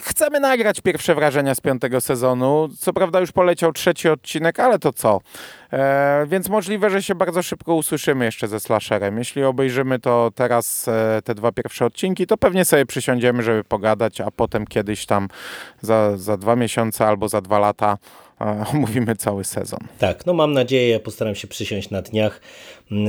chcemy 0.00 0.40
nagrać 0.40 0.80
pierwsze 0.80 1.14
wrażenia 1.14 1.54
z 1.54 1.60
piątego 1.60 2.00
sezonu. 2.00 2.68
Co 2.78 2.92
prawda 2.92 3.20
już 3.20 3.32
poleciał 3.32 3.72
trzeci 3.72 4.08
odcinek, 4.08 4.60
ale 4.60 4.78
to 4.78 4.92
co? 4.92 5.20
E, 5.72 6.26
więc 6.28 6.48
możliwe, 6.48 6.90
że 6.90 7.02
się 7.02 7.14
bardzo 7.14 7.42
szybko 7.42 7.74
usłyszymy 7.74 8.24
jeszcze 8.24 8.48
ze 8.48 8.60
Slasherem. 8.60 9.18
Jeśli 9.18 9.44
obejrzymy 9.44 9.98
to 9.98 10.30
teraz 10.34 10.88
e, 10.88 11.22
te 11.24 11.34
dwa 11.34 11.52
pierwsze 11.52 11.86
odcinki, 11.86 12.26
to 12.26 12.36
pewnie 12.36 12.64
sobie 12.64 12.86
przysiądziemy, 12.86 13.42
żeby 13.42 13.64
pogadać, 13.64 14.20
a 14.20 14.30
potem 14.30 14.66
kiedyś 14.66 15.06
tam 15.06 15.28
za, 15.80 16.16
za 16.16 16.36
dwa 16.36 16.56
miesiące 16.56 17.06
albo 17.06 17.28
za 17.28 17.40
dwa 17.40 17.58
lata 17.58 17.98
e, 18.40 18.64
omówimy 18.72 19.16
cały 19.16 19.44
sezon. 19.44 19.80
Tak, 19.98 20.26
no 20.26 20.34
mam 20.34 20.52
nadzieję, 20.52 21.00
postaram 21.00 21.34
się 21.34 21.48
przysiąść 21.48 21.90
na 21.90 22.02
dniach, 22.02 22.40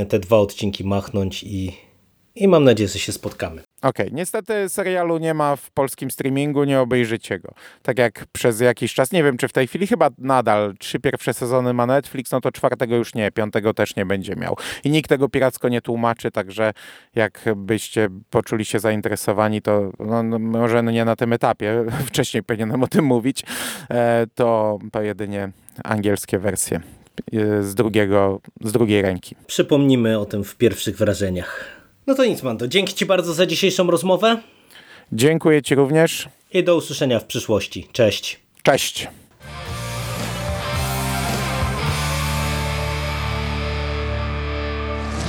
te 0.09 0.19
dwa 0.19 0.37
odcinki 0.37 0.83
machnąć 0.83 1.43
i 1.43 1.90
i 2.35 2.47
mam 2.47 2.63
nadzieję, 2.63 2.89
że 2.89 2.99
się 2.99 3.11
spotkamy. 3.11 3.61
Okej, 3.81 4.09
niestety 4.13 4.69
serialu 4.69 5.17
nie 5.17 5.33
ma 5.33 5.55
w 5.55 5.71
polskim 5.71 6.11
streamingu, 6.11 6.63
nie 6.63 6.79
obejrzycie 6.79 7.39
go. 7.39 7.53
Tak 7.81 7.97
jak 7.97 8.25
przez 8.31 8.59
jakiś 8.59 8.93
czas, 8.93 9.11
nie 9.11 9.23
wiem 9.23 9.37
czy 9.37 9.47
w 9.47 9.53
tej 9.53 9.67
chwili, 9.67 9.87
chyba 9.87 10.09
nadal 10.17 10.73
trzy 10.79 10.99
pierwsze 10.99 11.33
sezony 11.33 11.73
ma 11.73 11.85
Netflix, 11.85 12.31
no 12.31 12.41
to 12.41 12.51
czwartego 12.51 12.95
już 12.95 13.15
nie, 13.15 13.31
piątego 13.31 13.73
też 13.73 13.95
nie 13.95 14.05
będzie 14.05 14.35
miał. 14.35 14.57
I 14.83 14.89
nikt 14.89 15.09
tego 15.09 15.29
piracko 15.29 15.69
nie 15.69 15.81
tłumaczy, 15.81 16.31
także 16.31 16.73
jakbyście 17.15 18.07
poczuli 18.29 18.65
się 18.65 18.79
zainteresowani, 18.79 19.61
to 19.61 19.91
no, 19.99 20.23
no, 20.23 20.39
może 20.39 20.83
nie 20.83 21.05
na 21.05 21.15
tym 21.15 21.33
etapie, 21.33 21.85
wcześniej 22.07 22.43
powinienem 22.43 22.83
o 22.83 22.87
tym 22.87 23.05
mówić, 23.05 23.43
e, 23.89 24.25
to, 24.35 24.79
to 24.91 25.01
jedynie 25.01 25.51
angielskie 25.83 26.39
wersje 26.39 26.81
e, 27.33 27.63
z, 27.63 27.75
drugiego, 27.75 28.41
z 28.61 28.71
drugiej 28.71 29.01
ręki. 29.01 29.35
Przypomnimy 29.47 30.19
o 30.19 30.25
tym 30.25 30.43
w 30.43 30.55
pierwszych 30.55 30.97
wrażeniach. 30.97 31.80
No 32.11 32.15
to 32.15 32.25
nic, 32.25 32.43
Mando. 32.43 32.67
Dzięki 32.67 32.93
Ci 32.93 33.05
bardzo 33.05 33.33
za 33.33 33.45
dzisiejszą 33.45 33.91
rozmowę 33.91 34.37
Dziękuję 35.11 35.61
Ci 35.61 35.75
również. 35.75 36.29
i 36.53 36.63
do 36.63 36.75
usłyszenia 36.75 37.19
w 37.19 37.25
przyszłości. 37.25 37.87
Cześć. 37.91 38.39
Cześć. 38.63 39.07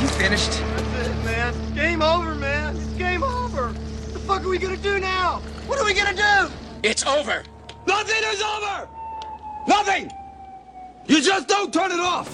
You 0.02 0.08
finished? 0.08 0.50
That's 0.50 1.06
it, 1.06 1.24
man. 1.24 1.54
Game 1.76 2.02
over, 2.14 2.34
man. 2.34 2.76
It's 2.76 2.98
game 2.98 3.24
over. 3.24 3.68
What 3.68 4.12
the 4.12 4.18
fuck 4.18 4.40
are 4.40 4.50
we 4.50 4.58
gonna 4.58 4.76
do 4.76 4.98
now? 4.98 5.40
What 5.68 5.80
are 5.80 5.86
we 5.86 5.94
gonna 5.94 6.14
do? 6.14 6.50
It's 6.82 7.06
over. 7.06 7.42
Nothing 7.86 8.22
is 8.34 8.42
over! 8.56 8.88
Nothing! 9.68 10.10
You 11.08 11.20
just 11.22 11.48
don't 11.48 11.72
turn 11.72 11.92
it 11.92 12.00
off! 12.00 12.28